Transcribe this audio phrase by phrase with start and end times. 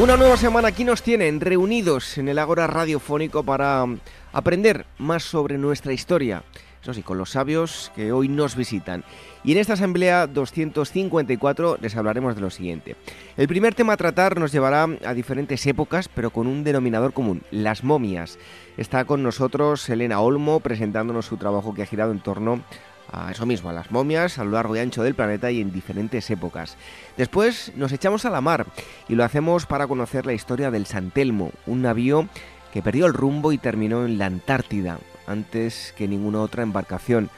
[0.00, 3.98] Una nueva semana aquí nos tienen reunidos en el Ágora Radiofónico para um,
[4.32, 6.44] aprender más sobre nuestra historia.
[6.80, 9.02] Eso sí, con los sabios que hoy nos visitan.
[9.42, 12.94] Y en esta asamblea 254 les hablaremos de lo siguiente.
[13.36, 17.42] El primer tema a tratar nos llevará a diferentes épocas, pero con un denominador común,
[17.50, 18.38] las momias.
[18.76, 22.62] Está con nosotros Elena Olmo presentándonos su trabajo que ha girado en torno
[23.10, 25.72] a eso mismo, a las momias a lo largo y ancho del planeta y en
[25.72, 26.76] diferentes épocas.
[27.16, 28.66] Después nos echamos a la mar
[29.08, 32.28] y lo hacemos para conocer la historia del San Telmo, un navío
[32.72, 37.30] que perdió el rumbo y terminó en la Antártida antes que ninguna otra embarcación.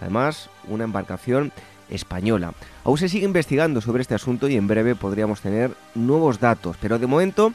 [0.00, 1.52] Además, una embarcación
[1.90, 2.52] española.
[2.84, 6.98] Aún se sigue investigando sobre este asunto y en breve podríamos tener nuevos datos, pero
[6.98, 7.52] de momento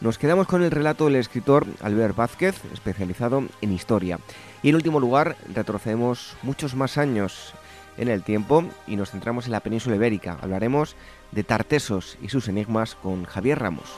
[0.00, 4.18] nos quedamos con el relato del escritor Albert Vázquez, especializado en historia.
[4.62, 7.54] Y en último lugar, retrocedemos muchos más años
[7.98, 10.38] en el tiempo y nos centramos en la península ibérica.
[10.40, 10.96] Hablaremos
[11.32, 13.90] de Tartesos y sus enigmas con Javier Ramos.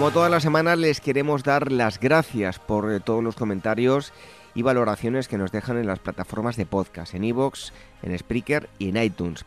[0.00, 4.14] Como todas las semanas les queremos dar las gracias por eh, todos los comentarios
[4.54, 8.88] y valoraciones que nos dejan en las plataformas de podcast, en iVoox, en Spreaker y
[8.88, 9.44] en iTunes.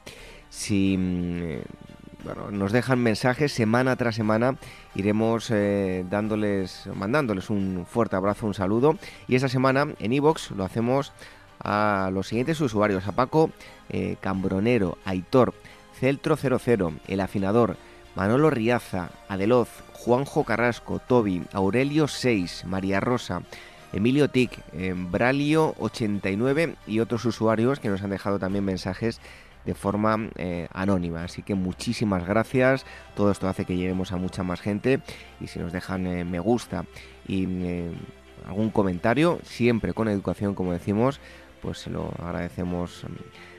[0.52, 0.96] Si
[2.24, 4.58] mm, nos dejan mensajes semana tras semana,
[4.96, 8.98] iremos eh, dándoles, mandándoles un fuerte abrazo, un saludo.
[9.28, 11.14] Y esa semana en iVoox lo hacemos
[11.60, 13.52] a los siguientes usuarios, a Paco
[13.90, 15.54] eh, Cambronero, Aitor,
[16.00, 17.78] Celtro00, El Afinador,
[18.16, 23.42] Manolo Riaza, Adeloz, Juanjo Carrasco, Toby, Aurelio 6, María Rosa,
[23.94, 29.22] Emilio Tic, eh, Bralio89 y otros usuarios que nos han dejado también mensajes
[29.66, 31.24] de forma eh, anónima.
[31.24, 32.86] Así que muchísimas gracias.
[33.16, 35.02] Todo esto hace que lleguemos a mucha más gente.
[35.40, 36.86] Y si nos dejan eh, me gusta
[37.28, 37.48] y
[38.46, 41.20] algún comentario, siempre con educación, como decimos,
[41.62, 43.53] pues se lo agradecemos Mm,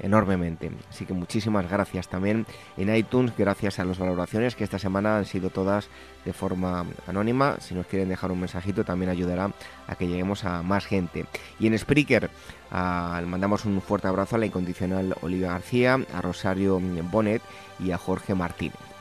[0.00, 0.70] enormemente.
[0.88, 5.24] Así que muchísimas gracias también en iTunes, gracias a las valoraciones que esta semana han
[5.24, 5.88] sido todas
[6.24, 7.56] de forma anónima.
[7.60, 9.50] Si nos quieren dejar un mensajito también ayudará
[9.88, 11.26] a que lleguemos a más gente.
[11.58, 12.30] Y en Spreaker
[12.70, 17.42] mandamos un fuerte abrazo a la incondicional Olivia García, a Rosario Bonet
[17.80, 18.91] y a Jorge Martínez.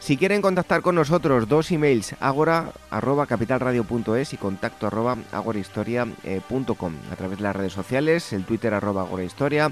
[0.00, 4.88] Si quieren contactar con nosotros, dos emails, agora arroba capitalradio.es y contacto
[5.30, 6.94] agorahistoria.com.
[7.12, 9.70] A través de las redes sociales, el Twitter arroba agorahistoria,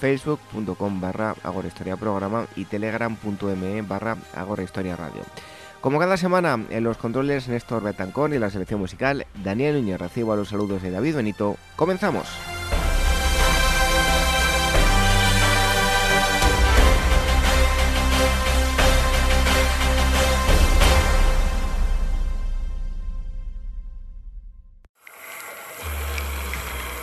[0.00, 5.22] facebook.com barra agorahistoria programa y telegram.me barra agorahistoria radio.
[5.82, 10.32] Como cada semana, en los controles Néstor Betancón y la selección musical, Daniel Núñez recibo
[10.32, 11.56] a los saludos de David Benito.
[11.76, 12.55] ¡Comenzamos!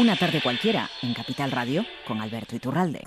[0.00, 3.02] Una tarde cualquiera en Capital Radio con Alberto Iturralde.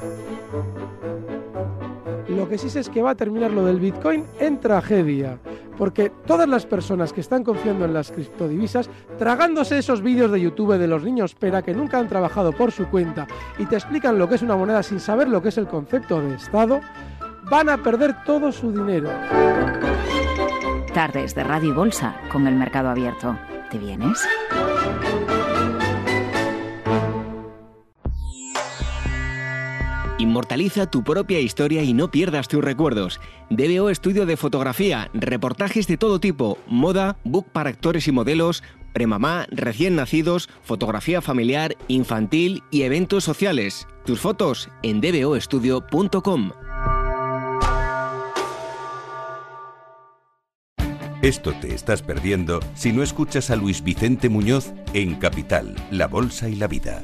[2.29, 5.39] Lo que sí sé es que va a terminar lo del Bitcoin en tragedia,
[5.75, 10.77] porque todas las personas que están confiando en las criptodivisas, tragándose esos vídeos de YouTube
[10.77, 13.25] de los niños pera que nunca han trabajado por su cuenta
[13.57, 16.21] y te explican lo que es una moneda sin saber lo que es el concepto
[16.21, 16.79] de Estado,
[17.49, 19.09] van a perder todo su dinero.
[20.93, 23.35] Tardes de Radio y Bolsa con el mercado abierto.
[23.71, 24.23] ¿Te vienes?
[30.23, 33.19] Inmortaliza tu propia historia y no pierdas tus recuerdos.
[33.49, 39.47] DBO Estudio de Fotografía, reportajes de todo tipo, moda, book para actores y modelos, premamá,
[39.51, 43.85] recién nacidos, fotografía familiar, infantil y eventos sociales.
[44.05, 46.51] Tus fotos en dboestudio.com.
[51.21, 56.47] Esto te estás perdiendo si no escuchas a Luis Vicente Muñoz en Capital, La Bolsa
[56.47, 57.03] y la Vida.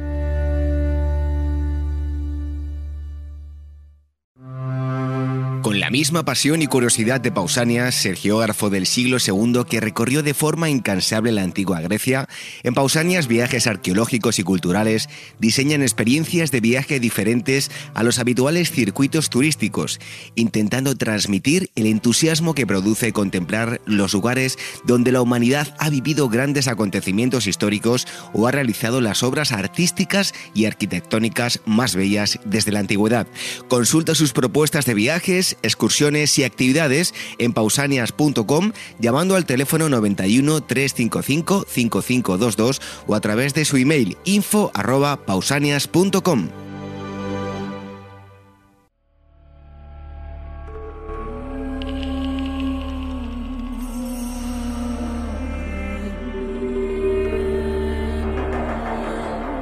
[5.61, 10.33] Con la misma pasión y curiosidad de Pausanias, Sergiógrafo del siglo II que recorrió de
[10.33, 12.27] forma incansable la antigua Grecia,
[12.63, 19.29] en Pausanias viajes arqueológicos y culturales diseñan experiencias de viaje diferentes a los habituales circuitos
[19.29, 19.99] turísticos,
[20.33, 26.67] intentando transmitir el entusiasmo que produce contemplar los lugares donde la humanidad ha vivido grandes
[26.67, 33.27] acontecimientos históricos o ha realizado las obras artísticas y arquitectónicas más bellas desde la antigüedad.
[33.67, 41.65] Consulta sus propuestas de viajes excursiones y actividades en pausanias.com llamando al teléfono 91 355
[41.67, 46.49] 5522 o a través de su email info arroba pausanias.com.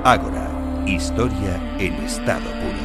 [0.10, 0.50] Ágora,
[0.88, 2.79] historia en estado puro.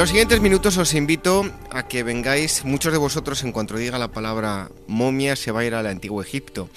[0.00, 4.10] Los siguientes minutos os invito a que vengáis, muchos de vosotros en cuanto diga la
[4.10, 6.70] palabra momia se va a ir al antiguo Egipto,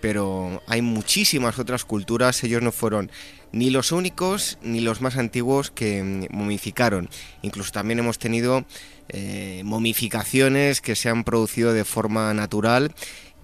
[0.00, 3.10] pero hay muchísimas otras culturas, ellos no fueron
[3.52, 7.10] ni los únicos ni los más antiguos que momificaron,
[7.42, 8.64] incluso también hemos tenido
[9.10, 12.94] eh, momificaciones que se han producido de forma natural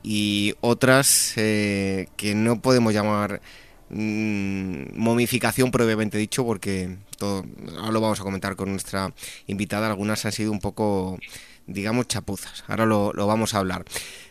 [0.02, 3.42] y otras eh, que no podemos llamar
[3.90, 9.12] mm, momificación previamente dicho porque ahora lo vamos a comentar con nuestra
[9.46, 11.18] invitada, algunas han sido un poco,
[11.66, 12.64] digamos, chapuzas.
[12.68, 13.84] Ahora lo, vamos a hablar.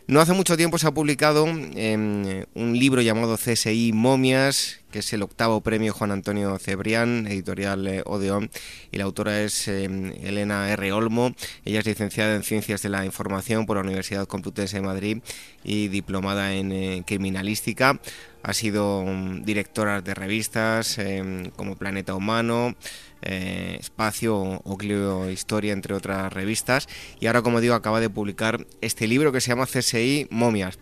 [0.08, 5.12] No hace mucho tiempo se ha publicado em, un libro llamado CSI Momias, que es
[5.12, 8.50] el octavo premio Juan Antonio Cebrián, editorial eh, Odeón,
[8.90, 10.94] y la autora es em, Elena R.
[10.94, 11.36] Olmo.
[11.66, 15.18] Ella es licenciada en Ciencias de la Información por la Universidad Complutense de Madrid
[15.66, 18.00] y diplomada en eh, Criminalística
[18.44, 22.76] ha sido mm, directora de revistas em, como Planeta Humano,
[23.22, 26.88] eh, Espacio o Clio Historia, entre otras revistas,
[27.20, 30.80] y ahora, como digo, acaba de publicar este libro que se llama CSI Momias.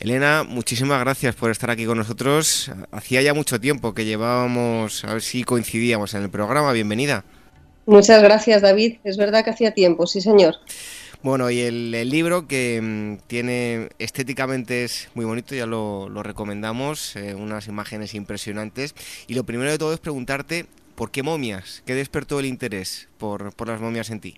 [0.00, 2.70] Elena, muchísimas gracias por estar aquí con nosotros.
[2.92, 6.72] Hacía ya mucho tiempo que llevábamos, a ver si coincidíamos en el programa.
[6.72, 7.24] Bienvenida.
[7.84, 8.98] Muchas gracias, David.
[9.02, 10.56] Es verdad que hacía tiempo, sí, señor.
[11.20, 17.34] Bueno, y el, libro que mm, tiene estéticamente es muy bonito, ya lo, recomendamos, eh,
[17.34, 18.94] unas imágenes impresionantes.
[19.26, 20.66] Y lo primero de todo es preguntarte,
[20.98, 21.84] ¿por qué momias?
[21.86, 24.34] ¿Qué despertó el interés por, las momias en ti?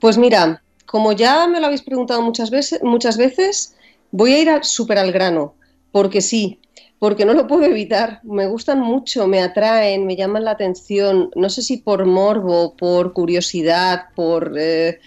[0.00, 3.76] Pues mira, como ya me lo habéis preguntado muchas veces, muchas veces
[4.10, 5.54] voy a ir súper al grano,
[5.92, 6.58] porque sí,
[6.98, 8.18] porque no lo puedo evitar.
[8.24, 11.30] Me gustan mucho, me atraen, me llaman la atención.
[11.36, 14.98] No sé si por morbo, por curiosidad, por eh,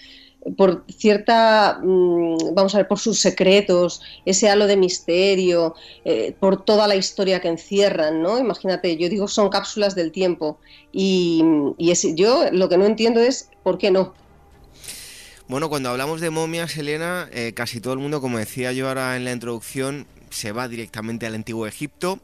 [0.55, 5.75] por cierta, mm, vamos a ver, por sus secretos, ese halo de misterio,
[6.05, 8.39] eh, por toda la historia que encierran, ¿no?
[8.39, 10.59] Imagínate, yo digo son cápsulas del tiempo
[10.91, 11.43] y,
[12.15, 14.13] yo lo que no entiendo es por qué no.
[15.47, 19.15] Bueno, cuando hablamos de momias, Elena, eh, casi todo el mundo, como decía yo ahora
[19.15, 22.19] en la introducción, se va directamente al antiguo Egipto,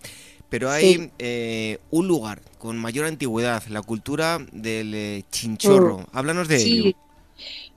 [0.49, 5.99] pero hay eh, un lugar con mayor antigüedad, la cultura del chinchorro.
[5.99, 6.05] Mm.
[6.13, 6.95] Háblanos de ello.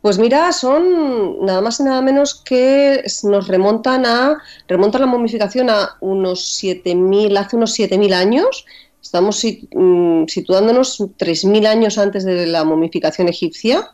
[0.07, 5.69] Pues mira, son nada más y nada menos que nos remontan a remonta la momificación
[5.69, 8.67] a unos 7000 hace unos 7000 años.
[9.03, 13.91] Estamos mm, situándonos 3000 años antes de la momificación egipcia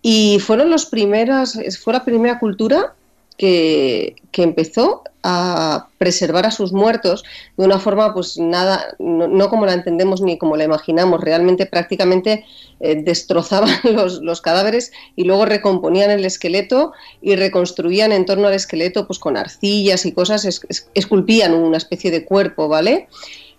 [0.00, 2.94] y fueron los primeras fue la primera cultura
[3.42, 7.24] que, empezó a preservar a sus muertos
[7.56, 12.44] de una forma pues nada, no, como la entendemos ni como la imaginamos, realmente prácticamente
[12.78, 13.70] eh, destrozaban
[14.22, 19.36] los, cadáveres y luego recomponían el esqueleto y reconstruían en torno al esqueleto pues con
[19.36, 20.46] arcillas y cosas,
[20.94, 23.08] esculpían una especie de cuerpo, ¿vale?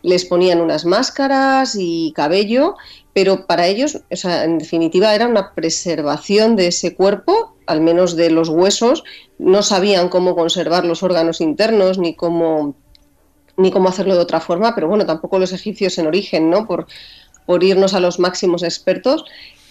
[0.02, 2.75] Les ponían unas máscaras y cabello
[3.13, 8.15] pero para ellos, o sea, en definitiva, era una preservación de ese cuerpo, al menos
[8.15, 9.03] de los huesos,
[9.38, 12.75] no sabían cómo conservar los órganos internos ni cómo,
[13.58, 16.67] ni cómo hacerlo de otra forma, pero bueno, tampoco los egipcios en origen, ¿no?
[16.67, 16.88] Por,
[17.46, 19.25] por irnos a los máximos expertos.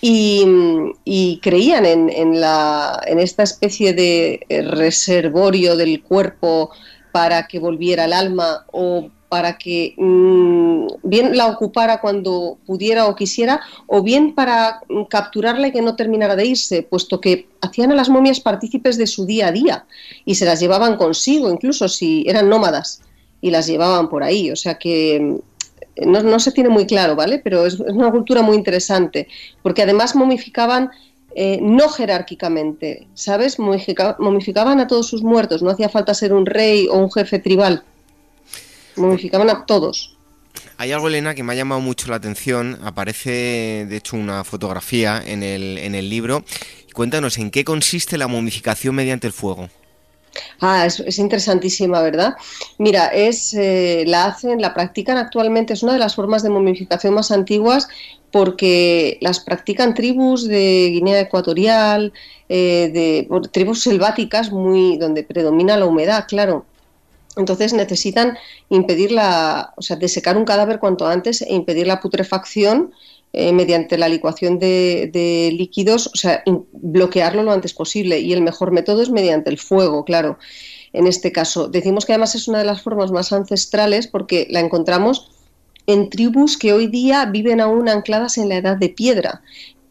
[0.04, 6.70] Y, creían en, la, en esta especie de reservorio del cuerpo
[7.12, 13.16] para que volviera el alma o para que mm, bien la ocupara cuando pudiera o
[13.16, 17.94] quisiera, o bien para capturarla y que no terminara de irse, puesto que hacían a
[17.94, 19.86] las momias partícipes de su día a día
[20.26, 23.00] y se las llevaban consigo, incluso si eran nómadas,
[23.40, 24.50] y las llevaban por ahí.
[24.50, 27.38] O sea que mm, no, se tiene muy claro, ¿vale?
[27.38, 29.28] Pero es, una cultura muy interesante,
[29.62, 30.90] porque además momificaban
[31.34, 33.58] eh, no jerárquicamente, ¿sabes?
[33.58, 37.82] momificaban a todos sus muertos, no hacía falta ser un rey o un jefe tribal
[38.96, 40.16] momificaban a todos.
[40.76, 42.78] Hay algo, Elena, que me ha llamado mucho la atención.
[42.82, 46.44] Aparece, de hecho, una fotografía en el, en el libro.
[46.92, 49.68] Cuéntanos, ¿en qué consiste la momificación mediante el fuego?
[50.60, 52.34] Ah, es, interesantísima, ¿verdad?
[52.78, 57.14] Mira, es eh, la hacen, la practican actualmente, es una de las formas de momificación
[57.14, 57.88] más antiguas
[58.30, 62.12] porque las practican tribus de Guinea Ecuatorial,
[62.48, 66.64] eh, de tribus selváticas muy donde predomina la humedad, claro.
[67.36, 68.36] Entonces necesitan
[68.68, 72.92] impedir la, o sea, desecar un cadáver cuanto antes e impedir la putrefacción
[73.32, 78.20] eh, mediante la licuación de, líquidos, o sea, bloquearlo lo antes posible.
[78.20, 80.38] Y el mejor método es mediante el fuego, claro.
[80.92, 84.60] En este caso, decimos que además es una de las formas más ancestrales porque la
[84.60, 85.30] encontramos
[85.86, 89.42] en tribus que hoy día viven aún ancladas en la edad de piedra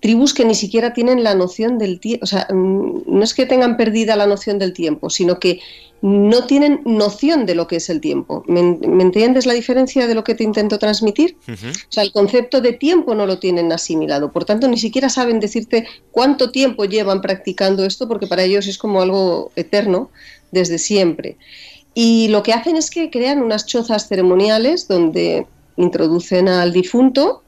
[0.01, 3.45] tribus que ni siquiera tienen la noción del tiempo, o sea, mm, no es que
[3.45, 5.59] tengan perdida la noción del tiempo, sino que
[6.01, 8.43] no tienen noción de lo que es el tiempo.
[8.47, 11.37] ¿Me, entiendes la diferencia de lo que te intento transmitir?
[11.47, 15.39] O sea, el concepto de tiempo no lo tienen asimilado, por tanto ni siquiera saben
[15.39, 20.09] decirte cuánto tiempo llevan practicando esto, porque para ellos es como algo eterno
[20.51, 21.37] desde siempre.
[21.93, 25.45] Y lo que hacen es que crean unas chozas ceremoniales donde
[25.77, 27.43] introducen al difunto,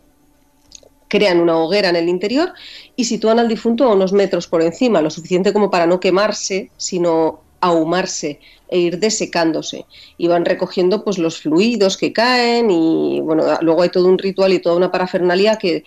[1.07, 2.53] crean una hoguera en el interior
[2.95, 6.71] y sitúan al difunto a unos metros por encima, lo suficiente como para no quemarse,
[6.77, 9.85] sino ahumarse e ir desecándose.
[10.17, 14.53] Y van recogiendo pues los fluidos que caen y bueno, luego hay todo un ritual
[14.53, 15.83] y toda una parafernalia que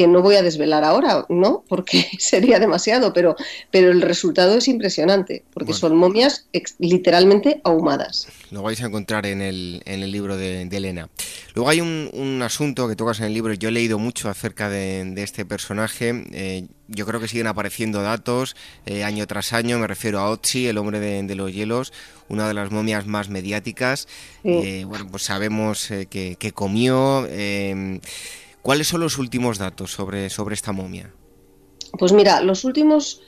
[0.00, 1.62] que no voy a desvelar ahora, ¿no?
[1.68, 3.36] Porque sería demasiado, pero,
[3.70, 6.46] pero el resultado es impresionante, porque son momias
[6.78, 8.28] literalmente ahumadas.
[8.50, 11.10] Lo vais a encontrar en el, en el libro de, Elena.
[11.54, 14.70] Luego hay un, un, asunto que tocas en el libro, yo he leído mucho acerca
[14.70, 19.86] de, este personaje, eh, yo creo que siguen apareciendo datos eh, año tras año, me
[19.86, 21.92] refiero a Otzi, el hombre de, los hielos,
[22.30, 24.08] una de las momias más mediáticas,
[24.44, 27.28] eh, bueno, pues sabemos que, que, comió...
[28.62, 31.12] ¿Cuáles son los últimos datos sobre, sobre esta momia?
[31.98, 33.22] Pues mira, los últimos...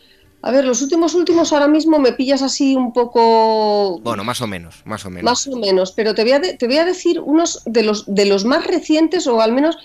[0.44, 4.00] A ver, los últimos últimos ahora mismo me pillas así un poco...
[4.00, 5.22] Bueno, más o menos, más o menos.
[5.22, 8.26] Más o menos, pero te voy a, te voy a decir unos de los, de
[8.26, 9.78] los más recientes, o al menos,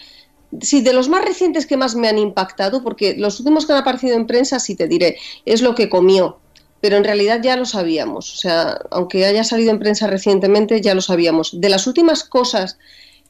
[0.61, 3.79] sí, de los más recientes que más me han impactado, porque los últimos que han
[3.79, 6.39] aparecido en prensa, sí te diré, es lo que comió,
[6.81, 10.95] pero en realidad ya lo sabíamos, o sea, aunque haya salido en prensa recientemente, ya
[10.95, 11.61] lo sabíamos.
[11.61, 12.79] De las últimas cosas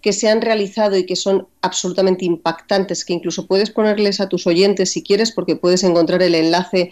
[0.01, 4.48] que se han realizado y que son absolutamente impactantes, que incluso puedes ponerles a tus
[4.48, 6.92] oyentes si quieres, porque puedes encontrar el enlace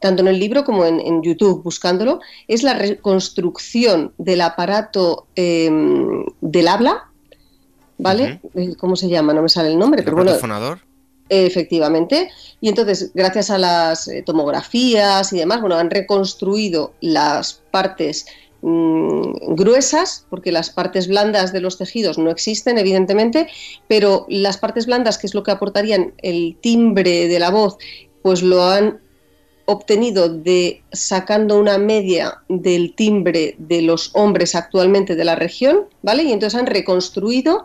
[0.00, 6.68] tanto en el libro como en, YouTube buscándolo, es la reconstrucción del aparato em, del
[6.68, 7.08] habla,
[7.96, 8.40] ¿vale?
[8.78, 9.32] ¿Cómo se llama?
[9.32, 10.34] No me sale el nombre, pero bueno.
[10.34, 10.80] fonador?
[11.30, 12.30] Efectivamente.
[12.60, 18.26] Y entonces, gracias a las eh, tomografías y demás, bueno, han reconstruido las partes
[18.66, 23.48] gruesas, porque las partes blandas de los tejidos no existen, evidentemente,
[23.88, 27.76] pero las partes blandas, que es lo que aportarían el timbre de la voz,
[28.22, 29.00] pues lo han
[29.66, 36.22] obtenido de sacando una media del timbre de los hombres actualmente de la región, ¿vale?
[36.22, 37.64] Y entonces han reconstruido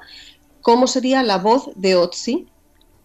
[0.62, 2.48] cómo sería la voz de Otzi.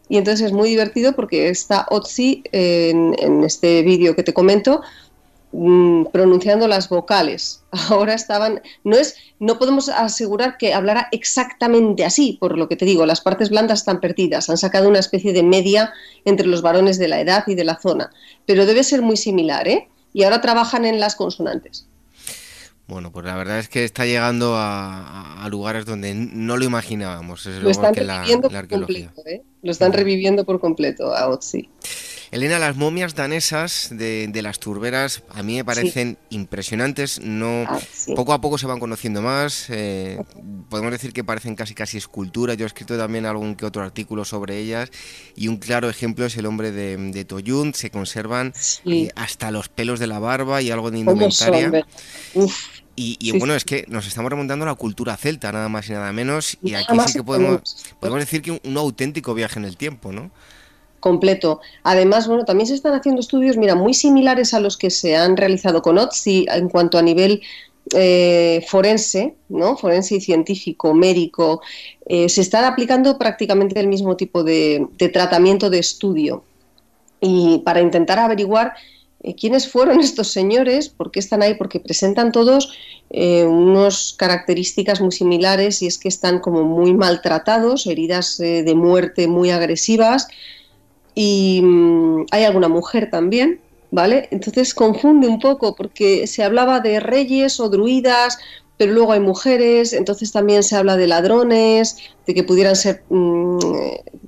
[0.08, 4.82] Y entonces es muy divertido porque está Otzi en, en este vídeo que te comento,
[5.56, 7.62] Mm, pronunciando las vocales.
[7.88, 12.84] Ahora estaban, no es, no podemos asegurar que hablara exactamente así, por lo que te
[12.84, 15.92] digo, las partes blandas están perdidas, han sacado una especie de media
[16.24, 18.10] entre los varones de la edad y de la zona,
[18.46, 19.88] pero debe ser muy similar, ¿eh?
[20.12, 21.86] Y ahora trabajan en las consonantes.
[22.88, 27.46] Bueno, pues la verdad es que está llegando a, lugares donde no lo imaginábamos.
[27.46, 29.42] lo están reviviendo por completo, ¿eh?
[29.62, 31.68] Lo están reviviendo por completo a Otzi.
[32.34, 37.20] Elena, las momias danesas de, las turberas a mí me parecen impresionantes.
[37.20, 37.78] No, ah,
[38.16, 39.66] Poco a poco se van conociendo más.
[39.70, 40.20] Eh,
[40.68, 42.56] podemos decir que parecen casi casi esculturas.
[42.56, 44.90] Yo he escrito también algún que otro artículo sobre ellas.
[45.36, 47.72] Y un claro ejemplo es el hombre de, de Toyun.
[47.72, 48.52] Se conservan
[48.84, 51.86] eh, hasta los pelos de la barba y algo de indumentaria.
[52.96, 56.12] Y, bueno, es que nos estamos remontando a la cultura celta, nada más y nada
[56.12, 60.12] menos, y aquí sí que podemos, podemos decir que un, auténtico viaje en el tiempo,
[60.12, 60.30] ¿no?
[61.04, 61.60] Completo.
[61.82, 65.36] Además, bueno, también se están haciendo estudios, mira, muy similares a los que se han
[65.36, 67.42] realizado con Otzi en cuanto a nivel
[67.92, 69.76] eh, forense, ¿no?
[69.76, 71.60] Forense y científico, médico.
[72.06, 76.42] Eh, se está aplicando prácticamente el mismo tipo de, tratamiento de estudio.
[77.20, 78.72] Y para intentar averiguar
[79.22, 82.72] eh, quiénes fueron estos señores, por qué están ahí, porque presentan todos
[83.16, 89.50] unas características muy similares y es que están como muy maltratados, heridas de muerte muy
[89.50, 90.26] agresivas,
[91.14, 94.28] y mm, hay alguna mujer también, ¿vale?
[94.30, 98.38] Entonces confunde un poco porque se hablaba de reyes o druidas,
[98.76, 103.58] pero luego hay mujeres, entonces también se habla de ladrones, de que pudieran ser mm,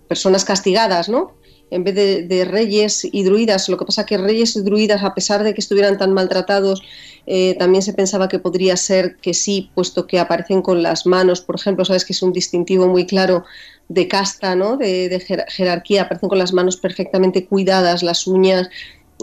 [0.08, 1.34] personas castigadas, ¿no?
[1.68, 5.42] En vez de, reyes y druidas, lo que pasa que reyes y druidas, a pesar
[5.42, 6.80] de que estuvieran tan maltratados,
[7.26, 11.40] eh, también se pensaba que podría ser que sí, puesto que aparecen con las manos,
[11.40, 13.44] por ejemplo, sabes que es un distintivo muy claro
[13.88, 14.76] de casta, ¿no?
[14.76, 18.68] de, jerarquía, aparecen con las manos perfectamente cuidadas, las uñas,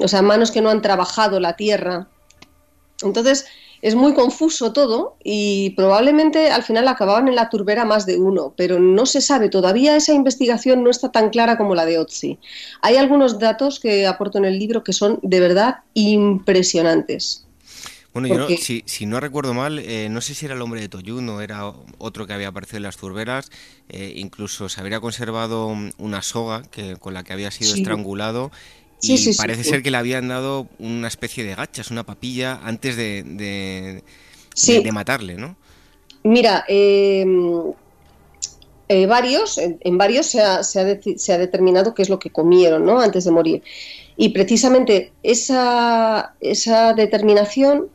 [0.01, 2.07] o sea, manos que no han trabajado la tierra.
[3.01, 3.45] Entonces,
[3.83, 8.53] es muy confuso todo y probablemente al final acababan en la turbera más de uno,
[8.55, 12.39] pero no se sabe, todavía esa investigación no está tan clara como la de Otzi.
[12.81, 17.42] Hay algunos datos que aporto en el libro que son de verdad impresionantes.
[18.13, 20.87] Bueno, yo no, si, no recuerdo mal, eh, no sé si era el hombre de
[20.87, 23.49] Toyun o era otro que había aparecido en las turberas,
[23.89, 28.51] eh, incluso se habría conservado una soga que, con la que había sido estrangulado
[29.01, 33.23] y parece ser que le habían dado una especie de gachas, una papilla antes de,
[34.55, 35.57] de, matarle, ¿no?
[36.23, 37.73] Mira, em,
[38.87, 42.29] eh, varios, en, varios se ha, se, ha se ha, determinado qué es lo que
[42.29, 43.01] comieron ¿no?
[43.01, 43.63] antes de morir.
[44.15, 47.87] Y precisamente esa, esa determinación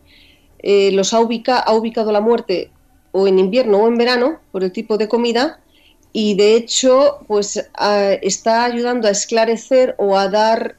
[0.60, 2.70] eh, los ha, ha ubicado la muerte
[3.12, 5.60] o en invierno o en verano por el tipo de comida
[6.12, 7.68] y de hecho pues
[8.22, 10.76] está ayudando a esclarecer o a dar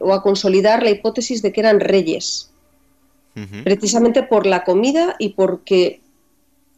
[0.00, 2.50] o a consolidar la hipótesis de que eran reyes.
[3.64, 6.00] Precisamente por la comida y porque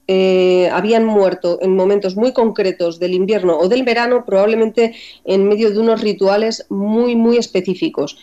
[0.09, 4.95] eh, habían muerto en momentos muy concretos del invierno o del verano, probablemente
[5.27, 8.17] en medio de unos rituales muy, muy específicos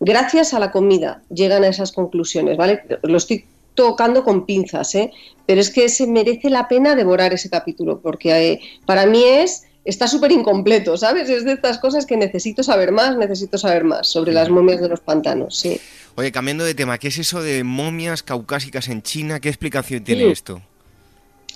[0.00, 2.82] gracias a la comida llegan a esas conclusiones, ¿vale?
[3.02, 5.12] Lo estoy tocando con pinzas, ¿eh?
[5.46, 9.64] Pero es que se merece la pena devorar ese capítulo, porque eh, para mí es
[9.84, 11.28] está súper incompleto, ¿sabes?
[11.30, 14.88] Es de estas cosas que necesito saber más, necesito saber más sobre las momias de
[14.88, 15.80] los pantanos, sí.
[16.16, 19.40] Oye, cambiando de tema, ¿qué es eso de momias caucásicas en China?
[19.40, 20.60] ¿Qué explicación tiene esto?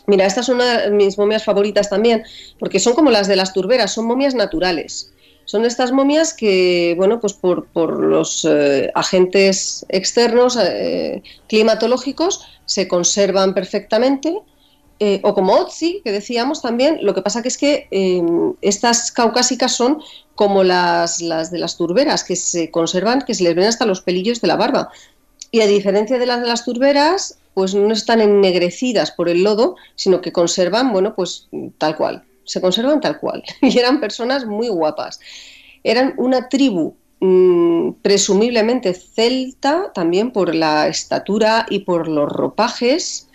[0.07, 2.24] Mira, estas son una de mis momias favoritas también,
[2.59, 5.13] porque son como las de las turberas, son momias naturales.
[5.44, 7.66] Son estas momias que, bueno, pues por,
[8.00, 14.38] los eh, agentes externos eh, climatológicos se conservan perfectamente.
[15.00, 19.11] Eh, o como Otzi, que decíamos también, lo que pasa que es que em, estas
[19.11, 20.00] caucásicas son
[20.35, 24.00] como las, las de las turberas, que se conservan, que se les ven hasta los
[24.00, 24.90] pelillos de la barba.
[25.50, 29.76] Y a diferencia de las de las turberas, pues no están ennegrecidas por el lodo,
[29.94, 33.42] sino que conservan, bueno, pues tal cual, se conservan tal cual.
[33.62, 35.20] Y eran personas muy guapas.
[35.83, 43.28] Eran una tribu mm, presumiblemente celta, también por la estatura y por los ropajes,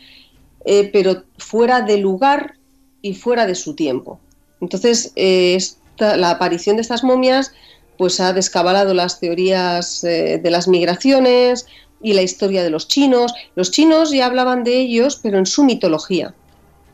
[0.66, 2.56] eh, pero fuera de lugar
[3.02, 4.20] y fuera de su tiempo.
[4.62, 5.58] Entonces, eh,
[6.00, 7.54] la aparición de estas momias
[7.98, 11.66] pues ha descabalado las teorías eh, de las migraciones
[12.02, 13.34] y la historia de los chinos.
[13.56, 16.34] Los chinos ya hablaban de ellos, pero en su mitología.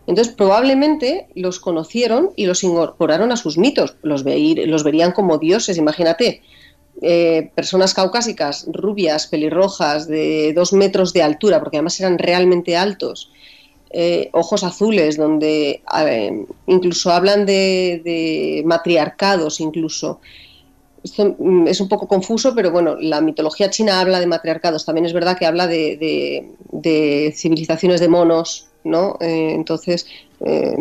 [0.08, 5.78] Entonces, probablemente los conocieron y los incorporaron a sus mitos, los, los verían como dioses,
[5.78, 6.42] imagínate.
[7.02, 13.32] Eh, personas caucásicas, rubias, pelirrojas, de dos metros de altura, porque además eran realmente altos,
[13.90, 15.82] eh, ojos azules, donde
[16.68, 20.22] incluso hablan de, matriarcados, incluso.
[21.04, 24.86] Esto mm, es un poco confuso, pero bueno, la mitología china habla de matriarcados.
[24.86, 29.18] También es verdad que habla de civilizaciones de monos, ¿no?
[29.20, 30.08] Eh, entonces,
[30.46, 30.76] eh,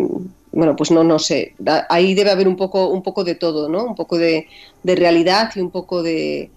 [0.53, 1.55] bueno, pues no, no sé.
[1.89, 3.85] Ahí debe haber un poco, un poco de todo, ¿no?
[3.85, 4.47] Un poco de,
[4.85, 6.51] realidad y un poco de,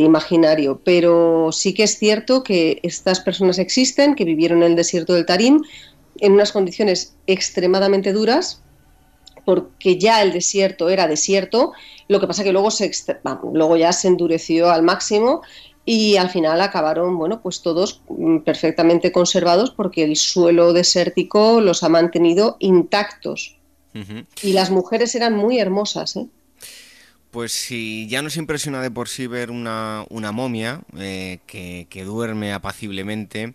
[0.00, 0.80] imaginario.
[0.84, 5.26] Pero sí que es cierto que estas personas existen, que vivieron en el desierto del
[5.26, 5.62] Tarim
[6.20, 8.62] en unas condiciones extremadamente duras,
[9.44, 11.72] porque ya el desierto era desierto,
[12.06, 12.92] lo que pasa que luego, se,
[13.52, 15.42] luego ya se endureció al máximo
[15.84, 21.82] y al final acabaron, bueno, pues todos mm, perfectamente conservados porque el suelo desértico los
[21.82, 23.56] ha mantenido intactos.
[24.42, 26.26] Y las mujeres eran muy hermosas, ¿eh?
[27.30, 33.52] Pues si ya nos impresiona de por sí ver una, momia eh, que, duerme apaciblemente,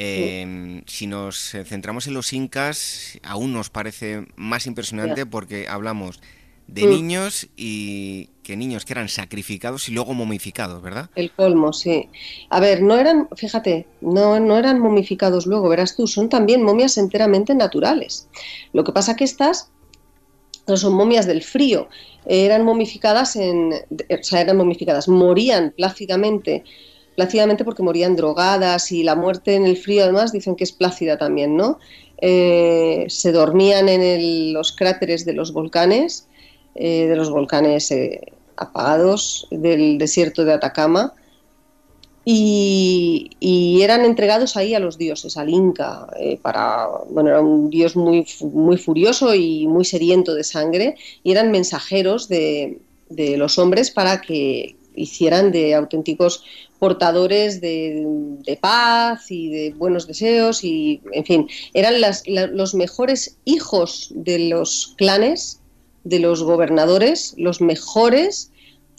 [0.00, 6.20] Em, si nos centramos en los incas, aún nos parece más impresionante porque hablamos
[6.68, 6.90] de mm.
[6.90, 11.10] niños y que niños que eran sacrificados y luego momificados, ¿verdad?
[11.16, 12.08] El colmo, sí.
[12.50, 16.96] A ver, no eran, fíjate, no, no eran momificados luego, verás tú, son también momias
[16.98, 18.28] enteramente naturales.
[18.72, 19.70] Lo que pasa que estas
[20.66, 21.88] no son momias del frío,
[22.26, 26.64] eran momificadas en, o sea, eran momificadas, morían plácidamente
[27.16, 31.18] plácidamente porque morían drogadas y la muerte en el frío además dicen que es plácida
[31.18, 31.80] también, ¿no?
[32.20, 36.28] Eh, se dormían en los cráteres de los volcanes,
[36.74, 41.14] eh, de los volcanes eh, apagados del desierto de Atacama.
[42.30, 46.08] Y, eran entregados ahí a los dioses, al Inca,
[46.42, 51.50] para, bueno, era un dios muy, muy furioso y muy sediento de sangre y eran
[51.50, 56.44] mensajeros de, de los hombres para que hicieran de auténticos
[56.78, 61.94] portadores de, paz y de buenos deseos y, en fin, eran
[62.52, 65.57] los mejores hijos de los clanes,
[66.08, 68.50] de los gobernadores, los mejores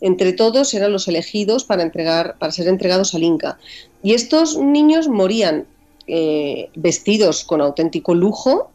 [0.01, 3.57] entre todos eran los elegidos para, entregar, para ser entregados al Inca.
[4.01, 5.67] Y estos niños morían
[6.07, 8.71] eh, vestidos con auténtico lujo,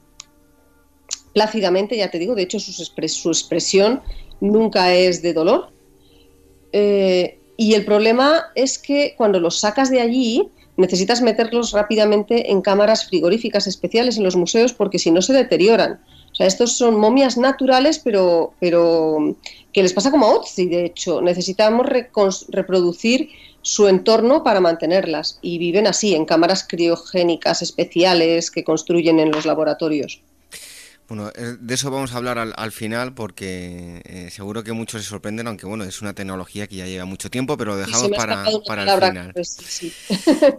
[1.32, 2.82] plácidamente, ya te digo, de hecho su,
[3.30, 4.02] expresión
[4.40, 5.70] nunca es de dolor.
[6.72, 12.60] Eh, y el problema es que cuando los sacas de allí, necesitas meterlos rápidamente en
[12.60, 16.00] cámaras frigoríficas especiales en los museos porque si no se deterioran.
[16.34, 19.36] O sea, estos son momias naturales, pero, pero
[19.72, 21.22] que les pasa como a Otzi, de hecho.
[21.22, 21.86] Necesitamos
[22.48, 23.30] reproducir
[23.62, 29.46] su entorno para mantenerlas y viven así, en cámaras criogénicas especiales que construyen en los
[29.46, 30.22] laboratorios.
[31.06, 35.08] Bueno, eh, de eso vamos a hablar al, final porque eh, seguro que muchos se
[35.08, 38.44] sorprenden, aunque bueno, es una tecnología que ya lleva mucho tiempo, pero lo dejamos para,
[38.66, 39.32] para el final.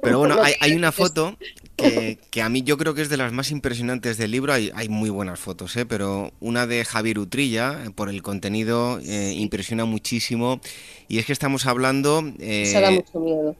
[0.03, 1.35] Pero bueno, hay, una foto
[1.75, 4.89] que, a mí yo creo que es de las más impresionantes del libro, hay, hay
[4.89, 5.85] muy buenas fotos, ¿eh?
[5.85, 10.61] pero una de Javier Utrilla, eh, por el contenido, impresiona muchísimo,
[11.07, 13.55] y es que estamos hablando de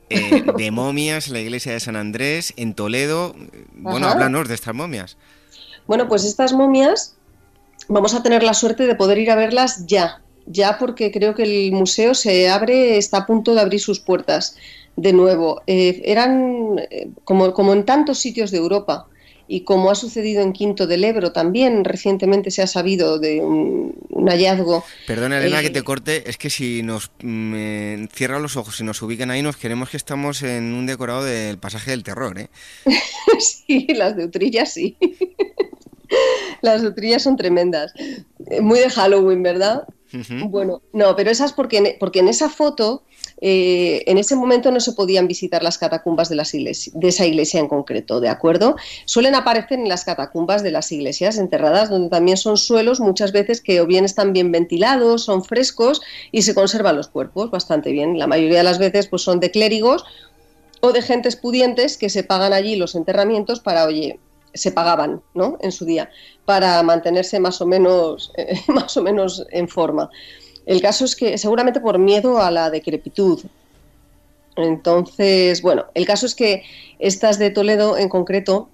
[0.71, 3.35] momias en la iglesia de San Andrés, en Toledo.
[3.73, 5.17] Bueno, háblanos de estas momias.
[5.87, 7.15] Bueno, pues estas momias
[7.87, 11.43] vamos a tener la suerte de poder ir a verlas ya, ya porque creo que
[11.43, 14.55] el museo se abre, está a punto de abrir sus puertas
[14.95, 15.61] de nuevo.
[15.67, 19.07] Eh, eran eh, como, como en tantos sitios de Europa
[19.47, 23.95] y como ha sucedido en Quinto del Ebro también, recientemente se ha sabido de un,
[24.27, 24.83] hallazgo.
[25.05, 28.83] Perdona, Elena, que te eh, corte, es que si nos mm, cierran los ojos y
[28.83, 32.49] nos ubican ahí, nos queremos que estamos en un decorado del pasaje del terror, ¿eh?
[33.39, 34.97] sí, las de Utrilla sí.
[36.61, 37.93] Las utrillas son tremendas.
[38.47, 39.87] Eh, muy de Halloween, ¿verdad?
[40.47, 43.03] Bueno, no, pero esas porque porque en esa foto,
[43.41, 46.41] eh, en ese momento no se podían visitar las catacumbas de,
[47.01, 48.75] esa iglesia en concreto, ¿de acuerdo?
[49.05, 53.61] Suelen aparecer en las catacumbas de las iglesias enterradas, donde también son suelos muchas veces
[53.61, 58.17] que o bien están bien ventilados, son frescos y se conservan los cuerpos bastante bien.
[58.17, 60.05] La mayoría de las veces pues son de clérigos
[60.79, 64.19] o de gentes pudientes que se pagan allí los enterramientos para, oye,
[64.53, 65.57] se pagaban ¿no?
[65.61, 66.09] en su día
[66.45, 68.31] para mantenerse más o menos,
[68.67, 70.09] más o menos en forma.
[70.65, 73.43] El caso es que seguramente por miedo a la decrepitud.
[74.55, 76.63] Entonces, bueno, el caso es que
[76.99, 78.69] estas de Toledo en concreto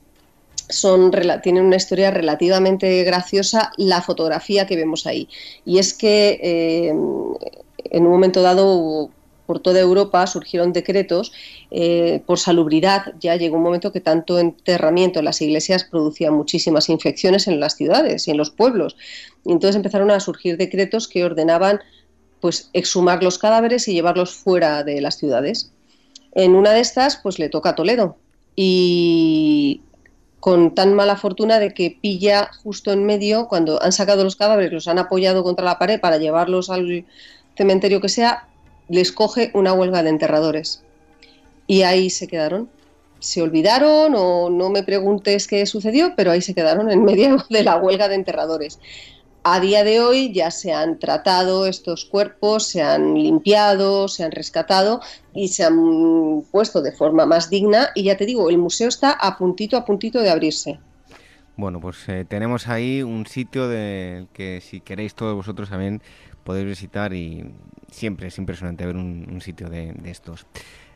[0.70, 5.28] son, tienen una historia relativamente graciosa la fotografía que vemos ahí.
[5.66, 9.10] Y es que eh, en un momento dado
[9.52, 11.34] por toda Europa surgieron decretos
[11.72, 13.14] eh, por salubridad.
[13.20, 17.76] Ya llegó un momento que tanto enterramiento en las iglesias producía muchísimas infecciones en las
[17.76, 18.96] ciudades y en los pueblos.
[19.44, 21.82] Y entonces empezaron a surgir decretos que ordenaban
[22.40, 25.74] pues exhumar los cadáveres y llevarlos fuera de las ciudades.
[26.34, 28.16] En una de estas, pues le toca a Toledo.
[28.56, 29.82] Y
[30.40, 34.72] con tan mala fortuna de que pilla justo en medio, cuando han sacado los cadáveres,
[34.72, 37.06] los han apoyado contra la pared para llevarlos al
[37.58, 38.48] cementerio que sea,
[38.90, 40.84] les coge una huelga de enterradores.
[41.68, 42.70] Y ahí se quedaron.
[43.20, 47.64] Se olvidaron o no me preguntes qué sucedió, pero ahí se quedaron en medio de
[47.64, 48.80] la huelga de enterradores.
[49.44, 54.32] A día de hoy ya se han tratado estos cuerpos, se han limpiado, se han
[54.32, 55.02] rescatado
[55.34, 57.90] y se han puesto de forma más digna.
[57.96, 60.80] Y ya te digo, el museo está a puntito, a puntito de abrirse.
[61.58, 66.02] Bueno, pues eh, tenemos ahí un sitio de que si queréis todos vosotros también
[66.44, 67.52] podéis visitar y
[67.92, 70.48] siempre es impresionante ver un, sitio de, estos.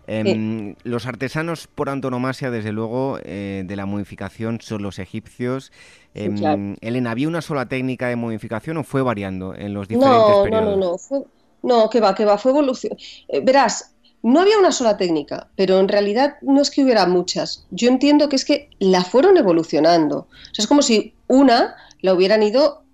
[0.07, 5.71] Em, los artesanos por antonomasia, desde luego, eh, de la modificación son los egipcios.
[6.13, 10.43] Em, Elena, ¿había una sola técnica de modificación o fue variando en los diferentes no,
[10.43, 10.65] periodos?
[10.65, 11.25] No, no, no,
[11.61, 12.97] no, que va, que va, fue evolución.
[13.27, 17.67] Eh, verás, no había una sola técnica, pero en realidad no es que hubiera muchas.
[17.71, 20.19] Yo entiendo que es que la fueron evolucionando.
[20.19, 22.84] O sea, es como si una la hubieran ido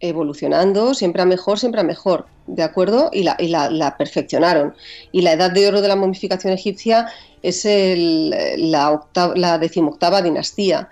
[0.00, 3.10] evolucionando siempre a mejor, siempre a mejor, ¿de acuerdo?
[3.12, 4.74] Y la, y la, perfeccionaron.
[5.12, 7.08] Y la edad de oro de la momificación egipcia
[7.42, 9.00] es la,
[9.34, 10.88] la decimoctava dinastía.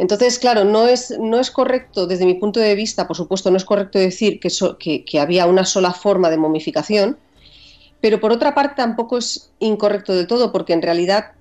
[0.00, 3.58] Entonces, claro, no es, no es correcto, desde mi punto de vista, por supuesto, no
[3.58, 7.18] es correcto decir que, que, había una sola forma de momificación,
[8.00, 11.32] pero por otra parte tampoco es incorrecto del todo, porque en realidad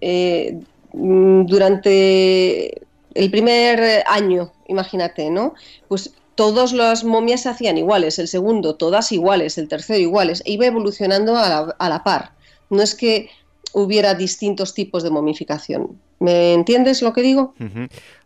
[0.00, 0.58] eh,
[0.92, 2.80] durante
[3.14, 5.54] el primer año, imagínate, ¿no?
[5.86, 10.52] Pues todas las momias se hacían iguales, el segundo todas iguales, el tercero iguales, e
[10.52, 12.32] iba evolucionando a la, a la par.
[12.70, 13.28] No es que
[13.74, 16.00] hubiera distintos tipos de momificación.
[16.20, 17.54] ¿Me entiendes lo que digo?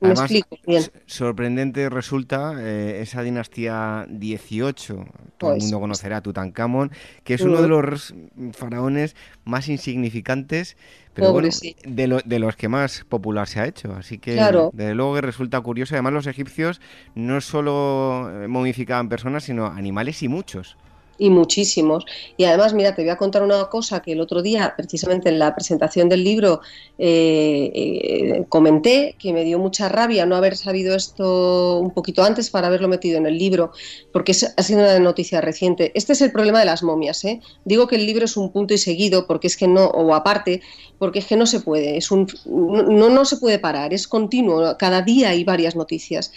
[0.00, 0.82] Me explico bien.
[1.06, 4.94] Sorprendente resulta eh, esa dinastía 18,
[5.38, 6.90] todo el pues, mundo conocerá a Tutankamón,
[7.22, 8.12] que es uno de los
[8.52, 10.76] faraones más insignificantes,
[11.14, 11.48] pero bueno,
[11.84, 13.92] de, de, los que más popular se ha hecho.
[13.94, 14.34] Así que,
[14.72, 15.94] desde luego que resulta curioso.
[15.94, 16.80] Además, los egipcios
[17.14, 20.76] no solo eh, momificaban personas, sino animales y muchos
[21.18, 22.04] y muchísimos.
[22.36, 25.38] Y además, mira, te voy a contar una cosa que el otro día, precisamente en
[25.38, 26.60] la presentación del libro,
[26.98, 32.50] eh, eh, comenté, que me dio mucha rabia no haber sabido esto un poquito antes
[32.50, 33.72] para haberlo metido en el libro,
[34.12, 35.92] porque ha sido una noticia reciente.
[35.94, 37.24] Este es el problema de las momias.
[37.24, 37.40] ¿eh?
[37.64, 40.62] Digo que el libro es un punto y seguido, porque es que no, o aparte,
[40.98, 44.76] porque es que no se puede, es un, no, no se puede parar, es continuo,
[44.78, 46.32] cada día hay varias noticias.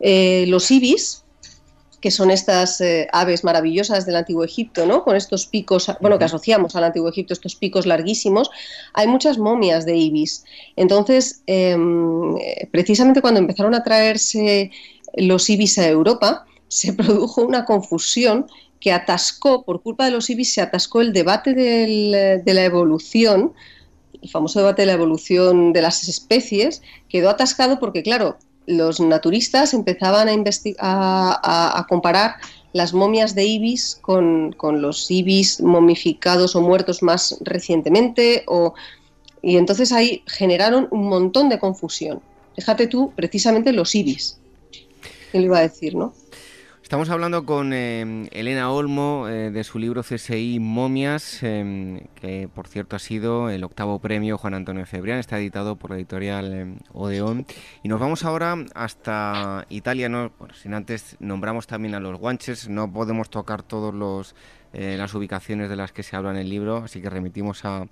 [0.00, 1.23] los ibis,
[2.04, 5.04] que son estas eh, aves maravillosas del Antiguo Egipto, ¿no?
[5.04, 8.50] Con estos picos, bueno, que asociamos al Antiguo Egipto, estos picos larguísimos,
[8.92, 10.44] hay muchas momias de ibis.
[10.76, 12.34] Entonces, em,
[12.70, 14.70] precisamente cuando empezaron a traerse
[15.14, 18.48] los ibis a Europa, se produjo una confusión
[18.80, 23.54] que atascó, por culpa de los ibis, se atascó el debate de la evolución,
[24.20, 29.74] el famoso debate de la evolución de las especies, quedó atascado porque, claro, los naturistas
[29.74, 30.28] empezaban
[30.78, 32.36] a, a, comparar
[32.72, 38.44] las momias de ibis con, los ibis momificados o muertos más recientemente,
[39.42, 42.20] y entonces ahí generaron un montón de confusión.
[42.56, 44.38] Fíjate tú, precisamente los ibis.
[45.32, 46.14] ¿Qué le iba a decir, no?
[46.84, 52.68] Estamos hablando con eh, Elena Olmo eh, de su libro CSI Momias, em, que por
[52.68, 56.76] cierto ha sido el octavo premio Juan Antonio Cebrián, está editado por la editorial em,
[56.92, 57.46] Odeón.
[57.82, 60.30] Y nos vamos ahora hasta Italia, ¿no?
[60.52, 64.34] sin antes nombramos también a los guanches, no podemos tocar todas
[64.74, 67.86] eh, las ubicaciones de las que se habla en el libro, así que remitimos a,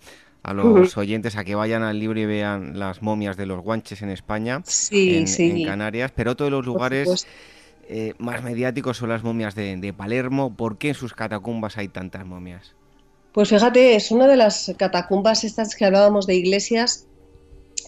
[0.53, 4.11] los oyentes a que vayan al libro y vean las momias de los guanches en
[4.11, 7.27] España, en, Canarias, pero todos los lugares
[7.89, 10.55] eh, más mediáticos son las momias de, Palermo.
[10.55, 12.75] ¿Por qué en sus catacumbas hay tantas momias?
[13.33, 17.07] Pues fíjate, es una de las catacumbas estas que hablábamos de iglesias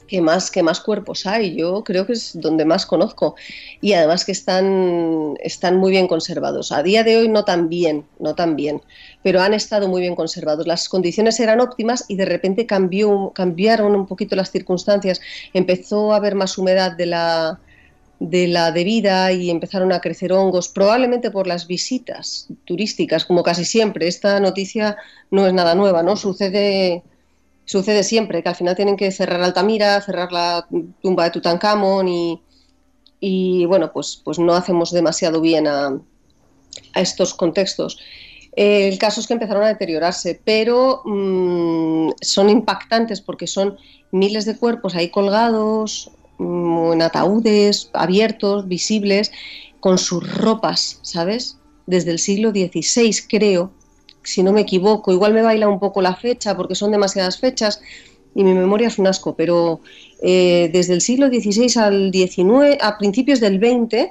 [0.09, 1.57] que más, que más cuerpos hay.
[1.57, 3.37] Yo creo que es donde más conozco.
[3.81, 6.73] Y además que están, están muy bien conservados.
[6.73, 8.83] A día de hoy no tan bien, no tan bien,
[9.23, 10.67] pero han estado muy bien conservados.
[10.67, 15.21] Las condiciones eran óptimas y de repente cambió, cambiaron un poquito las circunstancias.
[15.53, 17.61] Empezó a haber más humedad de la,
[18.21, 23.65] de la debida y empezaron a crecer hongos, probablemente por las visitas turísticas, como casi
[23.65, 24.09] siempre.
[24.09, 24.97] Esta noticia
[25.31, 26.17] no es nada nueva, ¿no?
[26.17, 27.03] Sucede,
[27.65, 30.67] sucede siempre, que al final tienen que cerrar Altamira, cerrar la
[31.03, 32.41] tumba de Tutankamón y,
[33.21, 35.99] y bueno, pues, pues no hacemos demasiado bien a,
[36.95, 37.99] estos contextos.
[38.57, 43.79] El caso es que empezaron a deteriorarse, pero mm, son impactantes porque son
[44.13, 49.33] miles de cuerpos ahí colgados, en ataúdes abiertos, visibles,
[49.81, 51.59] con sus ropas, ¿sabes?
[51.87, 53.71] Desde el siglo XVI, creo,
[54.23, 55.13] si no me equivoco.
[55.13, 57.81] Igual me baila un poco la fecha porque son demasiadas fechas
[58.35, 59.81] y mi memoria es un asco, pero
[60.23, 64.09] eh, desde el siglo XVI al XIX, a principios del XX,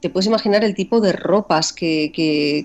[0.00, 2.12] te puedes imaginar el tipo de ropas que,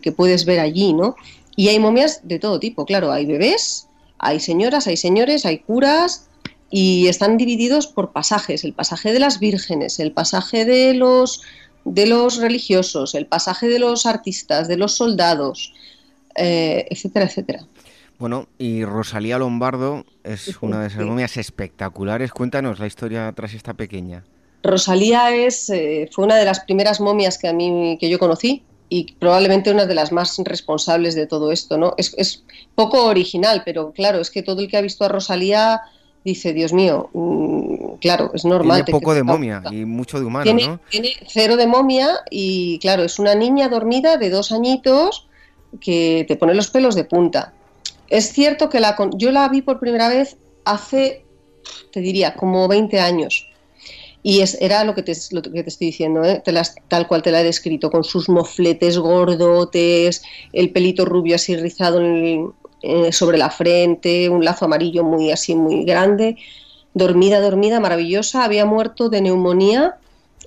[0.02, 1.16] que puedes ver allí, ¿no?
[1.56, 6.29] Y hay momias de todo tipo, claro, hay bebés, hay señoras, hay señores, hay curas,
[6.70, 11.42] y están divididos por pasajes, el pasaje de las vírgenes, el pasaje de los,
[11.86, 15.74] de los religiosos, el pasaje de los artistas, de los soldados,
[16.36, 17.66] eh, etcétera, etcétera.
[18.20, 22.32] Bueno, y Rosalía Lombardo es una de esas momias espectaculares.
[22.34, 24.26] Cuéntanos la historia tras esta pequeña.
[24.62, 28.64] Rosalía es, eh, fue una de las primeras momias que a mí que yo conocí
[28.90, 31.94] y probablemente una de las más responsables de todo esto, ¿no?
[31.98, 32.44] Es, es
[32.76, 35.82] poco original, pero claro, es que todo el que ha visto a Rosalía
[36.30, 38.86] dice, Dios mío, mm, claro, es normal.
[38.86, 40.80] Tiene poco de momia y mucho de humano, tiene, ¿no?
[40.90, 45.28] Tiene cero de momia y claro, es una niña dormida de dos añitos
[45.82, 47.54] que te pone los pelos de punta.
[48.10, 51.24] Es cierto que la, yo la vi por primera vez hace,
[51.92, 53.48] te diría, como 20 años.
[54.22, 56.44] Y es, era lo que te, lo que te estoy diciendo, ¿eh?
[56.90, 62.02] tal cual te la he descrito, con sus mofletes gordotes, el pelito rubio así rizado
[62.82, 66.38] eh, sobre la frente, un lazo amarillo muy así, muy grande,
[66.94, 68.44] dormida, dormida, maravillosa.
[68.44, 69.98] Había muerto de neumonía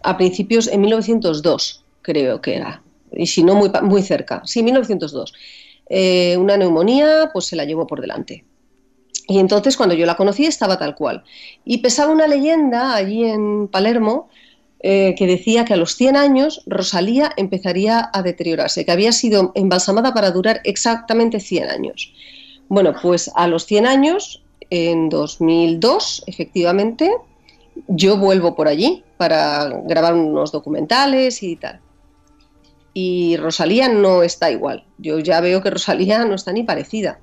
[0.03, 5.33] a principios, en 1902, creo que era, y si no, muy, muy cerca, sí, 1902.
[5.89, 8.45] Eh, una neumonía, pues se la llevó por delante.
[9.29, 11.23] Y entonces cuando yo la conocí estaba tal cual.
[11.65, 14.29] Y pesaba una leyenda allí en Palermo
[14.85, 19.53] eh, que decía que a los 100 años Rosalía empezaría a deteriorarse, que había sido
[19.55, 22.13] embalsamada para durar exactamente 100 años.
[22.69, 27.13] Bueno, pues a los 100 años, en 2002, efectivamente,
[27.87, 31.81] yo vuelvo por allí para grabar unos documentales y tal.
[32.93, 34.85] Y Rosalía no está igual.
[34.99, 37.21] Yo ya veo que Rosalía no está ni parecida.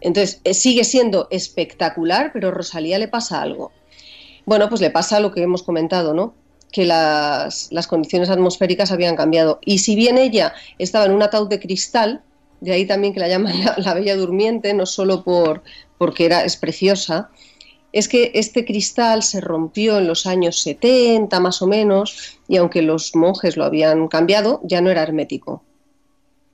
[0.00, 3.72] Entonces, eh, sigue siendo espectacular, pero a Rosalía le pasa algo.
[4.46, 6.34] Bueno, pues le pasa lo que hemos comentado, ¿no?
[6.72, 9.58] Que las, condiciones atmosféricas habían cambiado.
[9.64, 12.22] Y si bien ella estaba en un ataúd de cristal,
[12.60, 15.62] de ahí también que la llaman la, Bella Durmiente, no solo por,
[15.98, 17.30] porque era, es preciosa,
[17.92, 22.82] es que este cristal se rompió en los años 70 más o menos, y aunque
[22.82, 25.64] los monjes lo habían cambiado, ya no era hermético.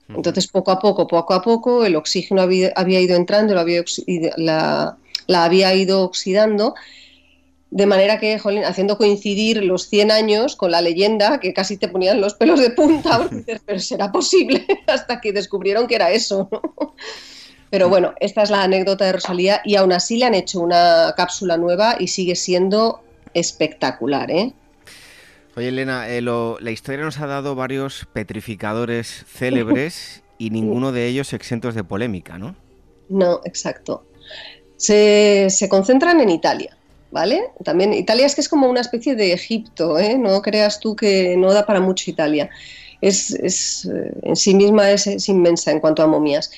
[0.09, 4.96] Entonces, poco a poco, poco a poco, el oxígeno había, ido entrando, la,
[5.29, 6.74] había ido oxidando,
[7.70, 12.20] de manera que, haciendo coincidir los 100 años con la leyenda, que casi te ponían
[12.20, 13.29] los pelos de punta,
[13.66, 16.48] pero será posible, hasta que descubrieron que era eso.
[17.70, 21.14] Pero bueno, esta es la anécdota de Rosalía y aún así le han hecho una
[21.16, 23.00] cápsula nueva y sigue siendo
[23.35, 24.52] espectacular, ¿eh?
[25.57, 31.33] Oye, Elena, eh, la historia nos ha dado varios petrificadores célebres y ninguno de ellos
[31.33, 32.55] exentos de polémica, ¿no?
[33.09, 34.05] No, exacto.
[34.76, 36.76] Se, concentran en Italia,
[37.64, 40.18] También Italia es que es como una especie de Egipto, ¿eh?
[40.18, 42.50] No creas tú que no da para mucho Italia.
[43.00, 46.50] Es, eh, en sí misma es inmensa en cuanto a momias.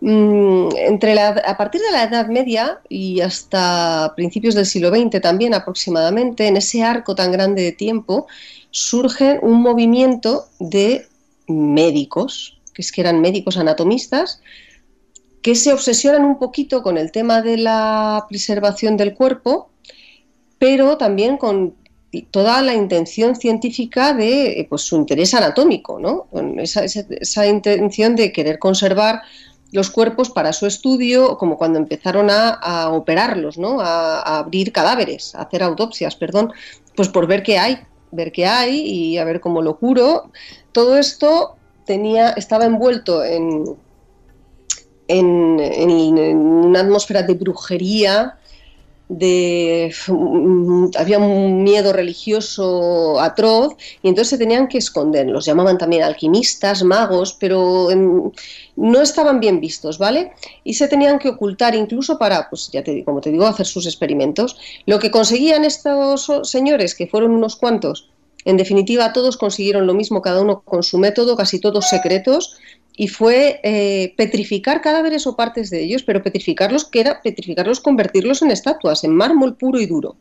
[0.00, 5.20] Mm, entre la, a partir de la Edad Media y hasta principios del siglo XX
[5.20, 8.26] también aproximadamente, en ese arco tan grande de tiempo,
[8.70, 11.06] surge un movimiento de
[11.48, 14.42] médicos, que es que eran médicos anatomistas,
[15.46, 19.70] que se obsesionan un poquito con el tema de la preservación del cuerpo,
[20.58, 21.76] pero también con
[22.32, 26.26] toda la intención científica de pues, su interés anatómico, ¿no?
[26.58, 29.22] Esa intención de querer conservar
[29.70, 33.80] los cuerpos para su estudio, como cuando empezaron a, operarlos, ¿no?
[33.80, 36.52] A, abrir cadáveres, a hacer autopsias, perdón,
[36.96, 37.78] pues por ver qué hay,
[38.10, 40.32] ver qué hay y a ver cómo lo curo.
[40.72, 41.54] Todo esto
[41.84, 43.85] tenía, estaba envuelto en,
[45.08, 46.18] en,
[46.66, 48.38] una atmósfera de brujería,
[49.08, 49.94] de
[50.98, 55.28] había un miedo religioso atroz y entonces se tenían que esconder.
[55.28, 57.88] Los llamaban también alquimistas, magos, pero
[58.76, 60.32] no estaban bien vistos, ¿vale?
[60.64, 63.86] Y se tenían que ocultar incluso para, pues ya te como te digo, hacer sus
[63.86, 64.56] experimentos.
[64.86, 68.08] Lo que conseguían estos señores, que fueron unos cuantos,
[68.46, 72.56] en definitiva todos consiguieron lo mismo, cada uno con su método, casi todos secretos,
[72.96, 78.40] y fue eh, petrificar cadáveres o partes de ellos, pero petrificarlos, que era petrificarlos, convertirlos
[78.42, 80.16] en estatuas, en mármol puro y duro.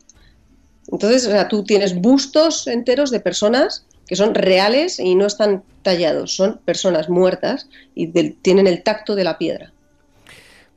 [0.91, 6.59] Entonces, tú tienes bustos enteros de personas que son reales y no están tallados, son
[6.63, 9.71] personas muertas y tienen el tacto de la piedra.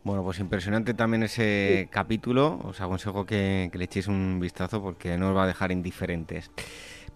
[0.05, 2.61] Bueno, pues impresionante también ese capítulo.
[2.65, 6.51] Os aconsejo que, que, le echéis un vistazo porque no os va a dejar indiferentes.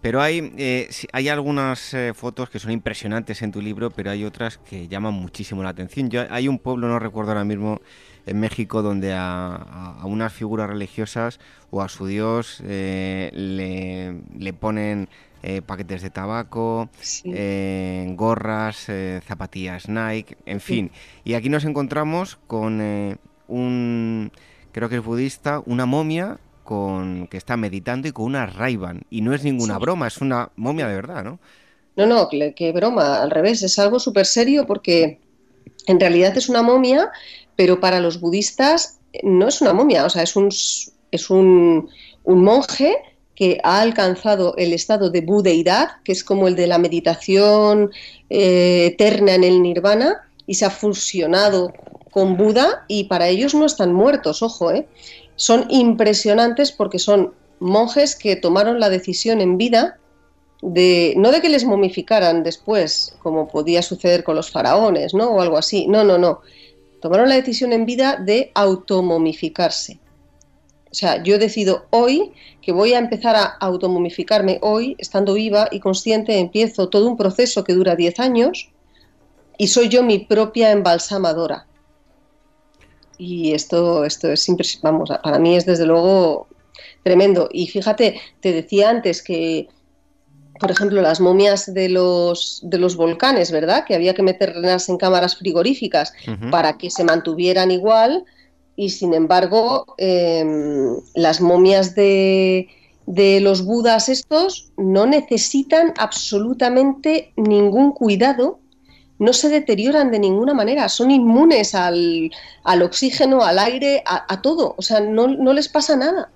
[0.03, 4.25] Pero hay, eh, hay algunas eh, fotos que son impresionantes en tu libro, pero hay
[4.25, 6.09] otras que llaman muchísimo la atención.
[6.09, 7.79] Yo, hay un pueblo, no recuerdo ahora mismo,
[8.25, 11.39] en México, donde a, unas figuras religiosas
[11.71, 15.07] o a su dios eh, le, ponen
[15.65, 16.89] paquetes de tabaco,
[18.15, 18.87] gorras,
[19.25, 20.91] zapatillas Nike, en fin.
[21.23, 22.81] Y aquí nos encontramos con
[23.47, 24.31] un,
[24.73, 29.03] creo que es budista, una momia con que está meditando y con una Raiban.
[29.09, 31.39] Y no es ninguna broma, es una momia de verdad, ¿no?
[31.95, 35.19] No, no, qué broma, al revés, es algo súper serio porque
[35.85, 37.11] en realidad es una momia,
[37.55, 40.49] pero para los budistas no es una momia, o sea, es un,
[41.11, 41.89] es un,
[42.25, 42.95] monje
[43.35, 47.91] que ha alcanzado el estado de budeidad, que es como el de la meditación
[48.29, 51.73] eh, eterna en el nirvana, y se ha fusionado
[52.11, 54.87] con Buda, y para ellos no están muertos, ojo, ¿eh?
[55.35, 59.99] Son impresionantes porque son monjes que tomaron la decisión en vida
[60.61, 65.29] de no de que les momificaran después, como podía suceder con los faraones, ¿no?
[65.29, 65.87] o algo así.
[65.87, 66.41] No, no, no.
[67.01, 69.99] tomaron la decisión en vida de automomificarse.
[70.89, 72.31] O sea, yo decido hoy
[72.61, 77.63] que voy a empezar a automomificarme hoy, estando viva y consciente, empiezo todo un proceso
[77.63, 78.69] que dura 10 años
[79.57, 81.65] y soy yo mi propia embalsamadora.
[83.17, 84.47] Y esto, esto es
[84.81, 86.47] vamos, para mí es desde luego
[87.03, 87.49] tremendo.
[87.51, 89.67] Y fíjate, te decía antes que,
[90.59, 93.85] por ejemplo, las momias de los, de los volcanes, ¿verdad?
[93.85, 96.13] Que había que meterlas en cámaras frigoríficas
[96.51, 98.25] para que se mantuvieran igual
[98.75, 102.67] y sin embargo em, las momias de,
[103.05, 108.59] de los budas estos no necesitan absolutamente ningún cuidado,
[109.23, 112.31] no se deterioran de ninguna manera, son inmunes al,
[112.63, 116.29] al oxígeno, al aire, a, todo, o sea, no, no, les pasa nada.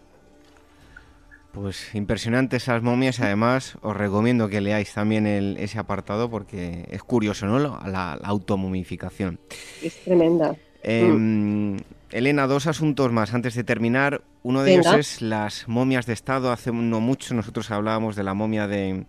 [1.51, 7.03] Pues impresionantes esas momias, además os recomiendo que leáis también el, ese apartado porque es
[7.03, 7.59] curioso, ¿no?
[7.59, 9.39] La, la, automomificación.
[9.81, 10.55] Es tremenda.
[10.83, 11.77] Em,
[12.11, 14.21] Elena, dos asuntos más antes de terminar.
[14.43, 16.51] Uno de ellos es las momias de Estado.
[16.51, 19.05] Hace no mucho nosotros hablábamos de la momia de,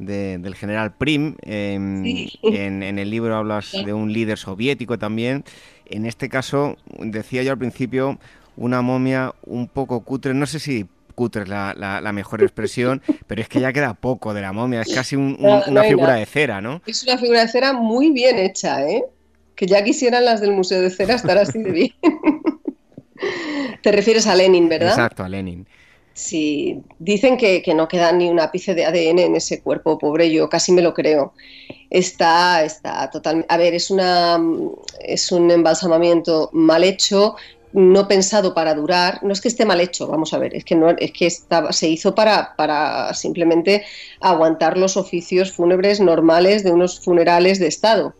[0.00, 1.36] del general Prim.
[1.42, 2.04] Em,
[2.42, 5.44] en, el libro hablas de un líder soviético también.
[5.86, 8.18] En este caso, decía yo al principio,
[8.56, 10.34] una momia un poco cutre.
[10.34, 14.42] No sé si cutre es la, mejor expresión, pero es que ya queda poco de
[14.42, 14.82] la momia.
[14.82, 16.82] Es casi una figura de cera, ¿no?
[16.86, 19.04] Es una figura de cera muy bien hecha, ¿eh?
[19.60, 21.92] que ya quisieran las del Museo de Cera estar así de bien.
[23.82, 24.88] Te refieres a Lenin, ¿verdad?
[24.88, 25.66] Exacto, a Lenin.
[26.12, 30.48] Sí, dicen que, no queda ni un ápice de ADN en ese cuerpo, pobre, yo
[30.48, 31.32] casi me lo creo.
[31.88, 33.52] Está, está totalmente.
[33.52, 34.38] A ver, es, una,
[35.00, 37.36] es un embalsamamiento mal hecho,
[37.72, 39.22] no pensado para durar.
[39.22, 41.88] No es que esté mal hecho, vamos a ver, es que, no, es que se
[41.88, 43.84] hizo para, para simplemente
[44.20, 48.14] aguantar los oficios fúnebres normales de unos funerales de Estado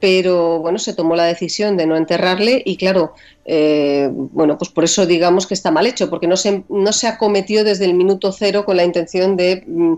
[0.00, 4.84] pero bueno, se tomó la decisión de no enterrarle y claro, eh, bueno, pues por
[4.84, 8.32] eso digamos que está mal hecho, porque no se, no se acometió desde el minuto
[8.32, 9.94] cero con la intención de mm,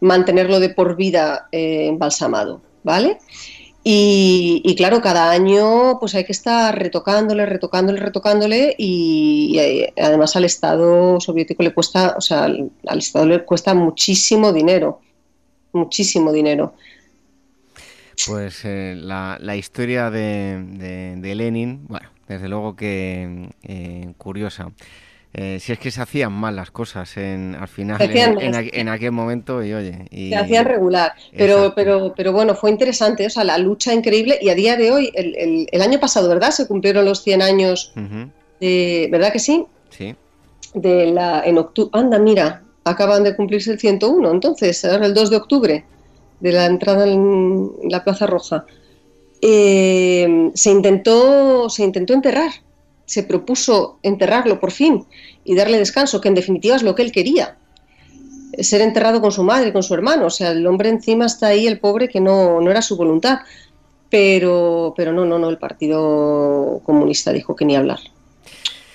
[0.00, 3.18] mantenerlo de por vida eh, embalsamado, ¿vale?
[3.84, 10.44] Y, claro, cada año pues hay que estar retocándole, retocándole, retocándole y, eh, además al
[10.44, 15.00] Estado soviético le cuesta, o sea, al, al Estado le cuesta muchísimo dinero,
[15.72, 16.74] muchísimo dinero.
[18.26, 24.70] Pues eh, la, la, historia de, de, Lenin, bueno, desde luego que eh, curiosa.
[25.34, 29.64] Eh, si es que se hacían mal las cosas en, al final, en, aquel momento,
[29.64, 30.06] y oye.
[30.10, 34.50] se hacían regular, pero, pero, pero bueno, fue interesante, o sea, la lucha increíble, y
[34.50, 36.50] a día de hoy, el, el, año pasado, ¿verdad?
[36.50, 37.94] Se cumplieron los 100 años,
[38.60, 39.64] de, ¿verdad que sí?
[39.88, 40.14] Sí.
[40.74, 45.30] De la, en octubre, anda, mira, acaban de cumplirse el 101, entonces, ahora el 2
[45.30, 45.84] de octubre
[46.42, 48.66] de la entrada en la Plaza Roja,
[49.40, 52.50] eh, se, intentó, se intentó enterrar,
[53.06, 55.06] se propuso enterrarlo por fin
[55.44, 57.56] y darle descanso, que en definitiva es lo que él quería,
[58.58, 61.68] ser enterrado con su madre, con su hermano, o sea, el hombre encima está ahí,
[61.68, 63.38] el pobre, que no, no era su voluntad,
[64.10, 68.00] pero, pero no, no, no, el Partido Comunista dijo que ni hablar,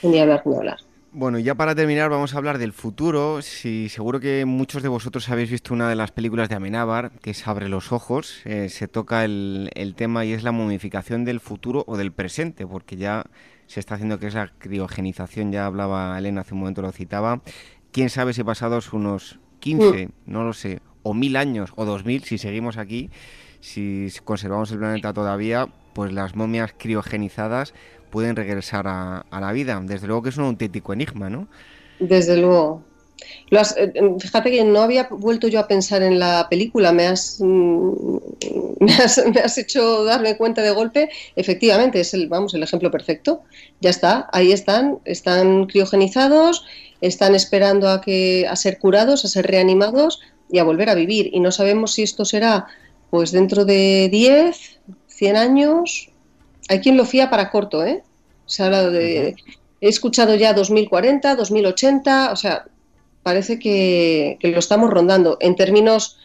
[0.04, 0.80] ni hablar, ni hablar.
[1.20, 3.42] Bueno, ya para terminar vamos a hablar del futuro.
[3.42, 7.32] Si, seguro que muchos de vosotros habéis visto una de las películas de Amenábar, que
[7.32, 8.42] es Abre los ojos.
[8.46, 12.98] Eh, se toca el, tema y es la momificación del futuro o del presente, porque
[12.98, 13.26] ya
[13.66, 15.52] se está haciendo que es la criogenización.
[15.52, 17.42] Ya hablaba Elena hace un momento, lo citaba.
[17.92, 22.24] Quién sabe si pasados unos 15, no lo sé, o mil años o dos mil,
[22.26, 23.10] si seguimos aquí,
[23.60, 27.74] si conservamos el planeta todavía, pues las momias criogenizadas
[28.10, 29.80] pueden regresar a, la vida.
[29.84, 31.48] Desde luego que es un auténtico enigma, ¿no?
[32.00, 32.84] Desde luego.
[33.50, 38.18] Eh, fíjate que no había vuelto yo a pensar en la película, me has, mm,
[38.80, 41.10] me has, hecho darme cuenta de golpe.
[41.36, 43.42] Efectivamente, es el, vamos, el ejemplo perfecto.
[43.82, 46.66] Ya está, ahí están, están criogenizados,
[47.02, 51.30] están esperando a, que, a ser curados, a ser reanimados y a volver a vivir.
[51.34, 52.68] Y no sabemos si esto será
[53.10, 56.10] pues dentro de 10, 100 años
[56.68, 58.04] hay quien lo fía para corto, ¿eh?
[58.46, 59.36] Se ha hablado de...
[59.80, 62.66] He escuchado ya 2040, 2080, o sea,
[63.22, 65.38] parece que, lo estamos rondando.
[65.40, 66.18] En términos,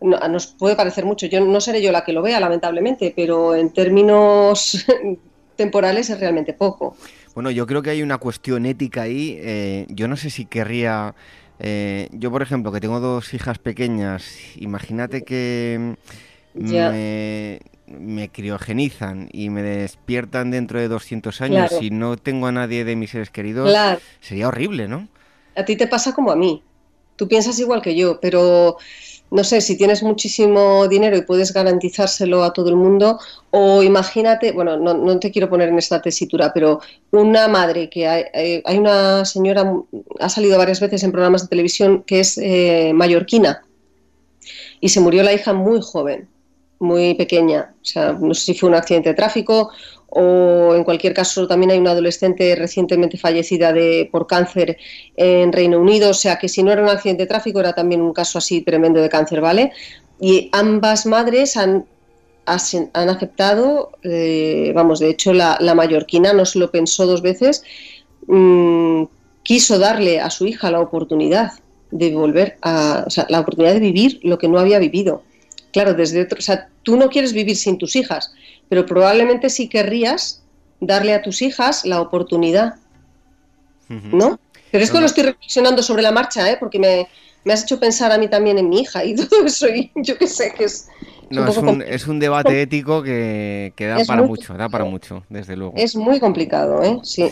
[0.00, 3.70] nos puede parecer mucho, yo no seré yo la que lo vea, lamentablemente, pero en
[3.70, 4.84] términos
[5.56, 6.96] temporales es realmente poco.
[7.34, 9.38] Bueno, yo creo que hay una cuestión ética ahí.
[9.40, 11.14] Eh, yo no sé si querría...
[11.60, 14.24] Eh, yo, por ejemplo, que tengo dos hijas pequeñas,
[14.56, 15.96] imagínate que
[16.54, 17.60] me,
[17.90, 22.96] me criogenizan y me despiertan dentro de 200 años y no tengo a nadie de
[22.96, 23.74] mis seres queridos,
[24.20, 25.08] sería horrible, ¿no?
[25.56, 26.62] A ti te pasa como a mí.
[27.16, 28.78] Tú piensas igual que yo, pero
[29.30, 33.18] no sé, si tienes muchísimo dinero y puedes garantizárselo a todo el mundo,
[33.50, 36.80] o imagínate, bueno, no, te quiero poner en esta tesitura, pero
[37.10, 39.70] una madre que hay, eh, hay, una señora,
[40.20, 43.64] ha salido varias veces en programas de televisión que es eh, mallorquina
[44.80, 46.28] y se murió la hija muy joven,
[46.78, 49.70] muy pequeña, o sea, no sé si fue un accidente de tráfico
[50.10, 54.78] o en cualquier caso también hay una adolescente recientemente fallecida de, por cáncer
[55.16, 58.00] en Reino Unido, o sea que si no era un accidente de tráfico era también
[58.00, 59.72] un caso así tremendo de cáncer, ¿vale?
[60.18, 61.84] Y ambas madres han,
[62.46, 67.62] han aceptado, eh, vamos, de hecho la, la, mallorquina no se lo pensó dos veces,
[68.26, 69.04] mm,
[69.42, 71.52] quiso darle a su hija la oportunidad
[71.90, 75.22] de volver a, o sea, la oportunidad de vivir lo que no había vivido.
[75.72, 78.32] Claro, desde otro, o sea, tú no quieres vivir sin tus hijas,
[78.68, 80.42] pero probablemente sí querrías
[80.80, 82.76] darle a tus hijas la oportunidad,
[83.88, 84.38] ¿no?
[84.70, 86.56] Pero esto lo estoy reflexionando sobre la marcha, ¿eh?
[86.58, 89.90] porque me, has hecho pensar a mí también en mi hija y todo eso, y
[89.96, 90.88] yo que sé que es...
[91.30, 91.46] No,
[91.82, 95.74] es, un, debate ético que, da para mucho, da para mucho, desde luego.
[95.76, 96.98] Es muy complicado, ¿eh?
[97.02, 97.30] Sí.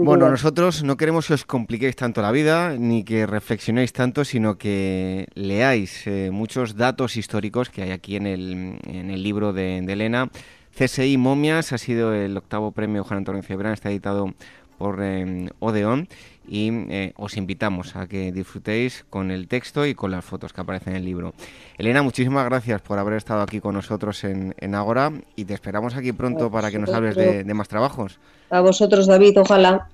[0.00, 4.56] Bueno, nosotros no queremos que os compliquéis tanto la vida, ni que reflexionéis tanto, sino
[4.56, 9.78] que leáis eh, muchos datos históricos que hay aquí en el, en el libro de,
[9.78, 10.30] Elena.
[10.78, 14.34] CSI Momias ha sido el octavo premio Juan Antonio Cebrán, está editado
[14.78, 16.08] por eh, Odeón
[16.48, 20.60] y eh, os invitamos a que disfrutéis con el texto y con las fotos que
[20.60, 21.34] aparecen en el libro.
[21.76, 25.94] Elena, muchísimas gracias por haber estado aquí con nosotros en, en Ágora y te esperamos
[25.94, 28.18] aquí pronto para que nos hables de, de más trabajos.
[28.50, 29.88] A vosotros, David, ojalá.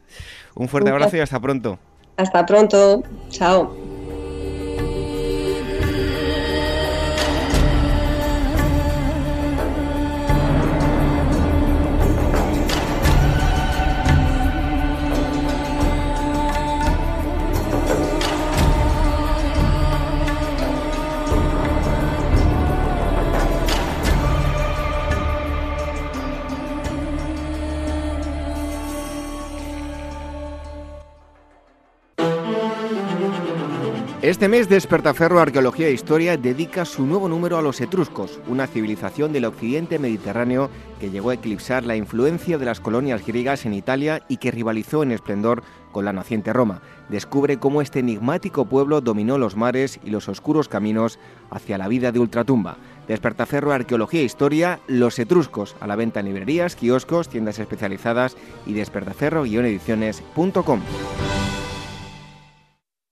[0.55, 1.78] Un fuerte abrazo y hasta pronto.
[2.16, 3.02] Hasta pronto.
[3.30, 3.84] Chao.
[34.35, 39.32] Este mes Despertaferro Arqueología e Historia dedica su nuevo número a los etruscos, una civilización
[39.32, 44.24] del occidente mediterráneo que llegó a eclipsar la influencia de las colonias griegas en Italia
[44.28, 45.62] y que rivalizó en esplendor
[45.93, 46.82] con la naciente Roma.
[47.09, 52.11] Descubre cómo este enigmático pueblo dominó los mares y los oscuros caminos hacia la vida
[52.11, 52.78] de ultratumba.
[53.07, 58.72] Despertaferro Arqueología e Historia, Los Etruscos, a la venta en librerías, kioscos, tiendas especializadas y
[58.72, 60.80] despertaferro-ediciones.com.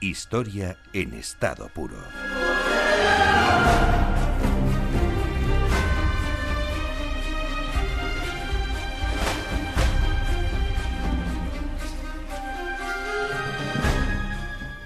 [0.00, 1.98] historia en estado puro.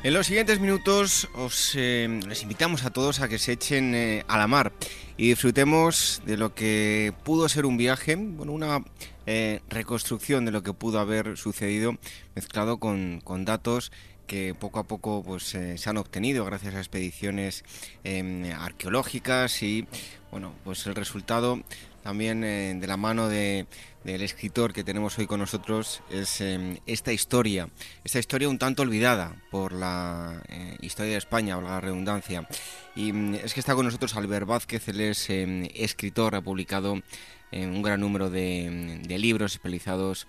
[0.05, 4.25] En los siguientes minutos os eh, les invitamos a todos a que se echen eh,
[4.27, 4.73] a la mar
[5.17, 8.83] y disfrutemos de lo que pudo ser un viaje, bueno, una
[9.27, 11.99] eh, reconstrucción de lo que pudo haber sucedido
[12.35, 13.93] mezclado con, con datos
[14.33, 17.65] que poco a poco pues, eh, se han obtenido gracias a expediciones
[18.03, 19.87] em, arqueológicas y
[20.31, 21.61] bueno, pues el resultado
[22.03, 23.67] también eh, de la mano de,
[24.05, 27.69] del escritor que tenemos hoy con nosotros es em, esta historia,
[28.05, 32.49] esta historia un tanto olvidada por la eh, historia de España, valga la redundancia.
[32.97, 37.03] Y mm, es que está con nosotros Albert Vázquez, él es em, escritor, ha publicado
[37.53, 40.27] un gran número de, libros especializados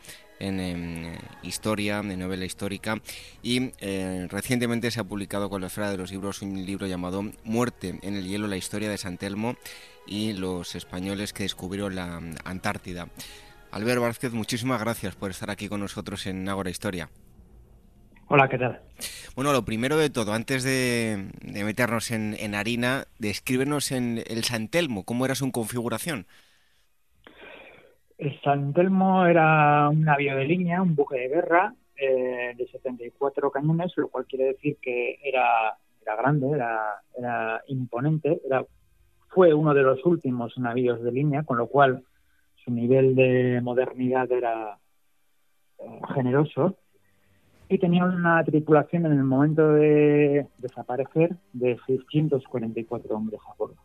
[0.48, 3.02] en, historia, en novela histórica
[3.41, 3.72] y
[4.28, 8.16] recientemente se ha publicado con la esfera de los libros un libro llamado Muerte en
[8.16, 9.56] el hielo, la historia de San Telmo
[10.06, 13.08] y los españoles que descubrieron la Antártida.
[13.72, 17.10] Albert Vázquez, muchísimas gracias por estar aquí con nosotros en Ágora Historia.
[18.28, 18.82] Hola, ¿qué tal?
[19.36, 25.04] Bueno, lo primero de todo, antes de, meternos en, harina, descríbenos en el San Telmo,
[25.04, 26.28] ¿cómo era su configuración?
[28.24, 33.51] El San Telmo era un navío de línea, un buque de guerra eh, de 74
[33.51, 38.65] cañones, lo cual quiere decir que era, era grande, era, era imponente, era,
[39.28, 42.01] fue uno de los últimos navíos de línea, con lo cual
[42.63, 44.80] su nivel de modernidad era
[45.80, 46.78] eh, generoso
[47.67, 53.76] y tenía una tripulación en el momento de desaparecer de 644 hombres a bordo.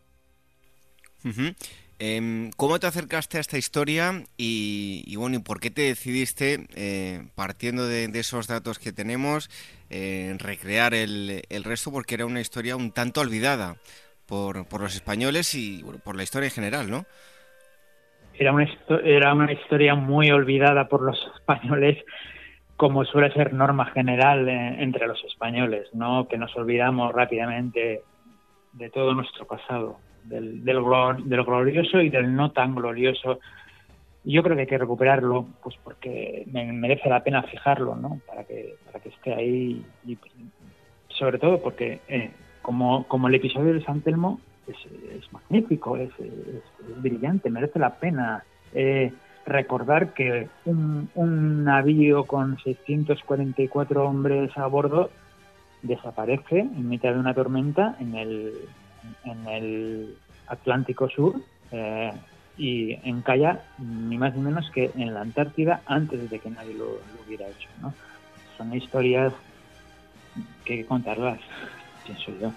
[2.01, 7.27] Em, ¿Cómo te acercaste a esta historia y, bueno, y por qué te decidiste, eh,
[7.35, 9.51] partiendo de, esos datos que tenemos,
[9.91, 11.91] eh, recrear el, resto?
[11.91, 13.77] Porque era una historia un tanto olvidada
[14.27, 17.05] por, por los españoles y por la historia en general, ¿no?
[18.35, 18.69] Era una,
[19.03, 21.99] era una historia muy olvidada por los españoles
[22.77, 26.29] como suele ser norma general entre los españoles, ¿no?
[26.29, 28.03] que nos olvidamos rápidamente
[28.73, 33.41] de todo nuestro pasado, del, del, glorioso y del no tan glorioso.
[34.25, 38.21] Yo creo que hay que recuperarlo, pues porque me merece la pena fijarlo, ¿no?
[38.27, 40.19] Para que, para que esté ahí y
[41.09, 42.31] sobre todo porque eh,
[42.63, 44.77] como, como el episodio de San Telmo es,
[45.17, 46.63] es magnífico, es, es,
[47.01, 48.45] brillante, merece la pena.
[48.75, 49.13] Eh,
[49.47, 55.11] recordar que un, un navío con 644 hombres a bordo
[55.81, 58.53] desaparece en mitad de una tormenta en el,
[59.25, 61.41] en el Atlántico Sur
[61.71, 62.13] eh,
[62.57, 67.01] y encalla ni más ni menos que en la Antártida antes de que nadie lo,
[67.27, 67.69] hubiera hecho.
[67.81, 67.95] ¿no?
[68.57, 69.33] Son historias
[70.65, 71.41] que contarlas,
[72.05, 72.53] pienso yo.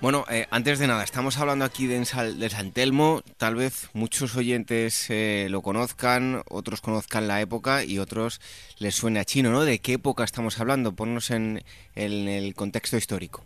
[0.00, 3.20] Bueno, eh, antes de nada, estamos hablando aquí de, de San Telmo.
[3.36, 8.40] Tal vez muchos oyentes eh, lo conozcan, otros conozcan la época y otros
[8.78, 9.62] les suene a chino, ¿no?
[9.62, 10.94] ¿De qué época estamos hablando?
[10.96, 11.62] Ponnos en,
[11.96, 13.44] el contexto histórico.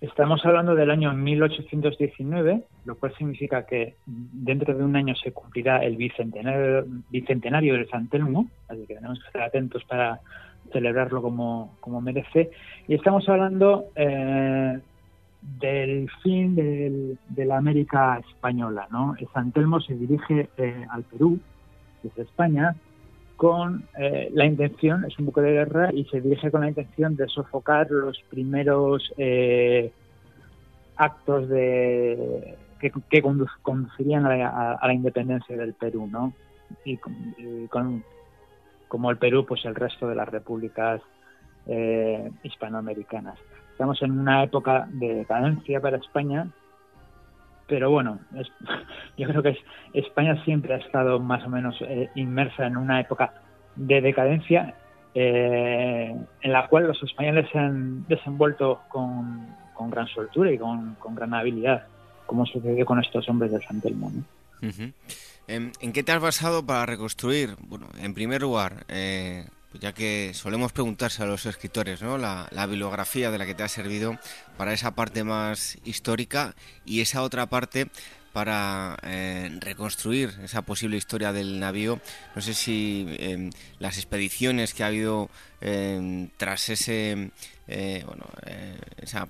[0.00, 5.82] Estamos hablando del año 1819, lo cual significa que dentro de un año se cumplirá
[5.82, 10.20] el bicentenario, bicentenario del San Telmo, así que tenemos que estar atentos para
[10.70, 12.50] celebrarlo como, como merece.
[12.86, 14.78] Y estamos hablando eh,
[15.40, 18.88] del fin de la América española.
[18.90, 19.14] ¿no?
[19.32, 21.40] San Telmo se dirige eh, al Perú,
[22.02, 22.76] desde España,
[23.36, 27.16] con eh, la intención, es un buque de guerra, y se dirige con la intención
[27.16, 29.92] de sofocar los primeros eh,
[30.96, 33.22] actos de que,
[33.62, 36.32] conducirían a la, independencia del Perú, ¿no?
[36.84, 36.98] Y,
[37.68, 38.04] con,
[38.88, 41.00] como el Perú, pues el resto de las repúblicas
[42.44, 43.36] hispanoamericanas.
[43.72, 46.46] Estamos en una época de decadencia para España,
[47.66, 48.18] pero bueno,
[49.16, 49.58] yo creo que
[49.92, 53.32] España siempre ha estado más o menos eh, inmersa en una época
[53.76, 54.74] de decadencia
[55.18, 59.46] eh, en la cual los españoles se han desenvuelto con,
[59.90, 61.86] gran soltura y con, gran habilidad,
[62.26, 64.12] como sucedió con estos hombres del San Telmo.
[64.60, 67.56] ¿En, ¿En, qué te has basado para reconstruir?
[67.60, 69.46] Bueno, en primer lugar, eh,
[69.80, 72.18] ya que solemos preguntarse a los escritores, ¿no?
[72.18, 74.18] La, bibliografía de la que te ha servido
[74.56, 76.54] para esa parte más histórica
[76.84, 77.88] y esa otra parte
[78.32, 82.00] para eh, reconstruir esa posible historia del navío.
[82.34, 87.30] No sé si em, las expediciones que ha habido em, tras ese
[87.68, 89.26] eh, bueno, eh, esa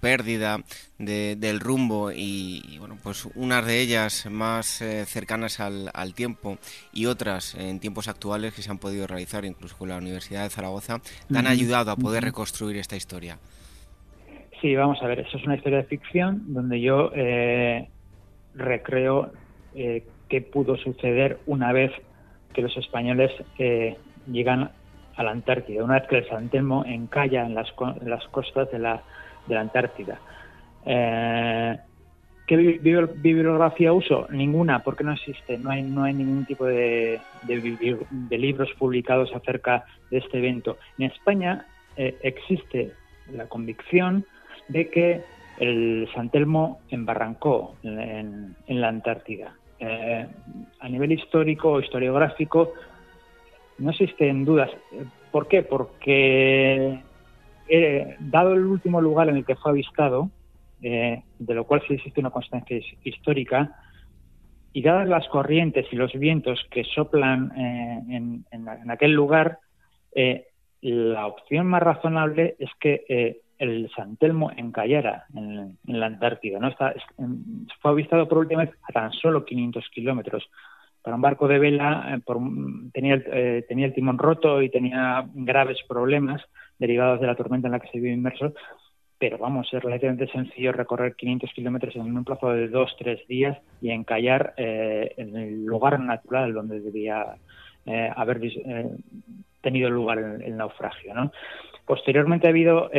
[0.00, 0.58] pérdida
[0.98, 6.58] del rumbo y, bueno, pues unas de ellas más eh, cercanas al, tiempo
[6.92, 10.50] y otras en tiempos actuales que se han podido realizar incluso con la Universidad de
[10.50, 13.38] Zaragoza, te han ayudado a poder reconstruir esta historia.
[14.60, 17.10] Sí, vamos a ver, eso es una historia de ficción donde yo
[18.54, 19.32] recreo
[19.74, 21.92] qué pudo suceder una vez
[22.54, 23.30] que los españoles
[24.26, 24.70] llegan
[25.16, 27.72] a la Antártida, una vez que el San Telmo encalla en las,
[28.04, 29.02] las costas de la,
[29.46, 30.20] de la Antártida.
[30.84, 31.76] Eh,
[32.46, 34.28] ¿Qué bibliografía uso?
[34.30, 39.84] Ninguna, porque no existe, no hay, no hay ningún tipo de, de, libros publicados acerca
[40.10, 40.78] de este evento.
[40.96, 42.92] En España eh, existe
[43.32, 44.24] la convicción
[44.68, 45.22] de que
[45.58, 49.54] el San Telmo embarrancó en, en la Antártida.
[49.78, 50.26] Eh,
[50.80, 52.72] a nivel histórico o historiográfico,
[53.78, 54.70] no existen dudas.
[55.30, 55.62] ¿Por qué?
[55.62, 57.02] Porque
[57.68, 60.30] eh, dado el último lugar en el que fue avistado,
[60.82, 63.76] eh, de lo cual sí existe una constancia histórica,
[64.72, 69.58] y dadas las corrientes y los vientos que soplan eh, en, aquel lugar,
[70.80, 76.58] la opción más razonable es que el San Telmo encallara en, la Antártida.
[76.58, 76.68] ¿no?
[76.68, 76.94] Está,
[77.80, 80.48] fue avistado por última vez a tan solo 500 kilómetros.
[81.06, 82.20] Para un barco de vela
[82.92, 83.22] tenía,
[83.68, 86.42] tenía el timón roto y tenía graves problemas
[86.80, 88.52] derivados de la tormenta en la que se vio inmerso,
[89.16, 93.56] pero vamos, es relativamente sencillo recorrer 500 kilómetros en un plazo de dos, tres días
[93.80, 97.36] y encallar eh, en el lugar natural donde debía
[97.86, 98.90] eh, haber eh,
[99.62, 101.14] tenido lugar el, naufragio.
[101.86, 102.90] Posteriormente ha habido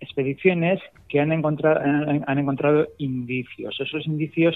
[0.00, 3.74] expediciones que han encontrado, han encontrado indicios.
[3.80, 4.54] Esos indicios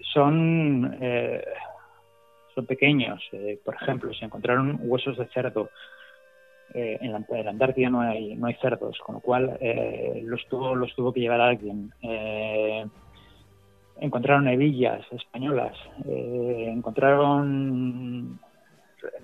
[0.00, 0.98] son,
[2.58, 3.22] son pequeños.
[3.64, 5.70] por ejemplo, se encontraron huesos de cerdo,
[6.74, 10.74] eh, en, la, Antártida no hay, no hay cerdos, con lo cual eh, los, tuvo,
[10.74, 11.92] los tuvo que llevar alguien.
[12.02, 12.84] Eh,
[14.00, 18.40] encontraron hebillas españolas, encontraron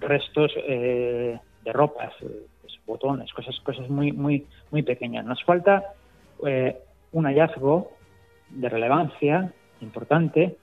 [0.00, 5.24] restos de ropas, pues, botones, cosas, cosas muy, muy, muy pequeñas.
[5.24, 5.94] Nos falta
[7.12, 7.92] un hallazgo
[8.50, 10.56] de relevancia importante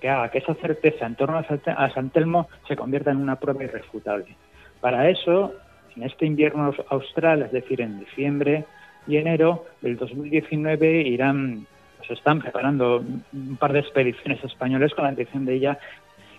[0.00, 3.64] que haga que esa certeza en torno a San Telmo se convierta en una prueba
[3.64, 4.34] irrefutable.
[4.80, 5.52] Para eso
[5.96, 8.64] en este invierno austral, es decir, en diciembre
[9.06, 11.66] y enero del 2019, irán,
[11.98, 15.78] pues están preparando un par de expediciones españoles con la intención de ella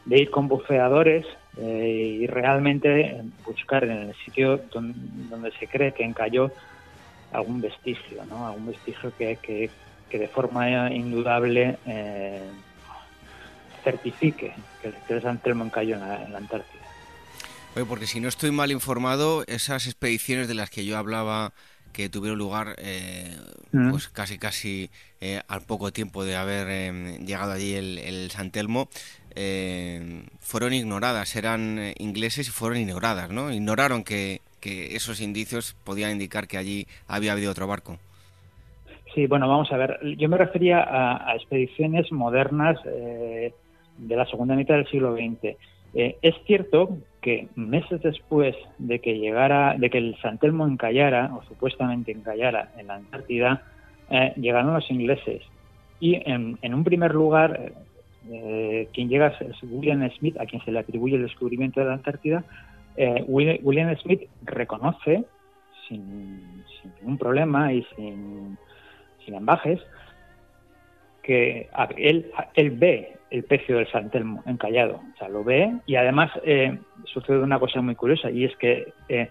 [0.05, 1.26] de ir con bufeadores
[1.57, 6.51] eh, y realmente buscar en el sitio donde, se cree que encalló
[7.32, 8.47] algún vestigio, ¿no?
[8.47, 9.70] algún vestigio que, que,
[10.18, 12.41] de forma indudable eh,
[13.84, 16.82] certifique que, el San Telmo encalló en la Antártida.
[17.75, 21.53] Oye, porque si no estoy mal informado, esas expediciones de las que yo hablaba
[21.93, 23.36] que tuvieron lugar eh,
[23.71, 23.91] mm.
[23.91, 28.51] pues casi casi eh, al poco tiempo de haber em, llegado allí el, el San
[28.51, 28.88] Telmo
[29.36, 33.51] eh, fueron ignoradas, eran ingleses y fueron ignoradas, ¿no?
[33.51, 37.97] Ignoraron que, que, esos indicios podían indicar que allí había habido otro barco.
[39.15, 42.77] Sí, bueno, vamos a ver, yo me refería a, a expediciones modernas
[44.01, 45.55] de la segunda mitad del siglo XX.
[45.93, 51.43] es cierto que meses después de que llegara, de que el San Telmo encallara, o
[51.43, 53.63] supuestamente encallara en la Antártida,
[54.09, 55.43] eh, llegaron los ingleses.
[55.99, 57.73] Y en, un primer lugar,
[58.29, 61.93] eh, quien llega es William Smith, a quien se le atribuye el descubrimiento de la
[61.93, 62.43] Antártida.
[62.97, 65.23] Eh, William Smith reconoce,
[65.87, 66.63] sin,
[66.99, 68.57] ningún problema y sin,
[69.23, 69.79] sin ambajes,
[71.21, 75.01] que él, él ve el pecio del San Telmo encallado.
[75.13, 78.93] O sea, lo ve y además eh, sucede una cosa muy curiosa y es que
[79.07, 79.29] eh,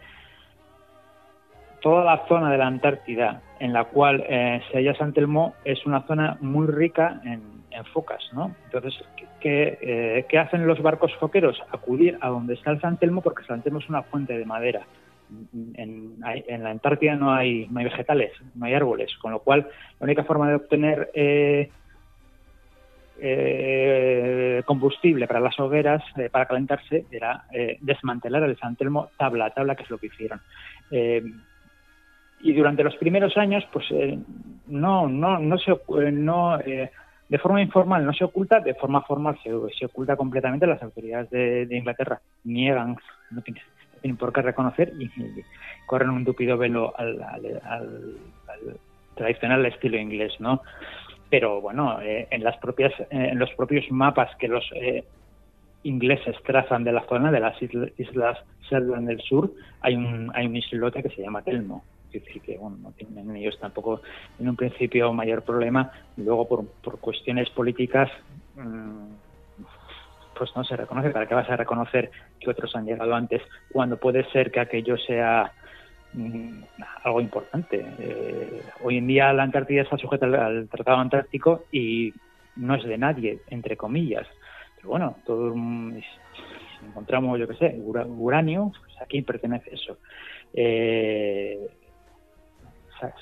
[1.80, 5.84] toda la zona de la Antártida en la cual eh, se halla San Telmo es
[5.84, 7.61] una zona muy rica en,
[7.94, 8.55] focas, ¿no?
[8.66, 8.92] Entonces,
[9.40, 11.62] ¿qué, ¿qué, hacen los barcos foqueros?
[11.72, 14.82] Acudir a donde está el San Telmo porque San Telmo es una fuente de madera.
[15.55, 19.66] En, en, la Antártida no hay, no hay vegetales, no hay árboles, con lo cual
[19.98, 21.11] la única forma de obtener
[23.22, 29.46] eh, combustible para las hogueras, eh, para calentarse, era eh, desmantelar el San Telmo tabla
[29.46, 30.40] a tabla, que es lo que hicieron.
[32.42, 33.84] y durante los primeros años, pues
[34.66, 35.78] no, no, no se,
[36.12, 40.66] no, de forma informal no se oculta, de forma formal se, se oculta completamente.
[40.66, 42.96] Las autoridades de, Inglaterra niegan,
[43.30, 45.10] no tienen, por qué reconocer y,
[45.86, 47.60] corren un tupido velo al, al,
[48.48, 48.76] al
[49.14, 50.62] tradicional estilo inglés, ¿no?
[51.31, 55.05] Pero bueno, eh, en las propias, eh, en los propios mapas que los eh,
[55.85, 60.57] ingleses trazan de la zona de las islas, Shetland del Sur, hay un, hay un
[60.57, 61.85] islote que se llama Telmo.
[62.12, 64.03] Es decir, que bueno, no tienen ellos tampoco
[64.41, 65.93] en un principio mayor problema.
[66.16, 68.11] Luego, por, por cuestiones políticas,
[68.57, 69.12] mm,
[70.37, 71.11] pues no se reconoce.
[71.11, 72.11] ¿Para qué vas a reconocer
[72.41, 75.53] que otros han llegado antes cuando puede ser que aquello sea
[77.04, 77.84] algo importante.
[77.98, 82.12] Eh, hoy en día la Antártida está sujeta al, Tratado Antártico y
[82.56, 84.26] no es de nadie, entre comillas.
[84.76, 85.54] Pero bueno, todo,
[86.86, 89.98] encontramos, yo qué sé, uranio, pues aquí pertenece eso.
[90.52, 91.68] Eh,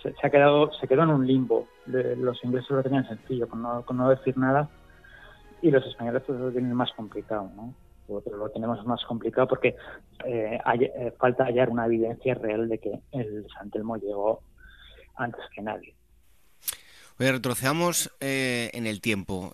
[0.03, 1.68] se, ha quedado, se quedó en un limbo.
[1.86, 4.68] Los ingleses lo tenían sencillo, con no, con no decir nada,
[5.62, 7.74] y los españoles pues, lo tienen más complicado, ¿no?
[8.09, 9.77] Lo tenemos más complicado porque
[10.25, 14.43] eh, eh, falta hallar una evidencia real de que el San Telmo llegó
[15.17, 15.95] antes que nadie.
[17.19, 19.53] Oye, retrocedamos eh, en el tiempo.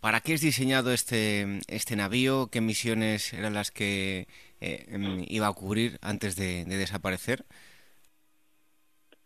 [0.00, 2.48] ¿Para qué es diseñado este, este navío?
[2.52, 4.26] ¿Qué misiones eran las que
[4.60, 7.44] em, iba a cubrir antes de, desaparecer?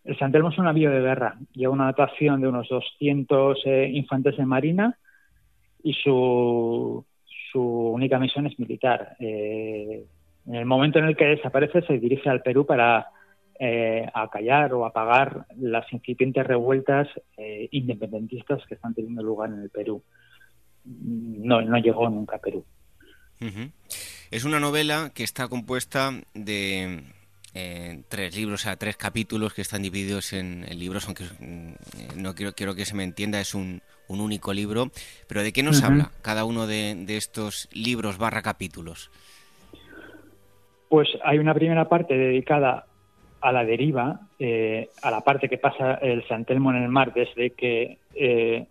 [0.05, 1.37] El San Telmo es un navío de guerra.
[1.53, 3.59] Lleva una dotación de unos 200
[3.91, 4.97] infantes de marina
[5.83, 7.05] y su,
[7.53, 9.17] su única misión es militar.
[9.21, 10.05] Eh,
[10.47, 13.09] en el momento en el que desaparece se dirige al Perú para
[13.61, 19.71] eh, acallar o apagar las incipientes revueltas eh, independentistas que están teniendo lugar en el
[19.71, 20.03] Perú.
[20.85, 22.65] No, no llegó nunca a Perú.
[24.31, 27.03] Es una novela que está compuesta de
[27.55, 31.73] eh, tres libros, o sea, tres capítulos que están divididos en, libros, aunque mm,
[32.17, 34.91] no quiero, quiero que se me entienda, es un, un único libro.
[35.29, 39.11] Pero ¿de qué nos habla cada uno de, estos libros barra capítulos?
[40.89, 42.87] Pues hay una primera parte dedicada
[43.41, 47.51] a la deriva, eh, a la parte que pasa el Santelmo en el mar desde
[47.51, 48.67] que eh,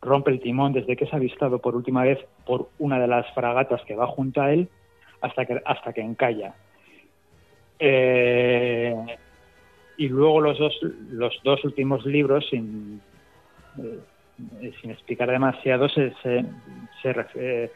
[0.00, 3.82] rompe el timón, desde que es avistado por última vez por una de las fragatas
[3.82, 4.68] que va junto a él,
[5.20, 6.54] hasta que, hasta que encalla.
[7.78, 8.94] Eh,
[9.96, 10.78] y luego los dos,
[11.10, 13.00] los dos últimos libros, sin,
[14.80, 16.44] sin explicar demasiado, se, se,
[17.02, 17.70] se,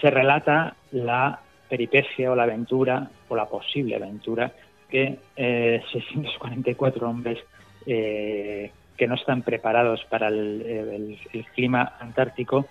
[0.00, 4.52] se, relata la peripecia o la aventura, o la posible aventura,
[4.88, 7.38] que 644 eh, hombres
[7.84, 11.18] que no están preparados para el,
[11.54, 12.66] clima antártico,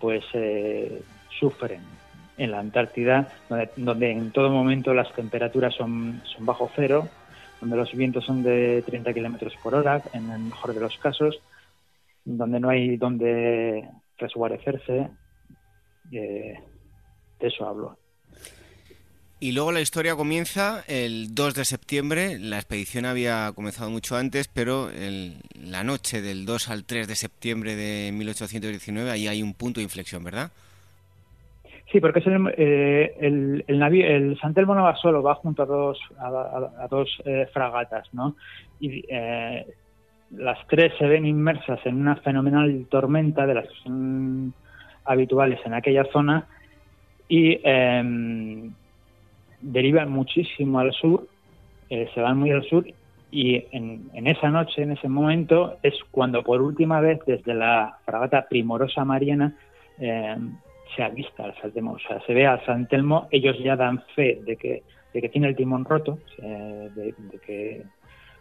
[0.00, 0.24] pues
[1.38, 1.82] sufren
[2.38, 3.28] en la Antártida,
[3.76, 7.08] donde, en todo momento las temperaturas son, son bajo cero,
[7.60, 11.40] donde los vientos son de 30 kilómetros por hora, en el mejor de los casos,
[12.36, 15.08] donde no hay donde resguarecerse.
[16.12, 16.54] Eh,
[17.40, 17.96] de eso hablo.
[19.40, 22.38] Y luego la historia comienza el 2 de septiembre.
[22.40, 24.88] La expedición había comenzado mucho antes, pero
[25.54, 29.84] la noche del 2 al 3 de septiembre de 1819, ahí hay un punto de
[29.84, 30.50] inflexión, ¿verdad?
[31.92, 35.62] Sí, porque es el, eh, el, el, navío, el Santelmo no va solo, va junto
[35.62, 38.36] a dos, a, dos eh, fragatas, ¿no?
[38.78, 39.66] Y eh,
[40.30, 44.52] las tres se ven inmersas en una fenomenal tormenta de las que son
[45.04, 46.46] habituales en aquella zona
[47.28, 48.72] y em,
[49.60, 51.26] derivan muchísimo al sur,
[51.88, 52.84] se van muy al sur
[53.30, 57.98] y en, en, esa noche, en ese momento, es cuando por última vez desde la
[58.04, 59.54] fragata Primorosa Mariana
[59.98, 60.56] em,
[60.96, 64.56] se avista al Santelmo, o sea, se ve al Santelmo, ellos ya dan fe de
[64.56, 67.14] que, de que tiene el timón roto, de,
[67.44, 67.82] que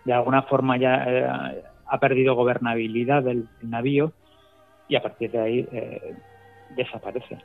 [0.05, 4.13] de alguna forma ya eh, ha perdido gobernabilidad del navío
[4.87, 6.15] y a partir de ahí eh,
[6.75, 7.37] desaparece.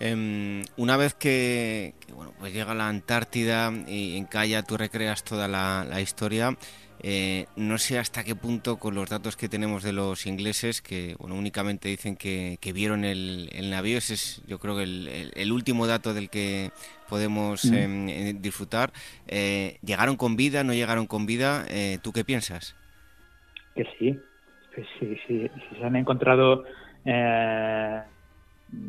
[0.00, 5.48] Em, una vez que, bueno, pues llega la Antártida y en Calla tú recreas toda
[5.48, 6.56] la historia,
[7.02, 11.14] eh, no sé hasta qué punto con los datos que tenemos de los ingleses, que
[11.18, 16.14] bueno, únicamente dicen que, vieron el, navío, ese es yo creo que el, último dato
[16.14, 16.70] del que
[17.08, 17.74] podemos mm.
[17.74, 18.92] em, eh, disfrutar.
[19.26, 21.64] Eh, ¿Llegaron con vida, no llegaron con vida?
[22.02, 22.76] ¿Tú qué piensas?
[23.74, 24.18] Que sí,
[24.74, 26.64] que sí, sí, se han encontrado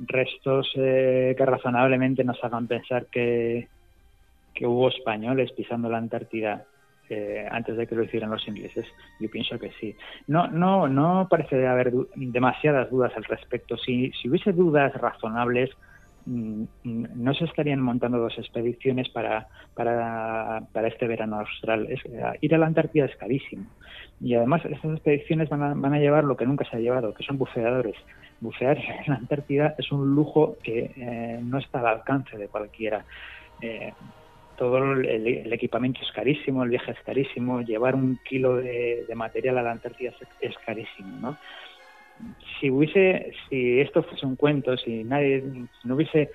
[0.08, 3.68] restos que razonablemente nos hagan pensar que,
[4.54, 6.66] que hubo españoles pisando la Antártida
[7.10, 8.86] eh, antes de que lo hicieran los ingleses.
[9.20, 9.96] Yo pienso que sí.
[10.28, 13.78] No, no, no parece haber demasiadas dudas al respecto.
[13.78, 15.72] Si, si hubiese dudas razonables,
[16.26, 21.88] mm, mm, no se estarían montando dos expediciones para, para, este verano austral.
[21.90, 21.98] Eh,
[22.42, 23.66] ir a la Antártida es carísimo.
[24.22, 27.14] Y además estas expediciones van a, van a llevar lo que nunca se ha llevado,
[27.14, 27.96] que son buceadores.
[28.40, 33.04] Bucear en la Antártida es un lujo que eh, no está al alcance de cualquiera
[34.60, 39.64] todo el, equipamiento es carísimo, el viaje es carísimo, llevar un kilo de, material a
[39.64, 41.38] la Antártida es, carísimo, ¿no?
[42.60, 45.42] Si hubiese, si esto fuese un cuento, si nadie,
[45.86, 46.30] no hubiese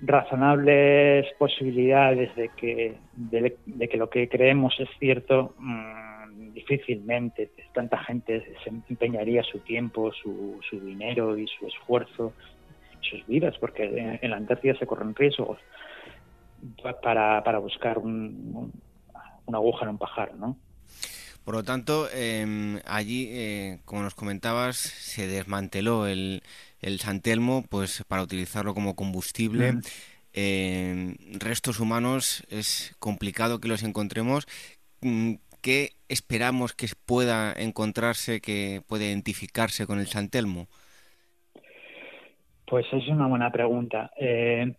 [0.00, 8.42] razonables posibilidades de que, de, que lo que creemos es cierto, mm, difícilmente tanta gente
[8.64, 12.32] se empeñaría su tiempo, su, su dinero y su esfuerzo,
[13.02, 15.58] sus vidas, porque en la Antártida se corren riesgos
[17.02, 18.72] para, para buscar un,
[19.46, 20.56] una aguja en un pajar, ¿no?
[21.44, 26.42] Por lo tanto, em, allí, eh, como nos comentabas, se desmanteló el,
[26.80, 29.74] el Santelmo pues, para utilizarlo como combustible.
[30.32, 34.46] Em, restos humanos es complicado que los encontremos.
[35.00, 40.68] Mm, ¿Qué esperamos que pueda encontrarse, que pueda identificarse con el Santelmo?
[42.66, 44.10] Pues es una buena pregunta.
[44.18, 44.74] Eh,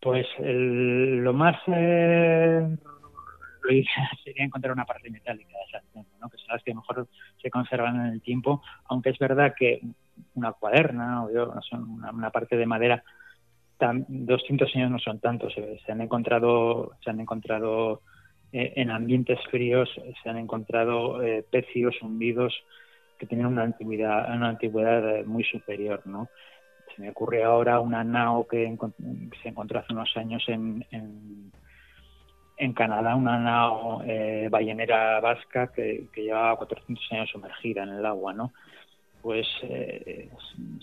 [0.00, 2.76] pues lo más eh,
[3.62, 3.70] lo
[4.24, 5.82] sería encontrar una parte metálica de esas
[6.20, 6.28] ¿no?
[6.28, 7.08] que son las que mejor
[7.40, 9.80] se conservan en el tiempo, aunque es verdad que
[10.34, 11.30] una cuaderna o
[12.12, 13.02] una, parte de madera,
[13.78, 18.02] tan, 200 años no son tantos, se, han encontrado, se han encontrado
[18.52, 19.90] eh, en ambientes fríos,
[20.22, 22.54] se han encontrado eh, pecios hundidos
[23.18, 26.28] que tienen una antigüedad, una antigüedad muy superior, ¿no?
[26.94, 28.76] Se me ocurre ahora una nao que,
[29.42, 36.22] se encontró hace unos años en, en, Canadá, una nao eh, ballenera vasca que, que,
[36.22, 38.52] llevaba 400 años sumergida en el agua, ¿no?
[39.24, 40.28] Pues eh,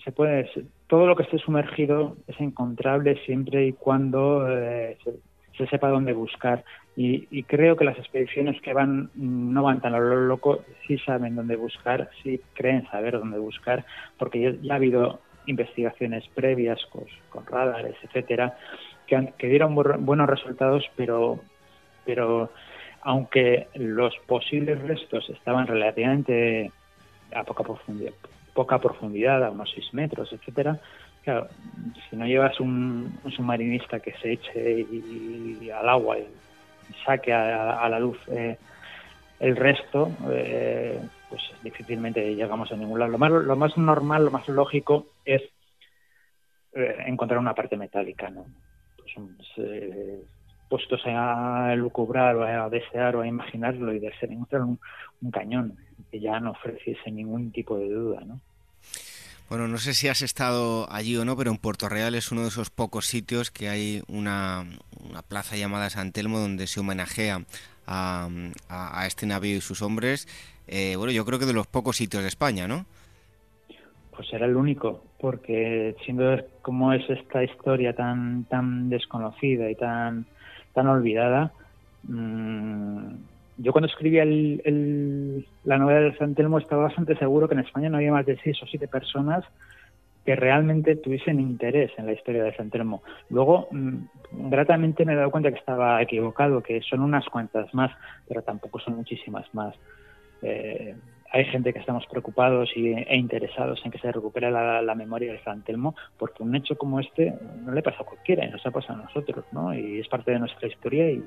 [0.04, 0.50] se puede,
[0.88, 4.98] todo lo que esté sumergido es encontrable siempre y cuando eh,
[5.56, 6.64] se, sepa dónde buscar.
[6.96, 11.36] Y, creo que las expediciones que van no van tan a lo loco, sí saben
[11.36, 13.86] dónde buscar, sí creen saber dónde buscar,
[14.18, 18.58] porque ya ha habido investigaciones previas con, radares, etcétera,
[19.08, 21.40] que, que dieron buenos resultados, pero,
[22.06, 22.52] pero
[23.02, 26.72] aunque los posibles restos estaban relativamente
[27.34, 28.14] a poca profundidad,
[28.54, 30.80] poca profundidad, a unos 6 metros, etcétera,
[31.24, 31.48] claro,
[32.10, 34.86] si no llevas un, submarinista que se eche
[35.74, 36.28] al agua y,
[37.06, 38.58] saque a, la luz eh,
[39.40, 41.00] el resto, eh,
[41.32, 43.12] pues difícilmente llegamos a ningún lado.
[43.12, 45.42] Lo más, lo más normal, lo más lógico es
[46.74, 48.46] eh, encontrar una parte metálica, ¿no?
[48.98, 50.22] Pues, eh,
[50.70, 54.80] puestos a lucubrar o a desear o a imaginarlo y de ser encontrar un,
[55.32, 55.78] cañón
[56.12, 58.42] que ya no ofreciese ningún tipo de duda, ¿no?
[59.50, 62.42] Bueno, no sé si has estado allí o no, pero en Puerto Real es uno
[62.42, 64.66] de esos pocos sitios que hay una,
[65.10, 67.44] una plaza llamada San Telmo donde se homenajea
[67.88, 68.30] a,
[69.06, 70.28] este navío y sus hombres.
[70.68, 72.86] Eh, bueno, yo creo que de los pocos sitios de España, ¿no?
[74.16, 80.26] Pues era el único, porque siendo como es esta historia tan tan desconocida y tan
[80.74, 81.52] tan olvidada,
[82.04, 83.14] mmm,
[83.58, 87.90] yo cuando escribía el, la novela del San Telmo estaba bastante seguro que en España
[87.90, 89.46] no había más de seis o siete personas
[90.26, 93.02] que realmente tuviesen interés en la historia de San Telmo.
[93.30, 93.98] Luego, mm,
[94.50, 97.92] gratamente me he dado cuenta que estaba equivocado, que son unas cuantas más,
[98.28, 99.76] pero tampoco son muchísimas más.
[100.44, 100.96] Eh,
[101.34, 105.44] hay gente que estamos preocupados y, e interesados en que se recupere la, memoria de
[105.44, 109.00] San Telmo, porque un hecho como este no le pasa a cualquiera, nos ha pasado
[109.00, 109.74] a nosotros, ¿no?
[109.74, 111.18] Y es parte de nuestra historia y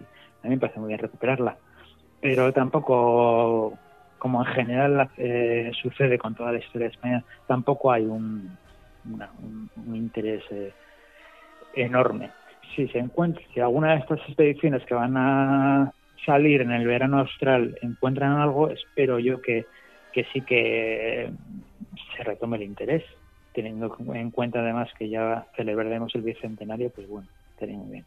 [0.42, 1.57] a mí me parece muy bien recuperarla.
[2.20, 3.78] Pero tampoco,
[4.18, 8.59] como en general eh, sucede con toda la historia de España, tampoco hay un,
[9.05, 10.73] un, interés eh,
[11.75, 12.31] enorme.
[12.75, 15.93] Si se encuentra, si alguna de estas expediciones que van a
[16.25, 19.67] salir en el verano austral encuentran algo, espero yo que,
[20.13, 21.31] que sí que
[22.17, 23.05] se retome el interés,
[23.53, 28.05] teniendo en cuenta además que ya celebraremos el bicentenario, pues bueno, estaría muy bien.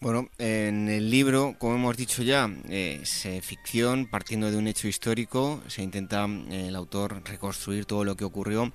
[0.00, 4.86] Bueno, en el libro, como hemos dicho ya, es eh, ficción, partiendo de un hecho
[4.86, 8.72] histórico, se intenta eh, el autor reconstruir todo lo que ocurrió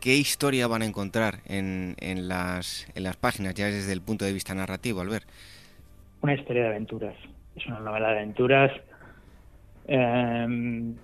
[0.00, 4.24] ¿Qué historia van a encontrar en, en, las, en las páginas, ya desde el punto
[4.24, 5.24] de vista narrativo, Albert?
[6.20, 7.14] Una historia de aventuras.
[7.56, 8.72] Es una novela de aventuras.
[9.88, 10.94] Em,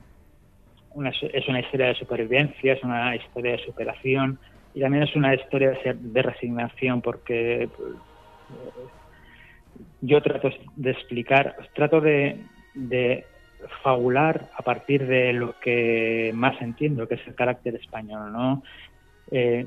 [1.33, 4.39] es una historia de supervivencia, es una historia de superación
[4.75, 7.69] y también es una historia de, resignación porque eh,
[10.01, 12.39] yo trato de explicar, trato de,
[12.75, 13.25] de
[13.83, 18.63] fabular a partir de lo que más entiendo, que es el carácter español, ¿no?
[19.31, 19.67] Eh,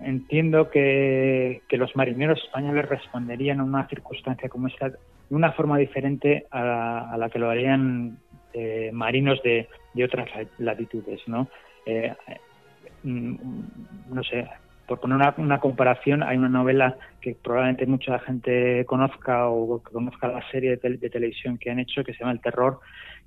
[0.00, 4.96] entiendo que, los marineros españoles responderían a una circunstancia como esta de
[5.30, 8.18] una forma diferente a la, que lo harían
[8.52, 9.68] eh, marinos de,
[10.04, 10.28] otras
[10.58, 11.48] latitudes, ¿no?
[11.86, 12.14] Eh,
[13.02, 13.36] mm,
[14.10, 14.46] no sé,
[14.92, 20.28] por poner una, comparación, hay una novela que probablemente mucha gente conozca o que conozca
[20.28, 22.78] la serie de, televisión que han hecho que se llama El Terror,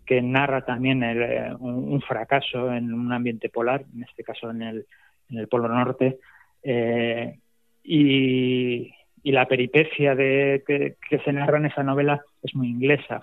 [0.06, 4.86] que narra también eh, un, fracaso en un ambiente polar, en este caso en el,
[5.32, 6.20] en el Polo Norte,
[6.62, 7.40] eh,
[7.84, 8.92] y,
[9.24, 13.22] la peripecia de, que, se narra en esa novela es muy inglesa.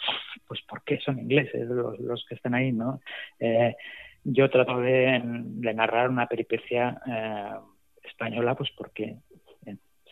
[0.49, 2.73] Pues ¿por qué son ingleses los, que están ahí?
[2.73, 3.01] no
[3.39, 3.77] eh,
[4.25, 7.01] Yo trato de, narrar una peripecia
[8.05, 9.17] española, pues porque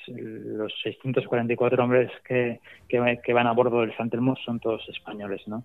[0.07, 5.64] los 644 hombres que, que, van a bordo del San Telmo son todos españoles, ¿no?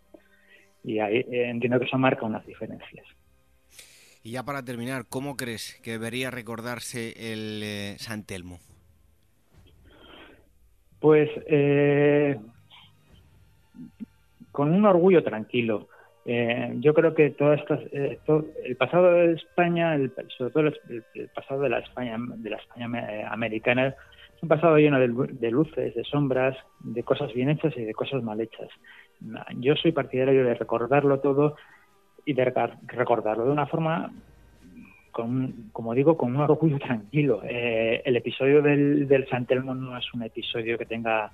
[0.85, 3.05] y ahí eh, entiendo que eso marca unas diferencias.
[4.23, 8.59] Y ya para terminar, ¿cómo crees que debería recordarse el eh, San Telmo?
[10.99, 12.39] Pues eh,
[14.51, 15.89] con un orgullo tranquilo.
[16.25, 21.69] Yo creo que todo esto, el pasado de España, el, sobre todo el, pasado de
[21.69, 22.87] la España, de la España
[23.31, 27.93] americana, es un pasado lleno de luces, de sombras, de cosas bien hechas y de
[27.93, 28.69] cosas mal hechas
[29.57, 31.55] yo soy partidario de recordarlo todo
[32.25, 32.45] y de
[32.87, 34.11] recordarlo de una forma,
[35.11, 37.41] con, como digo, con un orgullo tranquilo.
[37.43, 41.31] Eh, el episodio del, del Santelmo no es un episodio que tenga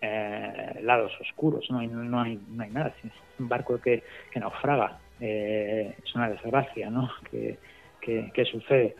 [0.00, 4.40] eh, lados oscuros, no hay, no, hay, no hay nada, es un barco que, que
[4.40, 4.98] naufraga.
[5.20, 7.10] eh, es una desgracia, ¿no?
[7.30, 7.58] Que,
[8.00, 8.94] que, sucede.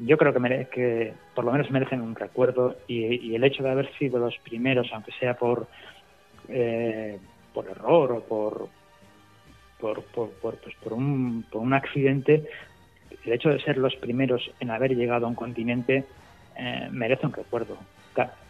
[0.00, 3.92] Yo creo que, que por lo menos merecen un recuerdo y, el hecho de haber
[3.98, 5.68] sido los primeros, aunque sea por
[6.48, 7.18] eh,
[7.54, 8.68] por error o por
[9.78, 12.48] por, por, por, pues por, un, por un accidente,
[13.24, 16.04] el hecho de ser los primeros en haber llegado a un continente
[16.56, 17.76] eh, merece un recuerdo.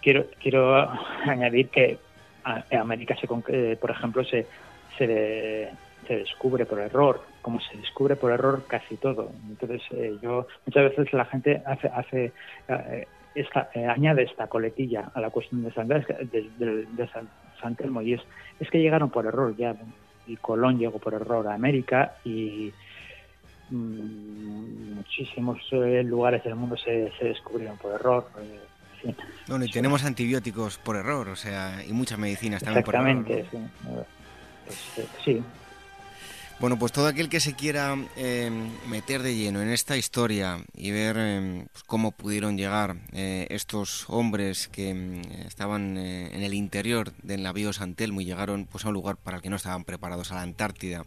[0.01, 0.89] Quiero, quiero
[1.27, 1.99] añadir que
[2.79, 4.47] América, se, eh, por ejemplo, se,
[4.97, 5.71] se,
[6.07, 9.31] se, descubre por error, como se descubre por error casi todo.
[9.49, 12.33] Entonces, eh, yo muchas veces la gente hace, hace
[13.35, 15.99] esta, añade esta coletilla a la cuestión de San, de,
[16.31, 17.09] de,
[17.61, 18.21] San, Telmo y es,
[18.61, 19.75] es que llegaron por error ya.
[20.29, 22.73] Y Colón llegó por error a América y
[23.71, 28.27] mm, muchísimos lugares del mundo se, se descubrieron por error.
[29.47, 33.09] Bueno, y tenemos antibióticos por error, o sea, y muchas medicinas también por error.
[33.09, 33.49] Exactamente,
[34.65, 35.43] pues, sí.
[36.59, 38.51] Bueno, pues todo aquel que se quiera eh,
[38.89, 44.07] meter de lleno en esta historia y ver eh, pues cómo pudieron llegar eh, estos
[44.09, 48.89] hombres que mm, estaban en el interior del navío San Telmo y llegaron pues, a
[48.89, 51.05] un lugar para el que no estaban preparados, a la Antártida,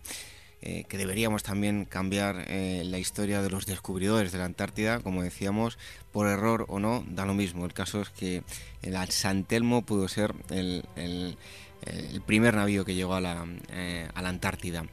[0.62, 5.24] eh, que deberíamos también cambiar eh, la historia de los descubridores de la Antártida, como
[5.24, 5.78] decíamos,
[6.12, 7.66] por error o no, da lo mismo.
[7.66, 8.44] El caso es que
[8.82, 10.84] el San Telmo pudo ser el,
[12.26, 14.84] primer navío que llegó a la, eh, Antártida.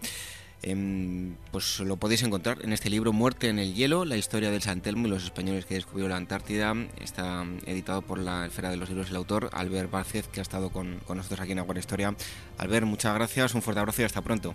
[0.63, 4.63] Em, pues lo podéis encontrar en este libro Muerte en el hielo, la historia del
[4.63, 6.75] San Telmo y los españoles que descubrieron la Antártida.
[7.01, 10.71] Está editado por la Esfera de los Libros el autor Albert Vázquez, que ha estado
[10.71, 12.15] con, con nosotros aquí en Agua Historia.
[12.57, 14.55] Albert, muchas gracias, un fuerte abrazo y hasta pronto.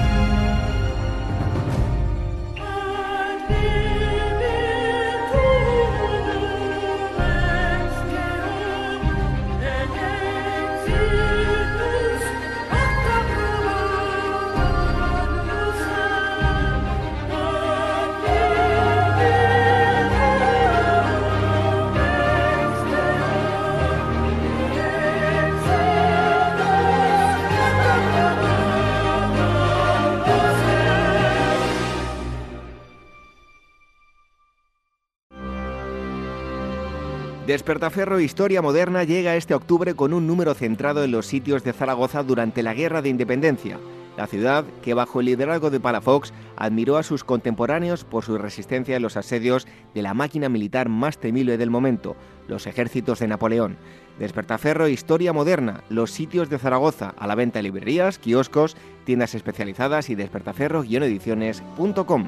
[37.51, 42.23] Despertaferro Historia Moderna llega este octubre con un número centrado en los sitios de Zaragoza
[42.23, 43.77] durante la Guerra de Independencia,
[44.15, 48.95] la ciudad que bajo el liderazgo de Palafox admiró a sus contemporáneos por su resistencia
[48.95, 52.15] en los asedios de la máquina militar más temible del momento,
[52.47, 53.75] los ejércitos de Napoleón.
[54.17, 60.09] Despertaferro Historia Moderna, los sitios de Zaragoza, a la venta en librerías, kioscos, tiendas especializadas
[60.09, 62.27] y despertaferro-ediciones.com.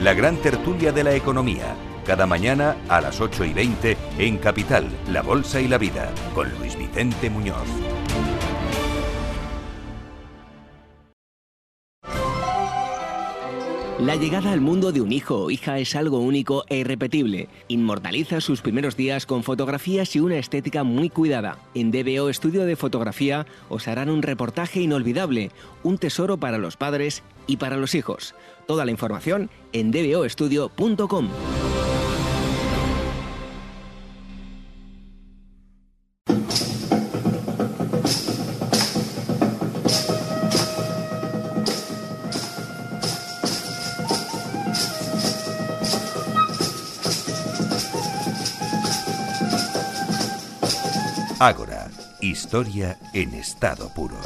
[0.00, 1.74] La gran tertulia de la economía,
[2.04, 6.50] cada mañana a las 8 y 20 en Capital, La Bolsa y la Vida, con
[6.58, 7.66] Luis Vicente Muñoz.
[13.98, 17.48] La llegada al mundo de un hijo o hija es algo único e irrepetible.
[17.68, 21.56] Inmortaliza sus primeros días con fotografías y una estética muy cuidada.
[21.74, 25.50] En DBO Estudio de Fotografía os harán un reportaje inolvidable,
[25.82, 28.34] un tesoro para los padres y para los hijos.
[28.66, 31.28] Toda la información en dboestudio.com.
[51.38, 51.90] Ágora,
[52.22, 54.16] historia en estado puro.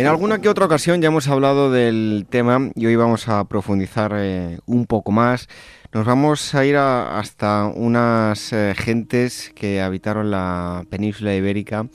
[0.00, 4.14] En alguna que otra ocasión ya hemos hablado del tema y hoy vamos a profundizar
[4.16, 5.46] eh, un poco más.
[5.92, 11.86] Nos vamos a ir hasta unas eh, gentes que habitaron la península ibérica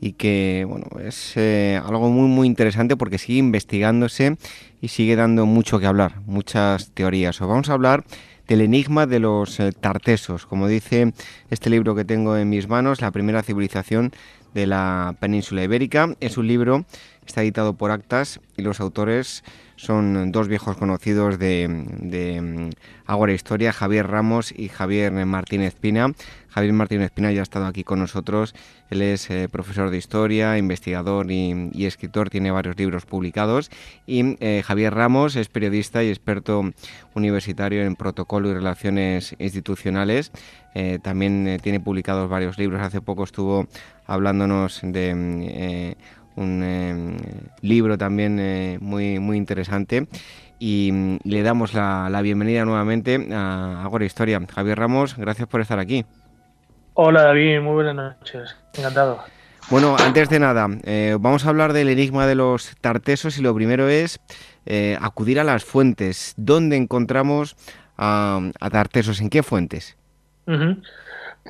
[0.00, 4.38] y que bueno es eh, algo muy muy interesante porque sigue investigándose
[4.80, 7.42] y sigue dando mucho que hablar, muchas teorías.
[7.42, 8.04] Os vamos a hablar
[8.48, 11.12] del enigma de los tartesos, como dice
[11.50, 14.12] este libro que tengo en mis manos, la primera civilización
[14.54, 16.14] de la península ibérica.
[16.20, 16.84] Es un libro
[17.30, 19.44] está editado por Actas y los autores
[19.76, 22.70] son dos viejos conocidos de, de mm,
[23.06, 26.12] Ágora Historia, Javier Ramos y Javier Martínez Pina.
[26.50, 28.54] Javier Martínez Pina ya ha estado aquí con nosotros.
[28.90, 33.70] Él es eh, profesor de historia, investigador y, escritor, tiene varios libros publicados.
[34.06, 36.72] Y eh, Javier Ramos es periodista y experto
[37.14, 40.32] universitario en protocolo y relaciones institucionales.
[40.74, 42.82] Eh, también tiene publicados varios libros.
[42.82, 43.66] Hace poco estuvo
[44.06, 50.06] hablándonos de mm, un eh, libro también eh, muy, muy interesante.
[50.58, 54.40] Y mm, le damos la, bienvenida nuevamente a Agora Historia.
[54.52, 56.04] Javier Ramos, gracias por estar aquí.
[56.94, 59.20] Hola David, muy buenas noches, encantado.
[59.70, 63.54] Bueno, antes de nada, eh, vamos a hablar del enigma de los tartesos y lo
[63.54, 64.20] primero es
[65.00, 66.34] acudir a las fuentes.
[66.36, 67.56] ¿Dónde encontramos
[67.96, 68.40] a,
[68.70, 69.20] tartesos?
[69.20, 69.96] ¿En qué fuentes?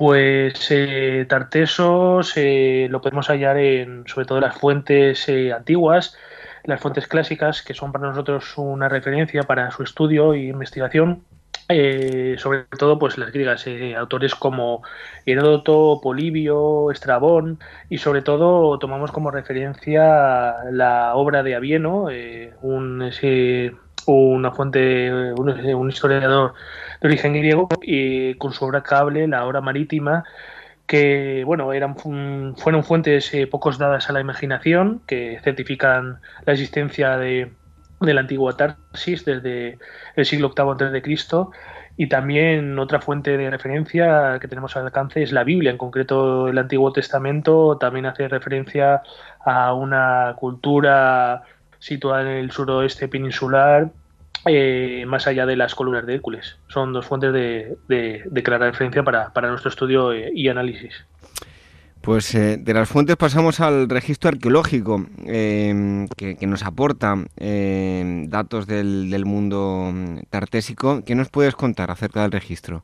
[0.01, 6.17] Pues eh, Tartesos eh, lo podemos hallar en sobre todo las fuentes eh, antiguas,
[6.63, 11.23] las fuentes clásicas, que son para nosotros una referencia para su estudio e investigación.
[12.37, 14.81] sobre todo pues las griegas, autores como
[15.27, 22.07] Heródoto, Polibio, Estrabón y sobre todo tomamos como referencia la obra de Avieno,
[22.63, 23.11] un,
[24.07, 26.55] una fuente, un historiador
[27.01, 30.23] de origen griego y con su obra Cable, la obra marítima,
[30.85, 37.17] que bueno, eran, fueron fuentes eh, pocos dadas a la imaginación, que certifican la existencia
[37.17, 37.51] de,
[38.01, 39.77] la antigua Tarsis desde
[40.15, 41.51] el siglo VIII de Cristo.
[41.97, 46.47] Y también otra fuente de referencia que tenemos al alcance es la Biblia, en concreto
[46.47, 49.01] el Antiguo Testamento también hace referencia
[49.45, 51.43] a una cultura
[51.79, 53.91] situada en el suroeste peninsular
[54.45, 56.57] eh, más allá de las columnas de Hércules.
[56.67, 61.05] Son dos fuentes de, clara referencia para, nuestro estudio eh, y análisis.
[62.01, 69.25] Pues eh, de las fuentes pasamos al registro arqueológico, que, nos aporta datos del, del,
[69.25, 69.93] mundo
[70.31, 71.03] tartésico.
[71.05, 72.83] ¿Qué nos puedes contar acerca del registro?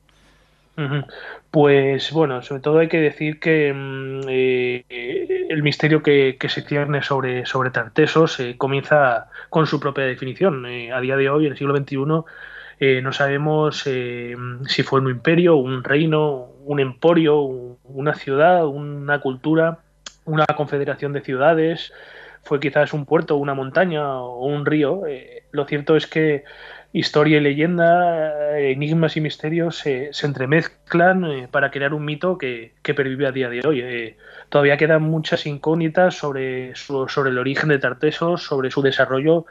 [1.50, 7.02] Pues bueno, sobre todo hay que decir que mm, eh, el misterio que, se cierne
[7.02, 10.68] sobre, sobre Tartesos eh, comienza con su propia definición.
[10.68, 15.56] Eh, a día de hoy, en el siglo XXI, no sabemos si fue un imperio,
[15.56, 19.80] un reino, un emporio, una ciudad, una cultura,
[20.26, 21.92] una confederación de ciudades,
[22.44, 25.02] fue quizás un puerto, una montaña o un río.
[25.52, 26.44] lo cierto es que
[26.94, 33.28] historia y leyenda, enigmas y misterios se, entremezclan eh, para crear un mito que, pervive
[33.28, 33.82] a día de hoy.
[33.82, 34.18] Eh,
[34.50, 39.46] todavía quedan muchas incógnitas sobre, sobre el origen de Tartesos, sobre su desarrollo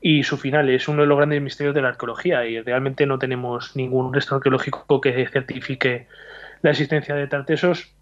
[0.00, 0.70] y su final.
[0.70, 4.36] Es uno de los grandes misterios de la arqueología y realmente no tenemos ningún resto
[4.36, 6.06] arqueológico que certifique
[6.62, 7.95] la existencia de Tartesos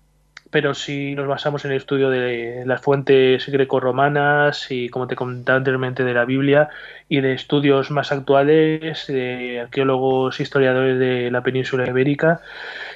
[0.55, 5.59] pero si nos basamos en el estudio de las fuentes grecorromanas y, como te comentaba
[5.59, 6.69] anteriormente, de la Biblia
[7.09, 12.41] y de estudios más actuales de arqueólogos historiadores de la península ibérica,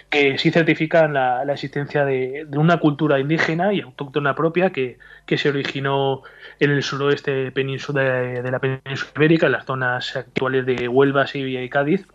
[0.08, 6.22] que sí certifican la, existencia de, una cultura indígena y autóctona propia que, se originó
[6.60, 11.60] en el suroeste península de, la península ibérica, en las zonas actuales de Huelva, Sevilla
[11.60, 12.06] y Cádiz,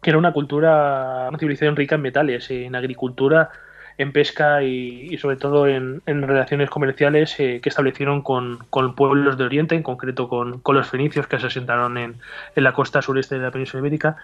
[0.00, 3.50] que era una cultura, una civilización rica en metales, en agricultura,
[3.96, 8.58] en pesca y, sobre todo en, relaciones comerciales eh, que establecieron con,
[8.96, 12.16] pueblos de Oriente, en concreto con, los fenicios que se asentaron en,
[12.56, 14.16] la costa sureste de la península ibérica,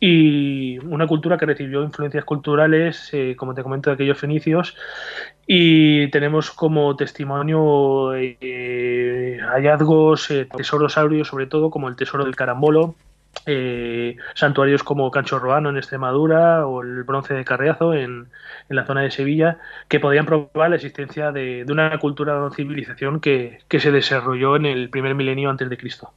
[0.00, 4.76] y una cultura que recibió influencias culturales, eh, como te comento, de aquellos fenicios,
[5.46, 12.94] y tenemos como testimonio eh, hallazgos, tesoros áureos, sobre todo como el tesoro del carambolo,
[13.46, 18.28] eh, santuarios como Cancho Roano en Extremadura o el bronce de Carriazo en,
[18.68, 19.58] la zona de Sevilla,
[19.88, 24.88] que podían probar la existencia de, una cultura o civilización que, se desarrolló en el
[24.88, 26.10] primer milenio antes de Cristo.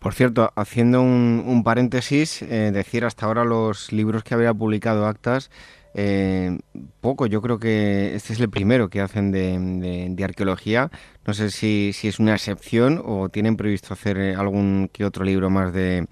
[0.00, 5.50] Por cierto, haciendo un, paréntesis, eh, decir hasta ahora los libros que había publicado Actas,
[5.94, 6.58] eh,
[7.00, 10.90] poco, yo creo que este es el primero que hacen de, arqueología.
[11.26, 15.72] No sé si, es una excepción o tienen previsto hacer algún que otro libro más
[15.72, 16.06] de,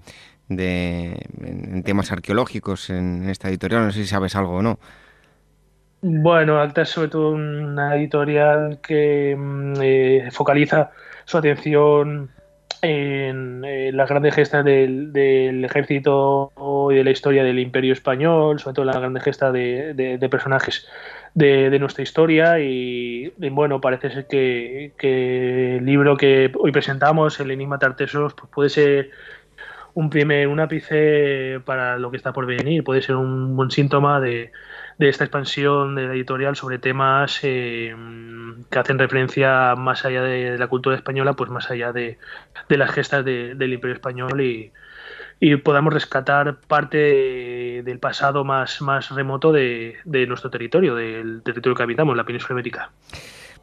[0.49, 3.85] de, en temas arqueológicos en esta editorial.
[3.85, 4.79] No sé si sabes algo o no.
[6.01, 10.91] Bueno, Acta es sobre todo una editorial que mm, eh, focaliza
[11.25, 12.29] su atención
[12.81, 13.61] en,
[13.95, 16.51] las grandes gestas del, ejército
[16.91, 20.87] y de la historia del imperio español, sobre todo las grandes gestas de, personajes
[21.33, 27.79] de, nuestra historia y, bueno, parece ser que, el libro que hoy presentamos, El Enigma
[27.79, 29.11] Tartesos, pues puede ser
[29.93, 32.83] un primer un ápice para lo que está por venir.
[32.83, 34.51] Puede ser un buen síntoma de,
[34.97, 37.95] de esta expansión de la editorial sobre temas eh,
[38.69, 42.17] que hacen referencia más allá de, la cultura española, pues más allá de,
[42.69, 44.71] las gestas del Imperio Español y,
[45.63, 49.97] podamos rescatar parte del pasado más, más remoto de,
[50.27, 52.89] nuestro territorio, del territorio que habitamos, la península ibérica.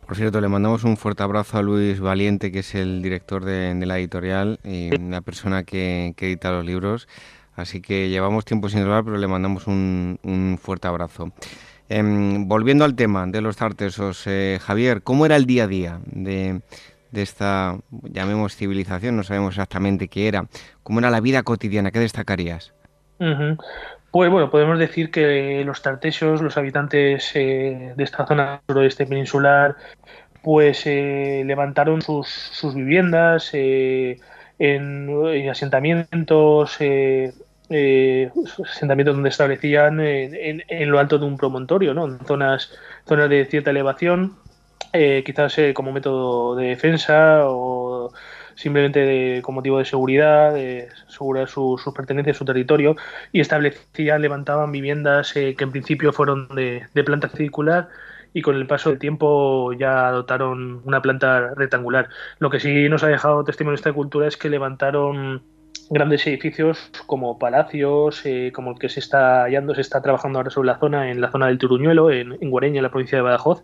[0.06, 3.74] Por cierto, le mandamos un fuerte abrazo a Luis Valiente, que es el director de,
[3.86, 7.08] la editorial y una persona que edita los libros.
[7.56, 11.32] Así que llevamos tiempo sin hablar, pero le mandamos un, fuerte abrazo.
[11.88, 16.00] Em, volviendo al tema de los tartesos, eh, Javier, ¿cómo era el día a día
[16.06, 16.62] de,
[17.12, 20.46] esta, llamemos civilización, no sabemos exactamente qué era?
[20.82, 21.90] ¿Cómo era la vida cotidiana?
[21.90, 22.72] ¿Qué destacarías?
[24.10, 29.76] Pues bueno, podemos decir que los tartesos, los habitantes eh, de esta zona suroeste peninsular,
[30.42, 33.50] pues eh, levantaron sus, sus viviendas
[34.58, 36.78] en, asentamientos
[37.76, 38.30] eh,
[38.64, 42.06] asentamientos donde establecían en, lo alto de un promontorio, ¿no?
[42.06, 42.70] en zonas,
[43.04, 44.36] zonas de cierta elevación,
[44.92, 48.12] eh, quizás eh, como método de defensa o
[48.54, 52.94] simplemente de, con motivo de seguridad, de asegurar sus pertenencias, su territorio,
[53.32, 57.88] y establecían, levantaban viviendas que en principio fueron de, de planta circular
[58.32, 62.08] y con el paso del tiempo ya adoptaron una planta rectangular.
[62.38, 65.42] Lo que sí nos ha dejado testimonio esta cultura es que levantaron
[65.90, 70.50] grandes edificios como palacios, eh, como el que se está hallando, se está trabajando ahora
[70.50, 73.62] sobre la zona, en la zona del Turuñuelo, en, Guareña, en la provincia de Badajoz,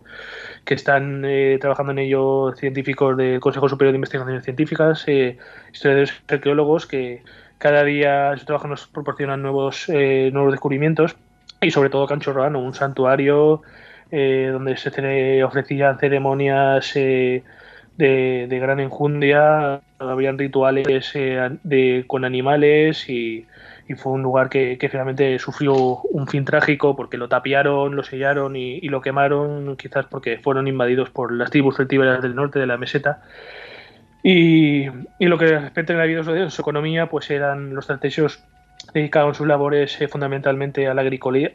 [0.65, 5.37] que están eh, trabajando en ello científicos del Consejo Superior de Investigaciones Científicas, eh,
[5.71, 7.23] historiadores arqueólogos, que
[7.57, 11.15] cada día su trabajo nos proporcionan nuevos, nuevos descubrimientos,
[11.61, 13.61] y sobre todo Canchorrano, un santuario
[14.09, 16.95] donde se ofrecían ceremonias
[17.97, 23.45] de, gran enjundia, habían rituales eh, de, con animales y,
[23.97, 28.79] fue un lugar que, finalmente sufrió un fin trágico porque lo tapiaron, lo sellaron y,
[28.87, 33.21] lo quemaron, quizás porque fueron invadidos por las tribus celtíberas del norte de la meseta.
[34.23, 34.85] Y,
[35.19, 38.41] lo que respecta a la vida de su economía, pues eran los tartesios
[38.93, 41.03] dedicaban sus labores eh, fundamentalmente a la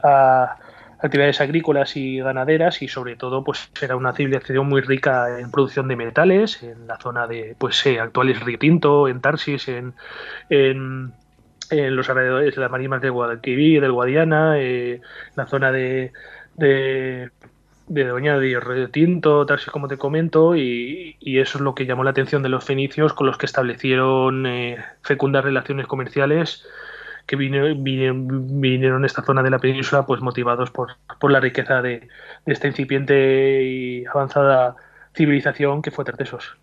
[0.03, 0.57] a,
[0.99, 5.89] actividades agrícolas y ganaderas y sobre todo pues era una civilización muy rica en producción
[5.89, 9.95] de metales en la zona de pues eh, actuales Río Tinto, en Tarsis, en,
[10.49, 11.13] en,
[11.71, 15.01] los alrededores de las marimas de Guadalquivir, del Guadiana, eh,
[15.35, 16.13] la zona de,
[16.55, 17.31] de
[17.89, 22.05] de Doña de Río Tinto, Tarsis, como te comento, y, eso es lo que llamó
[22.05, 26.67] la atención de los fenicios con los que establecieron eh, fecundas relaciones comerciales
[27.27, 31.83] que vinieron, vinieron, a esta zona de la península pues motivados por, por la riqueza
[31.83, 32.09] de,
[32.47, 34.77] esta incipiente y avanzada
[35.15, 36.57] civilización que fue Tartesos.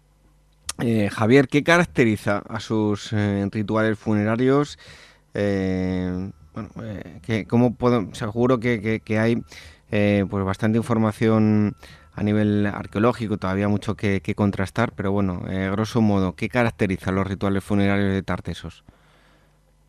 [0.82, 4.80] Eh, Javier, ¿qué caracteriza a sus eh, rituales funerarios?
[5.34, 6.32] Eh,
[7.22, 9.44] que, ¿cómo puedo, seguro que, que, hay
[9.90, 11.76] pues bastante información
[12.16, 15.42] a nivel arqueológico, todavía mucho que, que contrastar, pero bueno,
[15.72, 18.84] grosso modo, ¿qué caracteriza los rituales funerarios de Tartesos?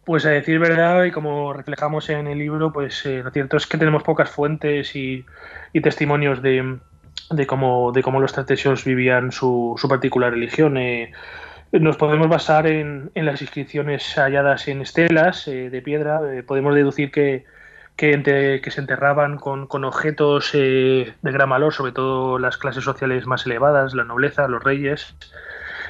[0.05, 3.66] Pues a decir verdad, y como reflejamos en el libro, pues eh, lo cierto es
[3.66, 5.24] que tenemos pocas fuentes y,
[5.82, 6.78] testimonios de,
[7.47, 10.76] cómo, de cómo los tartesios vivían su, su particular religión.
[10.76, 11.12] Eh,
[11.72, 16.20] nos podemos basar en, en, las inscripciones halladas en estelas eh, de piedra.
[16.47, 17.47] podemos deducir que,
[17.97, 23.94] se enterraban con, con objetos de gran valor, sobre todo las clases sociales más elevadas,
[23.94, 25.16] la nobleza, los reyes.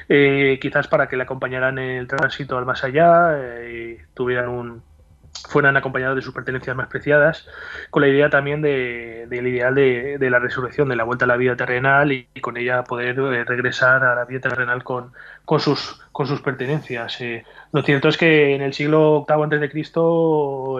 [0.07, 4.83] Eh, quizás para que le acompañaran el tránsito al más allá eh, y tuvieran un
[5.49, 7.45] fueran acompañados de sus pertenencias más preciadas,
[7.89, 11.35] con la idea también de, del ideal de, la resurrección, de la vuelta a la
[11.35, 15.11] vida terrenal y, con ella poder eh, regresar a la vida terrenal con,
[15.43, 17.19] con, sus, con sus pertenencias.
[17.73, 20.77] lo cierto es que en el siglo VIII de Cristo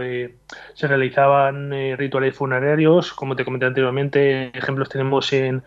[0.73, 5.64] se realizaban rituales funerarios, como te comenté anteriormente, ejemplos tenemos en,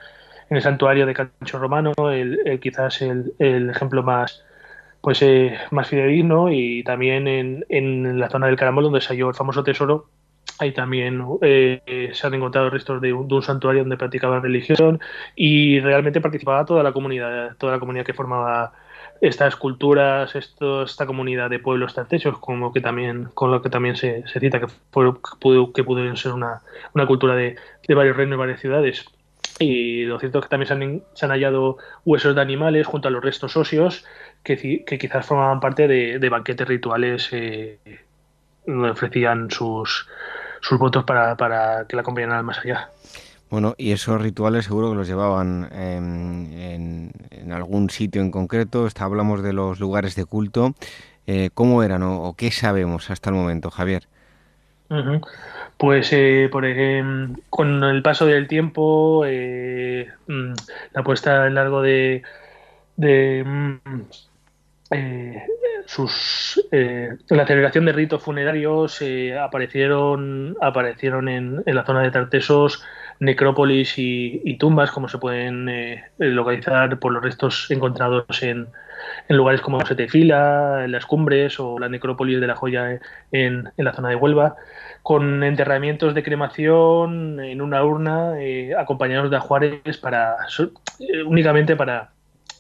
[0.50, 4.44] en el santuario de Cancho Romano, el, quizás el, ejemplo más
[5.00, 9.34] pues eh, más fidedigno y también en, la zona del Carambol donde se halló el
[9.34, 10.06] famoso tesoro
[10.58, 14.98] ahí también eh, se han encontrado restos de un, santuario donde practicaban religión
[15.36, 18.72] y realmente participaba toda la comunidad toda la comunidad que formaba
[19.20, 24.24] estas culturas esta comunidad de pueblos tartesios como que también con lo que también se,
[24.26, 26.60] cita que, que pudieron ser una,
[26.92, 27.54] una cultura de,
[27.86, 29.06] de varios reinos y varias ciudades
[29.59, 33.22] y lo cierto es que también se han, hallado huesos de animales junto a los
[33.22, 34.05] restos óseos
[34.43, 37.78] que, quizás formaban parte de, banquetes rituales eh,
[38.66, 40.09] donde ofrecían sus,
[40.60, 42.90] sus votos para, para que la acompañaran al más allá.
[43.51, 48.86] Bueno, y esos rituales seguro que los llevaban en, en, algún sitio en concreto.
[48.86, 50.74] Está, hablamos de los lugares de culto.
[51.26, 54.06] Eh, ¿Cómo eran o, qué sabemos hasta el momento, Javier?
[55.78, 56.10] Pues
[56.50, 56.64] por,
[57.50, 60.52] con el paso del tiempo, mm,
[60.92, 62.22] la puesta en largo de,
[62.96, 63.76] de mm,
[65.86, 66.66] sus
[67.28, 69.00] la celebración de ritos funerarios
[69.40, 72.82] aparecieron aparecieron en, la zona de Tartesos
[73.20, 78.68] necrópolis y, tumbas, como se pueden eh, localizar por los restos encontrados en,
[79.28, 83.00] en lugares como Setefila, en las cumbres o la necrópolis de la joya
[83.32, 84.56] en la zona de Huelva,
[85.09, 90.36] con enterramientos de cremación en una urna eh, acompañados de ajuares para,
[90.98, 92.10] eh, únicamente para,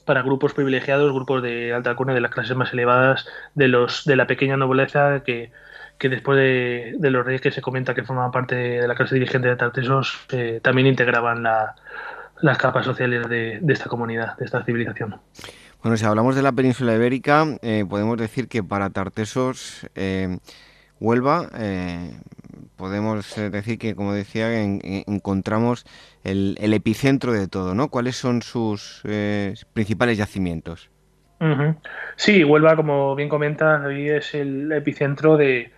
[0.06, 4.16] para grupos privilegiados, grupos de alta alcurnia de las clases más elevadas de los de
[4.16, 5.52] la pequeña nobleza que,
[5.98, 9.48] que después de, los reyes que se comenta que formaban parte de la clase dirigente
[9.48, 15.16] de Tartesos, eh, también integraban las capas sociales de, esta comunidad, de esta civilización.
[15.82, 19.86] Bueno, si hablamos de la península ibérica, eh, podemos decir que para Tartesos,
[20.98, 21.48] eh, Huelva,
[22.76, 25.86] podemos decir que, como decía, encontramos
[26.24, 27.88] el, epicentro de todo, ¿no?
[27.88, 29.02] ¿Cuáles son sus
[29.72, 30.90] principales yacimientos?
[32.16, 35.70] Sí, Huelva, como bien comentas, hoy es el epicentro de,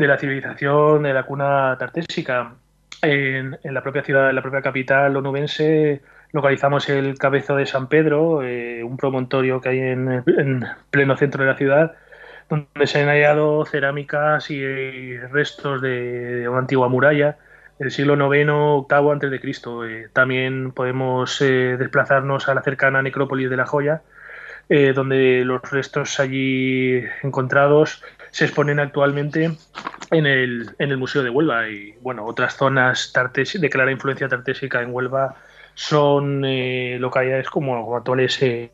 [0.00, 2.54] de la civilización de la cuna tartésica.
[3.02, 6.02] En, la propia ciudad, en la propia capital onubense,
[6.32, 10.24] localizamos el Cabezo de San Pedro, eh, un promontorio que hay en,
[10.90, 11.94] pleno centro de la ciudad,
[12.50, 17.38] donde se han hallado cerámicas y restos de, una antigua muralla
[17.78, 18.46] del siglo IX,
[18.88, 19.86] VIII antes de Cristo.
[19.86, 24.02] Eh, también podemos eh, desplazarnos a la cercana necrópolis de la Joya,
[24.94, 29.50] donde los restos allí encontrados se exponen actualmente
[30.10, 34.82] en el, en el Museo de Huelva y bueno, otras zonas de clara influencia tartésica
[34.82, 35.36] en Huelva
[35.80, 38.70] son eh, localidades como actuales eh,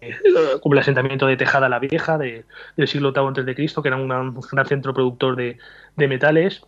[0.60, 2.44] como el asentamiento de Tejada la Vieja del
[2.88, 5.56] siglo VIII a.C., que era un gran centro productor de,
[5.94, 6.66] de metales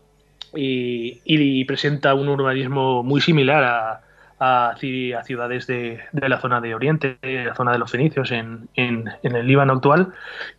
[0.54, 4.04] y, presenta un urbanismo muy similar
[4.38, 9.44] a, ciudades de, la zona de Oriente, la zona de los fenicios en, en, el
[9.44, 10.12] Líbano actual,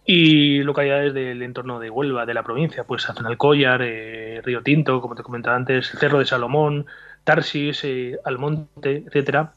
[0.06, 5.16] y localidades del entorno de Huelva, de la provincia, pues Azonalcóllar, eh, Río Tinto, como
[5.16, 6.86] te comentaba antes, Cerro de Salomón,
[7.24, 9.54] Tarsis, eh, Almonte, etcétera.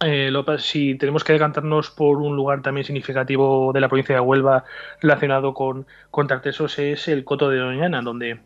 [0.00, 4.64] Eh, si tenemos que decantarnos por un lugar también significativo de la provincia de Huelva
[5.00, 8.40] relacionado con, con Tartesos es el Coto de Doñana, donde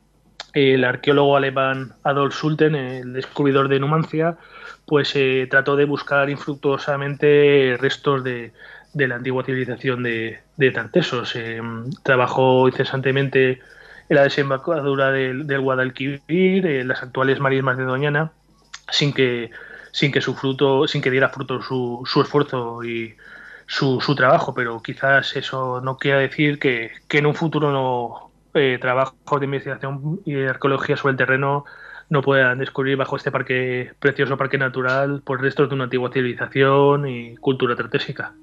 [0.53, 4.37] el arqueólogo alemán Adolf Sulten, el descubridor de Numancia,
[4.87, 8.53] pues eh, trató de buscar infructuosamente restos de,
[8.95, 10.41] la antigua civilización de,
[10.73, 11.35] Tartesos.
[11.37, 11.61] Eh,
[12.03, 13.61] trabajó incesantemente
[14.09, 18.33] en la desembocadura del, Guadalquivir, en las actuales marismas de Doñana,
[18.91, 19.51] sin que,
[19.93, 23.15] sin que su fruto, sin que diera fruto su, su esfuerzo y
[23.67, 28.31] su, su, trabajo, pero quizás eso no quiera decir que, que en un futuro no
[28.55, 31.65] eh, trabajos de investigación y arqueología sobre el terreno
[32.09, 37.07] no puedan descubrir bajo este parque precioso parque natural por restos de una antigua civilización
[37.07, 38.35] y cultura tartésica.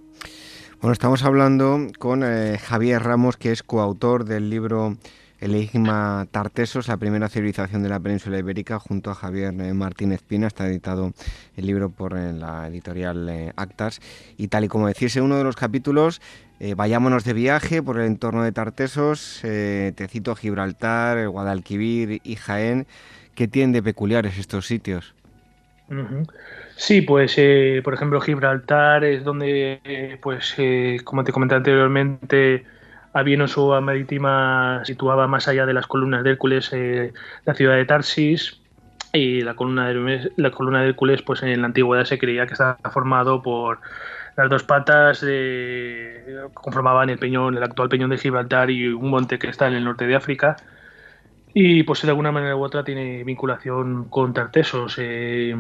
[0.80, 4.96] Bueno, estamos hablando con eh, Javier Ramos, que es coautor del libro
[5.40, 10.22] El Enigma Tartesos, la primera civilización de la península ibérica, junto a Javier eh, Martínez
[10.24, 10.48] Pina.
[10.48, 11.14] Está editado
[11.56, 14.00] el libro por eh, la editorial Actas.
[14.38, 16.22] Y tal y como decís en uno de los capítulos,
[16.76, 19.40] vayámonos de viaje por el entorno de Tartesos.
[19.44, 22.88] te cito Gibraltar, Guadalquivir y Jaén.
[23.36, 25.14] ¿Qué tienen de peculiares estos sitios?
[26.76, 32.66] Sí, pues eh, por ejemplo Gibraltar es donde, eh, pues eh, como te comenté anteriormente,
[33.18, 36.72] había su marítima situaba más allá de las columnas de Hércules
[37.46, 38.62] la ciudad de Tarsis
[39.14, 42.54] y la columna de, la columna de Hércules pues en la antigüedad se creía que
[42.54, 43.80] estaba formado por
[44.36, 49.40] las dos patas de, conformaban el peñón, el actual peñón de Gibraltar y un monte
[49.40, 50.58] que está en el norte de África
[51.54, 54.96] y pues de alguna manera u otra tiene vinculación con Tartesos.
[55.00, 55.56] Eh,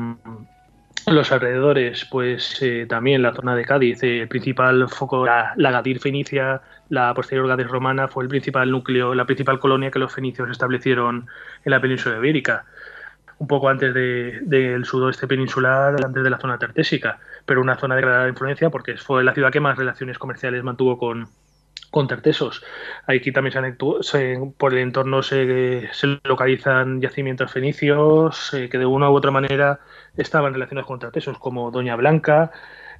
[1.13, 5.71] los alrededores, pues eh, también la zona de Cádiz, eh, el principal foco, la, la
[5.71, 10.13] Gadir fenicia, la posterior Gadir romana, fue el principal núcleo, la principal colonia que los
[10.13, 11.27] fenicios establecieron
[11.63, 12.65] en la península ibérica,
[13.39, 18.01] un poco antes del sudoeste peninsular, antes de la zona tartésica, pero una zona de
[18.01, 21.29] gran influencia porque fue la ciudad que más relaciones comerciales mantuvo con,
[21.91, 22.63] con Tartesos.
[23.05, 25.89] Aquí también se, por el entorno se,
[26.23, 29.79] localizan yacimientos fenicios eh, que de una u otra manera
[30.18, 32.52] estaban relacionados con Tartesos, como Doña Blanca,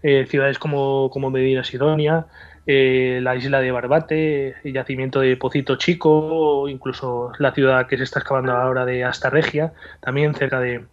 [0.04, 2.28] eh, ciudades como, como Medina Sidonia,
[2.66, 8.04] eh, la isla de Barbate, el yacimiento de Pocito Chico, incluso la ciudad que se
[8.04, 10.86] está excavando ahora de Astarregia, también cerca de,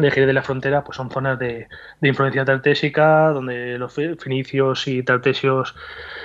[0.00, 1.68] de Jerez de la Frontera, pues son zonas de,
[2.02, 5.74] influencia tartésica, donde los fenicios y tartesios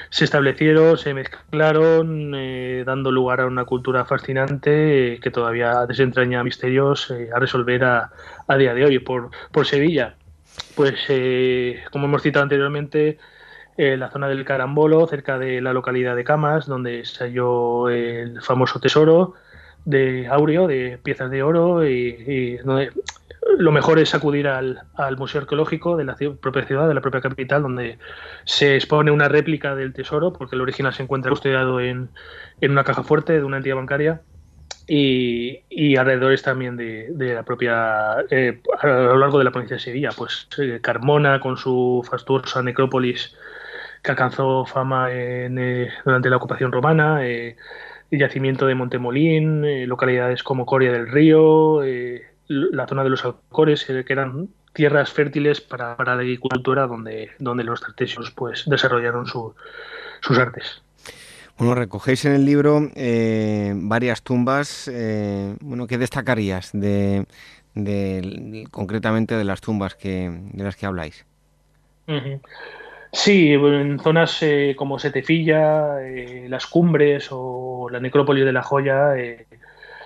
[0.10, 6.44] se establecieron, se mezclaron, eh, dando lugar a una cultura fascinante eh, que todavía desentraña
[6.44, 8.12] misterios eh, a resolver a,
[8.58, 9.00] día de hoy.
[9.00, 10.16] Por, por Sevilla,
[10.76, 10.96] pues
[11.92, 13.18] como hemos citado anteriormente,
[13.78, 18.80] la zona del Carambolo, cerca de la localidad de Camas, donde se halló el famoso
[18.80, 19.34] tesoro
[19.86, 22.92] de Aureo, de piezas de oro, y, donde
[23.58, 24.82] lo mejor es acudir al,
[25.18, 27.98] Museo Arqueológico de la propia ciudad, de la propia capital, donde
[28.44, 32.10] se expone una réplica del tesoro, porque el original se encuentra custodiado en,
[32.62, 34.22] una caja fuerte de una entidad bancaria.
[34.88, 39.82] Y, y alrededores también de, la propia, eh, a lo largo de la provincia de
[39.82, 43.36] Sevilla, pues eh, Carmona con su fastuosa necrópolis
[44.04, 47.56] que alcanzó fama eh, durante la ocupación romana, el
[48.12, 51.82] yacimiento de Montemolín, localidades como Coria del Río,
[52.48, 57.64] la zona de los Alcores, eh, que eran tierras fértiles para, la agricultura donde, donde
[57.64, 60.82] los tartesios pues, desarrollaron sus artes.
[61.58, 64.90] Bueno, recogéis en el libro eh, varias tumbas.
[64.92, 67.26] Eh, bueno, ¿qué destacarías de,
[68.72, 71.26] concretamente de las tumbas que, de las que habláis?
[73.14, 74.44] Sí, en zonas
[74.76, 76.00] como Setefilla,
[76.50, 79.16] las Cumbres o la necrópolis de la Joya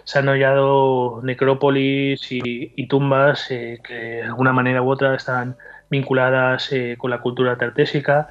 [0.10, 5.56] se han hallado necrópolis y, tumbas eh, que de alguna manera u otra están
[5.88, 8.28] vinculadas eh, con la cultura tartésica.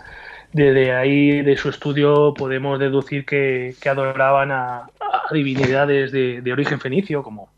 [0.53, 4.91] Desde ahí, de su estudio, podemos deducir que, adoraban a,
[5.31, 7.49] divinidades de, origen fenicio, como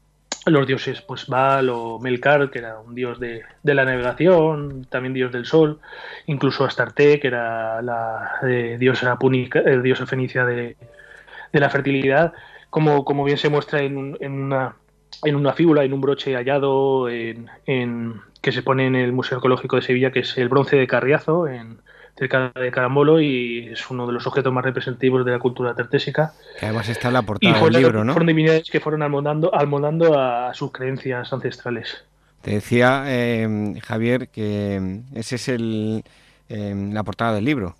[0.45, 5.33] los dioses pues Baal o Melkar, que era un dios de, la navegación, también dios
[5.33, 5.81] del sol,
[6.27, 10.77] incluso Astarte, que era la eh, diosa púnica, diosa fenicia de
[11.53, 12.35] la fertilidad
[12.71, 14.77] como, como bien se muestra en, en, una,
[15.25, 17.51] en una fíbula, en un broche hallado en,
[18.41, 21.49] que se pone en el Museo Arqueológico de Sevilla, que es el bronce de Carriazo,
[21.49, 21.79] en,
[22.17, 26.33] cerca de Carambolo, y es uno de los objetos más representativos de la cultura tartésica.
[26.59, 28.13] Que además está en la portada del libro, ¿no?
[28.13, 32.05] Fueron divinidades que fueron almoldando, almoldando a sus creencias ancestrales.
[32.43, 36.05] Te decía, eh, Javier, que ese es el,
[36.49, 37.75] eh, la portada del libro.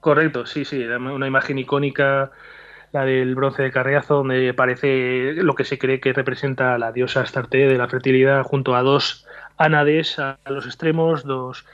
[0.00, 2.30] Correcto, sí, sí, una imagen icónica
[3.04, 7.20] del bronce de Carriazo, donde parece lo que se cree que representa a la diosa
[7.20, 11.66] Astarte de la fertilidad, junto a dos ánades a los extremos, dos,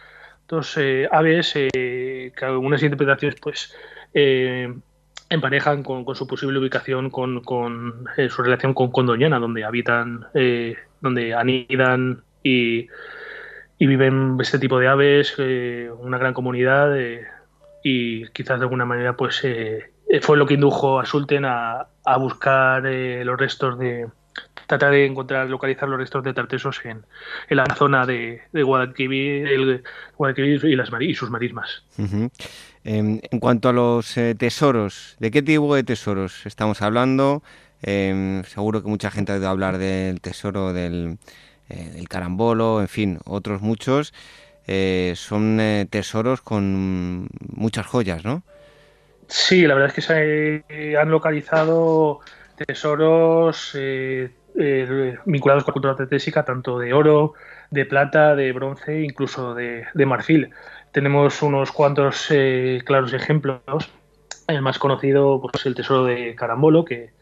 [0.49, 3.75] dos eh, aves eh, que algunas interpretaciones pues
[4.15, 4.73] eh,
[5.29, 10.27] emparejan con, su posible ubicación con, con su relación con, con, Doñana, donde habitan,
[11.01, 12.89] donde anidan y,
[13.79, 16.95] y, viven este tipo de aves, una gran comunidad
[17.83, 22.85] y quizás de alguna manera pues eh, fue lo que indujo a Sulten a, buscar
[22.87, 24.09] eh, los restos de
[24.67, 27.05] tratar de encontrar localizar los restos de tartesos en,
[27.49, 29.83] la zona de, de Guadalquivir, el,
[30.65, 31.83] y, las, sus marismas.
[32.85, 37.43] Em, en cuanto a los eh, tesoros, ¿de qué tipo de tesoros estamos hablando?
[37.83, 41.19] Em, seguro que mucha gente ha oído hablar del tesoro del,
[41.69, 44.13] del carambolo, en fin, otros muchos.
[45.15, 45.61] son
[45.91, 48.43] tesoros con muchas joyas, ¿no?
[49.33, 52.21] Sí, la verdad es que se han localizado
[52.67, 57.33] tesoros eh, eh, vinculados con la cultura tetésica, tanto de oro,
[57.71, 60.51] de plata, de bronce, incluso de, marfil.
[60.93, 63.63] Tenemos unos cuantos eh, claros ejemplos.
[64.49, 67.15] El más conocido pues, es el tesoro de Carambolo, que,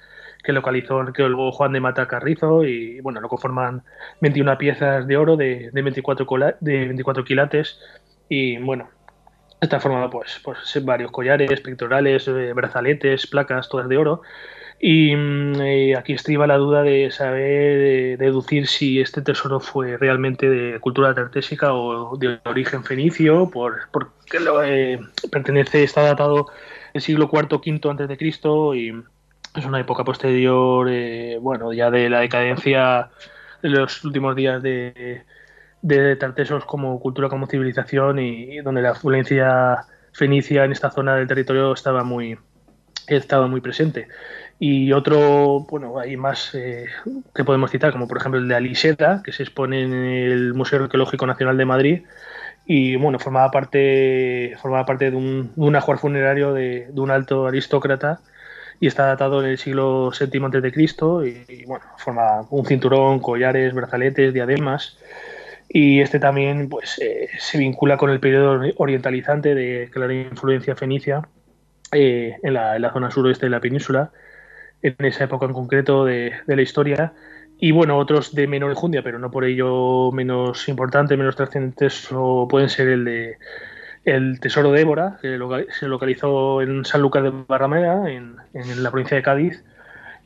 [0.42, 3.84] que localizó luego Juan de Mata Carrizo, y bueno, lo conforman
[4.20, 6.26] 21 piezas de oro de, de 24,
[6.58, 7.78] de 24 quilates.
[8.28, 8.88] Y bueno,
[9.60, 14.22] Está formado pues, pues varios collares, pectorales, eh, brazaletes, placas, todas de oro.
[14.80, 20.48] Y mm, eh, aquí estriba la duda de saber, deducir si este tesoro fue realmente
[20.48, 24.98] de cultura tartésica o de origen fenicio, por, porque eh,
[25.30, 26.46] pertenece, está datado
[26.94, 28.88] el siglo IV, V antes de Cristo y
[29.54, 30.88] es una época posterior,
[31.40, 33.10] bueno, ya de la decadencia
[33.62, 35.24] de los últimos días de,
[35.82, 39.78] de Tartesos como cultura, como civilización y, donde la influencia
[40.12, 42.38] fenicia en esta zona del territorio estaba muy,
[43.06, 44.08] estaba muy presente.
[44.58, 46.86] Y otro, bueno, hay más eh,
[47.34, 50.82] que podemos citar, como por ejemplo el de Aliseta, que se expone en el Museo
[50.82, 52.02] Arqueológico Nacional de Madrid
[52.66, 57.46] y bueno, formaba parte, formaba parte de un, un ajuar funerario de, de, un alto
[57.46, 58.20] aristócrata
[58.80, 61.46] y está datado en el siglo VII a.C.
[61.48, 64.98] Y, y bueno, forma un cinturón, collares, brazaletes, diademas
[65.72, 71.28] y este también pues, eh, se vincula con el periodo orientalizante de clara influencia fenicia
[71.92, 74.10] eh, en, la, zona suroeste de la península,
[74.82, 77.12] en esa época en concreto de, la historia.
[77.60, 82.08] y bueno, otros de menor enjundia, pero no por ello menos importantes, menos trascendentes,
[82.48, 83.36] pueden ser el de
[84.04, 85.38] el Tesoro de Évora, que
[85.78, 88.36] se localizó en San Lucas de Barrameda, en,
[88.82, 89.62] la provincia de Cádiz.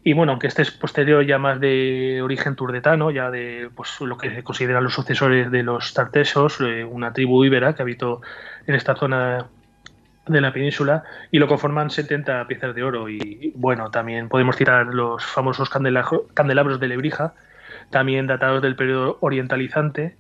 [0.07, 4.19] Y bueno, aunque este es posterior, ya más de origen turdetano, ya de pues, lo
[4.19, 8.21] que se consideran los sucesores de los tartesos, eh, una tribu íbera que habitó
[8.67, 9.47] en esta zona
[10.27, 13.09] de la península y lo conforman 70 piezas de oro.
[13.09, 17.33] Y bueno, también podemos citar los famosos candelabros de Lebrija,
[17.89, 20.17] también datados del periodo orientalizante.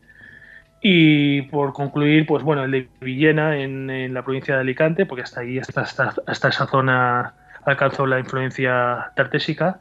[0.81, 5.41] Y por concluir, pues bueno, el de Villena en, la provincia de Alicante, porque hasta
[5.41, 7.35] ahí, hasta, hasta, esa zona
[7.65, 9.79] alcanzó la influencia tartésica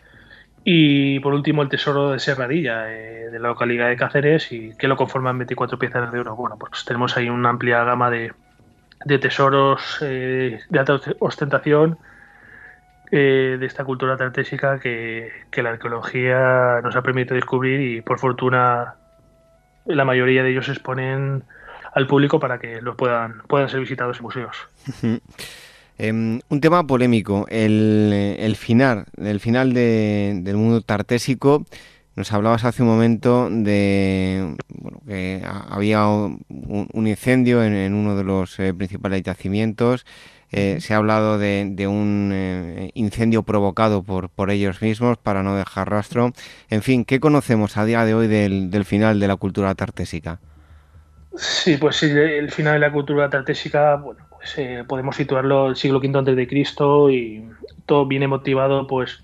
[0.63, 4.87] y por último el tesoro de Serradilla, eh, de la localidad de Cáceres, y que
[4.87, 6.35] lo conforman 24 piezas de oro.
[6.35, 8.31] Bueno, pues tenemos ahí una amplia gama de,
[9.05, 11.97] de tesoros eh, de alta ostentación
[13.11, 18.95] eh, de esta cultura tartésica que, la arqueología nos ha permitido descubrir y por fortuna
[19.85, 21.43] la mayoría de ellos se exponen
[21.93, 24.57] al público para que los puedan, puedan ser visitados en museos.
[26.03, 31.65] Em, un tema polémico, el, el final, el final del mundo tartésico
[32.17, 34.57] nos hablabas hace un momento de
[35.07, 40.05] que había un, incendio en, uno de los eh, principales yacimientos.
[40.51, 45.55] Eh, se ha hablado de, un eh, incendio provocado por, por ellos mismos para no
[45.55, 46.33] dejar rastro.
[46.69, 50.41] En fin, ¿qué conocemos a día de hoy del, final de la cultura tartésica?
[51.33, 56.17] Sí, pues el final de la cultura tartésica, bueno, pues podemos situarlo el siglo V
[56.17, 57.49] antes de Cristo y
[57.85, 59.23] todo viene motivado, pues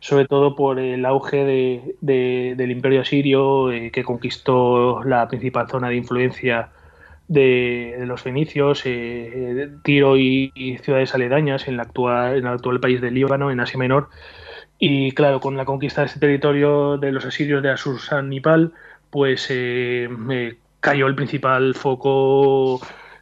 [0.00, 5.96] sobre todo por el auge del imperio asirio eh, que conquistó la principal zona de
[5.96, 6.70] influencia
[7.28, 13.00] de, los fenicios, eh, Tiro y, ciudades aledañas en, la actual, en el actual país
[13.00, 14.08] del Líbano, en Asia Menor.
[14.78, 18.72] Y claro, con la conquista de este territorio de los asirios de Asursanipal,
[19.10, 20.08] pues eh,
[20.80, 22.80] cayó el principal foco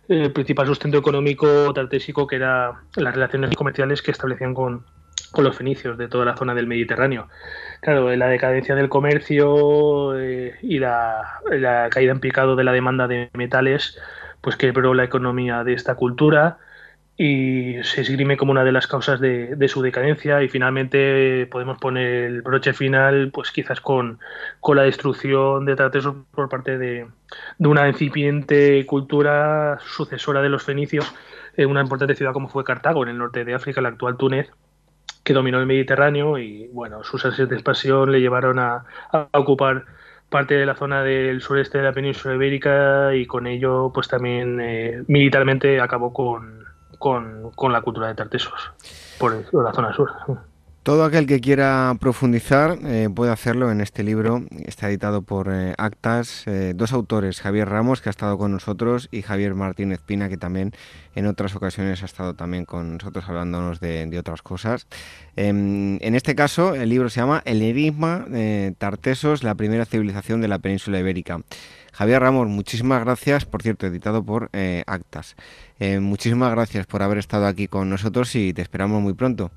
[0.08, 4.84] el principal sustento económico tartésico que era las relaciones comerciales que establecían con,
[5.36, 7.28] los fenicios de toda la zona del Mediterráneo.
[7.82, 11.40] Claro, la decadencia del comercio eh, y la,
[11.90, 13.98] caída en picado de la demanda de metales,
[14.40, 16.58] pues quebró la economía de esta cultura
[17.20, 22.24] y se esgrime como una de las causas de, su decadencia y finalmente podemos poner
[22.24, 24.20] el broche final pues quizás con,
[24.60, 27.08] con la destrucción de Tartesos por parte de,
[27.58, 31.12] de, una incipiente cultura sucesora de los fenicios
[31.56, 34.52] en una importante ciudad como fue Cartago en el norte de África, la actual Túnez
[35.24, 38.84] que dominó el Mediterráneo y bueno, sus ansias de expansión le llevaron a,
[39.32, 39.86] ocupar
[40.28, 44.60] parte de la zona del sureste de la península ibérica y con ello pues también
[44.60, 46.67] eh, militarmente acabó con,
[46.98, 48.72] con, la cultura de Tartesos
[49.18, 50.10] por la zona sur.
[50.88, 54.46] Todo aquel que quiera profundizar eh, puede hacerlo en este libro.
[54.64, 59.10] Está editado por eh, Actas, eh, dos autores, Javier Ramos, que ha estado con nosotros,
[59.12, 60.72] y Javier Martínez Pina, que también
[61.14, 64.86] en otras ocasiones ha estado también con nosotros hablándonos de, otras cosas.
[65.36, 68.24] Em, en este caso, el libro se llama El enigma
[68.78, 71.42] Tartesos, la primera civilización de la península ibérica.
[71.92, 74.48] Javier Ramos, muchísimas gracias, por cierto, editado por
[74.86, 75.36] Actas.
[76.00, 79.50] muchísimas gracias por haber estado aquí con nosotros y te esperamos muy pronto.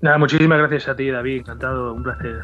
[0.00, 1.40] Nada, muchísimas gracias a ti, David.
[1.40, 2.40] Encantado, un placer.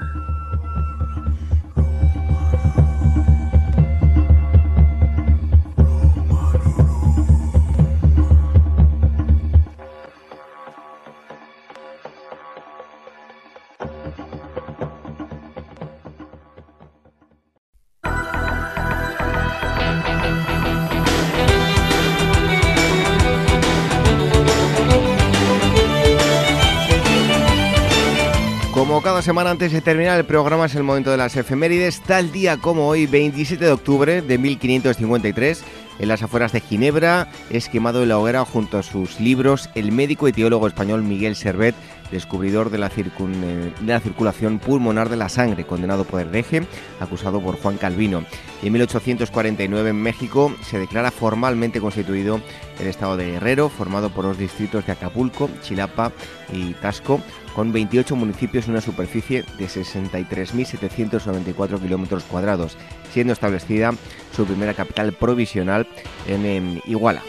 [28.94, 32.30] Como cada semana antes de terminar el programa es el momento de las efemérides, tal
[32.30, 35.64] día como hoy, 27 de octubre de 1553,
[35.98, 39.90] en las afueras de Ginebra, es quemado en la hoguera junto a sus libros el
[39.90, 41.74] médico y teólogo español Miguel Servet,
[42.14, 46.62] descubridor de la, circulación pulmonar de la sangre, condenado por hereje,
[47.00, 48.24] acusado por Juan Calvino.
[48.62, 52.40] En 1849 en México se declara formalmente constituido
[52.80, 56.12] el estado de Guerrero, formado por los distritos de Acapulco, Chilapa
[56.52, 57.20] y Tasco,
[57.54, 62.76] con 28 municipios y una superficie de 63.794 kilómetros cuadrados,
[63.12, 63.92] siendo establecida
[64.34, 65.86] su primera capital provisional
[66.26, 67.22] en, Iguala.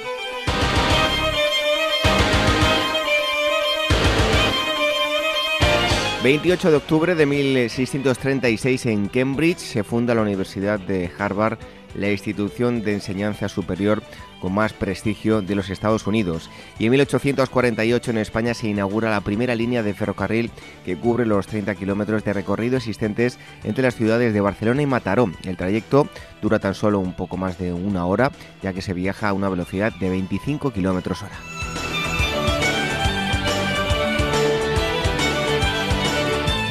[6.25, 11.59] 28 de octubre de 1636 en Cambridge se funda la Universidad de Harvard
[11.93, 14.01] la institución de enseñanza superior
[14.41, 16.49] con más prestigio de los Estados Unidos.
[16.79, 20.49] Y en 1848 en España se inaugura la primera línea de ferrocarril
[20.83, 25.29] que cubre los 30 kilómetros de recorrido existentes entre las ciudades de Barcelona y Mataró.
[25.43, 26.09] El trayecto
[26.41, 28.31] dura tan solo un poco más de una hora,
[28.63, 31.94] ya que se viaja a una velocidad de 25 kilómetros hora.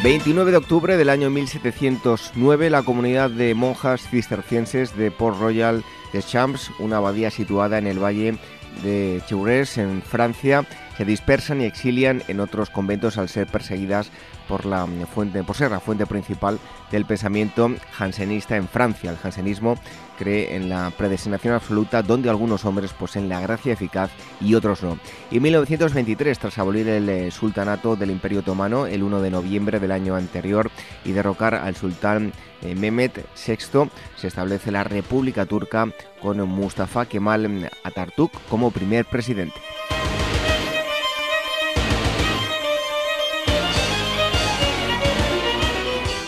[0.04, 5.82] 29 de octubre del año 1709, la comunidad de monjas cistercienses de Port Royal
[6.12, 8.36] de Champs, una abadía situada en el valle
[8.82, 10.66] de Cheurès, en Francia,
[10.98, 14.10] se dispersan y exilian en otros conventos al ser perseguidas
[14.46, 16.58] por la fuente, por ser la fuente principal
[16.90, 19.10] del pensamiento jansenista en Francia.
[19.10, 19.78] El jansenismo
[20.18, 24.10] cree en la predestinación absoluta donde algunos hombres poseen la gracia eficaz
[24.40, 24.98] y otros no.
[25.30, 29.80] Y en 1923, tras abolir el eh, sultanato del Imperio Otomano el 1 de noviembre
[29.80, 30.70] del año anterior
[31.04, 32.32] y derrocar al sultán
[32.62, 35.88] eh, Mehmet VI, se establece la República Turca
[36.20, 39.60] con Mustafa Kemal Atatürk como primer presidente.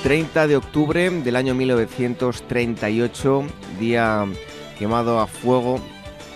[0.07, 3.45] 30 de octubre del año 1938,
[3.81, 4.25] día
[4.79, 5.81] quemado a fuego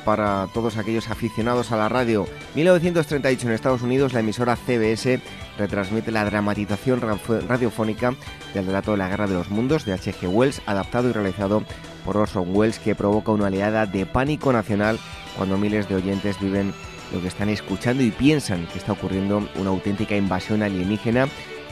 [0.05, 2.27] para todos aquellos aficionados a la radio.
[2.57, 5.21] 1938 en Estados Unidos, la emisora CBS
[5.57, 8.17] retransmite la dramatización radiofónica
[8.55, 10.27] del relato de la Guerra de los Mundos de H.G.
[10.27, 11.63] Wells, adaptado y realizado
[12.05, 14.99] por Orson Welles, que provoca una oleada de pánico nacional
[15.37, 16.75] cuando miles de oyentes viven
[17.13, 21.29] lo que están escuchando y piensan que está ocurriendo una auténtica invasión alienígena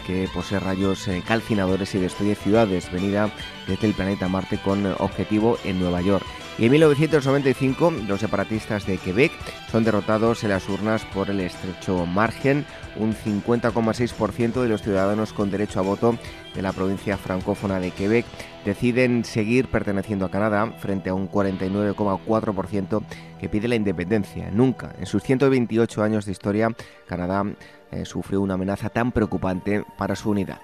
[0.09, 3.30] que posee rayos eh, calcinadores y destruye ciudades, venida
[3.66, 6.24] desde el planeta Marte con objetivo en Nueva York.
[6.59, 9.30] Y en 1995 los separatistas de Quebec
[9.70, 12.64] son derrotados en las urnas por el estrecho margen.
[12.97, 16.18] Un 50,6% de los ciudadanos con derecho a voto
[16.55, 18.24] de la provincia francófona de Quebec
[18.64, 23.02] deciden seguir perteneciendo a Canadá frente a un 49,4%
[23.39, 24.51] que pide la independencia.
[24.51, 26.74] Nunca en sus 128 años de historia
[27.06, 27.44] Canadá
[27.90, 30.59] eh, sufrió una amenaza tan preocupante para su unidad.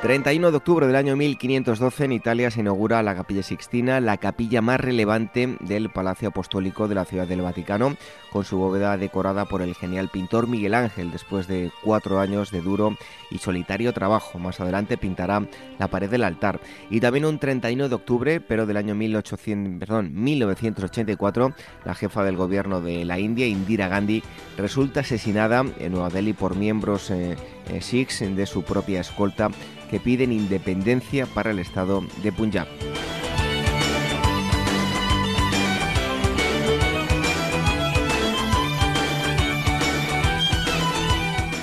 [0.00, 4.62] 31 de octubre del año 1512 en Italia se inaugura la Capilla Sixtina, la capilla
[4.62, 7.96] más relevante del Palacio Apostólico de la Ciudad del Vaticano,
[8.30, 12.60] con su bóveda decorada por el genial pintor Miguel Ángel, después de cuatro años de
[12.60, 12.96] duro
[13.32, 14.38] y solitario trabajo.
[14.38, 15.44] Más adelante pintará
[15.80, 16.60] la pared del altar.
[16.90, 21.54] Y también un 31 de octubre, pero del año 1800, perdón, 1984,
[21.84, 24.22] la jefa del gobierno de la India, Indira Gandhi,
[24.56, 27.36] resulta asesinada en Nueva Delhi por miembros eh,
[27.68, 29.50] eh, de su propia escolta
[29.88, 32.68] que piden independencia para el estado de Punjab.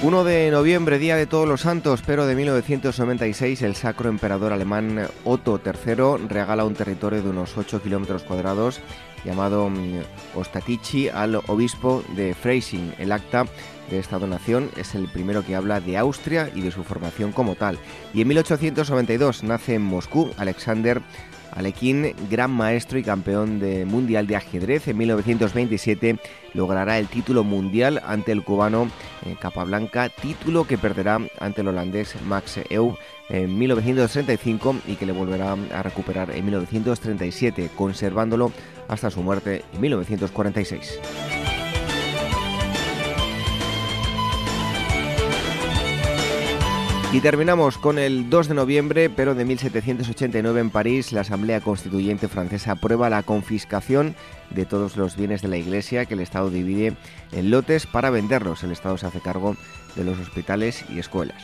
[0.05, 5.07] ...1 de noviembre, Día de Todos los Santos, pero de 1996, el sacro emperador alemán
[5.23, 8.81] Otto III regala un territorio de unos 8 kilómetros cuadrados
[9.23, 10.01] llamado mm,
[10.35, 12.93] Ostatici al obispo de Freising.
[12.99, 13.47] El acta
[13.89, 17.55] de esta donación es el primero que habla de Austria y de su formación como
[17.55, 17.77] tal.
[18.13, 21.01] Y en 1892 nace en Moscú Alexander
[21.55, 24.87] Alekhine, gran maestro y campeón de mundial de ajedrez.
[24.87, 26.19] En 1927
[26.53, 28.89] logrará el título mundial ante el cubano
[29.25, 32.97] eh, Capablanca, título que perderá ante el holandés Max Euwe
[33.29, 38.51] en 1935 y que le volverá a recuperar en 1937, conservándolo
[38.87, 41.54] hasta su muerte en 1946.
[47.15, 52.27] Y terminamos con el 2 de noviembre, pero de 1789 en París, la Asamblea Constituyente
[52.27, 54.17] francesa aprueba la confiscación
[54.49, 56.97] de todos los bienes de la Iglesia que el Estado divide
[57.31, 58.65] en lotes para venderlos.
[58.65, 59.55] El Estado se hace cargo
[59.95, 61.41] de los hospitales y escuelas.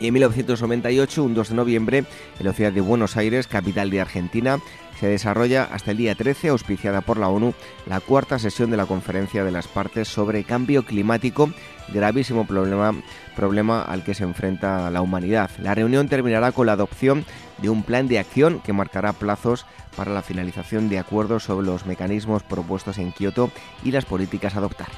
[0.00, 1.98] Y en 1998, un 2 de noviembre,
[2.38, 4.58] en la ciudad de Buenos Aires, capital de Argentina,
[4.98, 7.52] se desarrolla hasta el día 13, auspiciada por la ONU,
[7.86, 11.50] la cuarta sesión de la Conferencia de las Partes sobre Cambio Climático,
[11.88, 12.94] gravísimo problema,
[13.36, 15.50] problema al que se enfrenta la humanidad.
[15.58, 17.26] La reunión terminará con la adopción
[17.58, 19.66] de un plan de acción que marcará plazos
[19.96, 23.50] para la finalización de acuerdos sobre los mecanismos propuestos en Kioto
[23.84, 24.88] y las políticas a adoptar.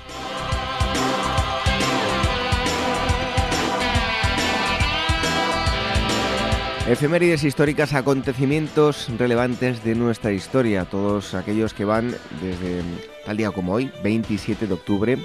[6.87, 12.11] Efemérides históricas, acontecimientos relevantes de nuestra historia, todos aquellos que van
[12.41, 12.83] desde
[13.25, 15.19] tal día como hoy, 27 de octubre,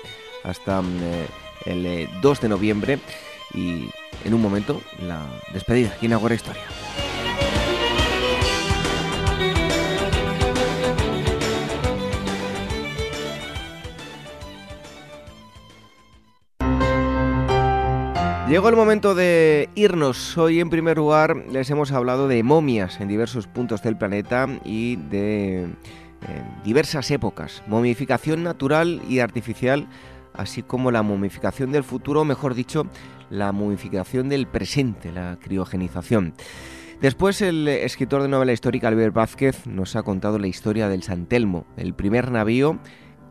[0.43, 1.25] hasta eh,
[1.65, 2.99] el 2 eh, de noviembre
[3.55, 3.89] y
[4.23, 6.61] en un momento la despedida aquí en Agora Historia.
[18.49, 20.38] Llegó el momento de irnos.
[20.38, 24.95] Hoy en primer lugar les hemos hablado de momias en diversos puntos del planeta y
[24.95, 25.68] de eh,
[26.64, 27.61] diversas épocas.
[27.68, 29.90] Momificación natural y artificial,
[30.34, 32.88] así como la momificación del futuro, mejor dicho,
[33.30, 36.34] la momificación del presente, la criogenización.
[37.02, 41.26] Después el escritor de novela histórica Albert Vázquez nos ha contado la historia del San
[41.26, 42.80] Telmo, el primer navío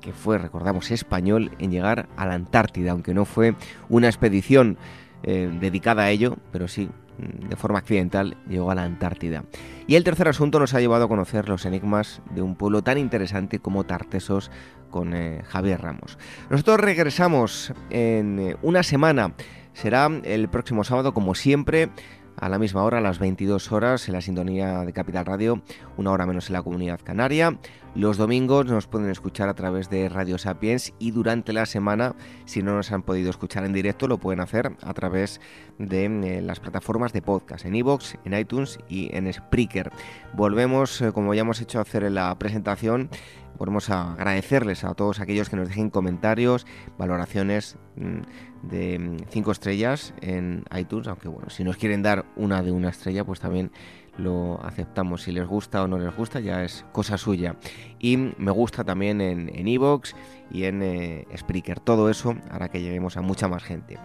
[0.06, 3.56] que fue, recordamos, español en llegar a la Antártida, aunque no fue
[3.88, 4.78] una expedición
[5.26, 6.88] eh, dedicada a ello, pero sí
[7.18, 9.44] de forma accidental llegó a la Antártida.
[9.86, 12.98] Y el tercer asunto nos ha llevado a conocer los enigmas de un pueblo tan
[12.98, 14.50] interesante como Tartesos
[14.90, 16.18] con eh, Javier Ramos.
[16.50, 19.34] Nosotros regresamos en eh, una semana,
[19.72, 21.90] será el próximo sábado como siempre
[22.36, 25.62] a la misma hora, a las 22 horas, en la sintonía de Capital Radio,
[25.96, 27.58] una hora menos en la comunidad canaria.
[27.96, 32.14] Los domingos nos pueden escuchar a través de Radio Sapiens y durante la semana,
[32.44, 35.40] si no nos han podido escuchar en directo, lo pueden hacer a través
[35.78, 39.90] de eh, las plataformas de podcast, en iVoox, en iTunes y en Spreaker.
[40.34, 43.08] Volvemos, eh, como ya hemos hecho hacer en la presentación,
[43.56, 46.66] Podemos agradecerles a todos aquellos que nos dejen comentarios,
[46.98, 52.72] valoraciones mm, de 5 estrellas en iTunes, aunque bueno, si nos quieren dar una de
[52.72, 53.70] una estrella, pues también
[54.18, 55.22] lo aceptamos.
[55.22, 57.56] Si les gusta o no les gusta, ya es cosa suya.
[57.98, 60.14] Y me gusta también en Evox
[60.50, 61.80] y en eh, Spreaker.
[61.80, 63.98] Todo eso hará que lleguemos a mucha más gente.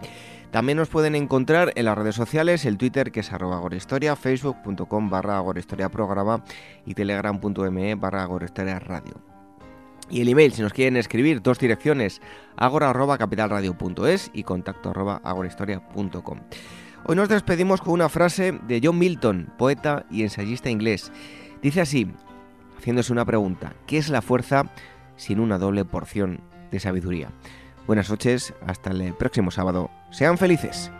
[0.50, 5.08] También nos pueden encontrar en las redes sociales, el Twitter que es arroba agorahistoria, facebook.com
[5.08, 6.44] barra agorahistoria programa
[6.84, 9.14] y telegram.me barra agorahistoria radio.
[10.10, 12.20] Y el email, si nos quieren escribir, dos direcciones,
[12.56, 16.40] agora.capitalradio.es y contacto arroba agorahistoria.com.
[17.04, 21.10] Hoy nos despedimos con una frase de John Milton, poeta y ensayista inglés.
[21.60, 22.06] Dice así,
[22.78, 24.66] haciéndose una pregunta, ¿qué es la fuerza
[25.16, 27.30] sin una doble porción de sabiduría?
[27.88, 29.90] Buenas noches, hasta el próximo sábado.
[30.12, 30.92] Sean felices.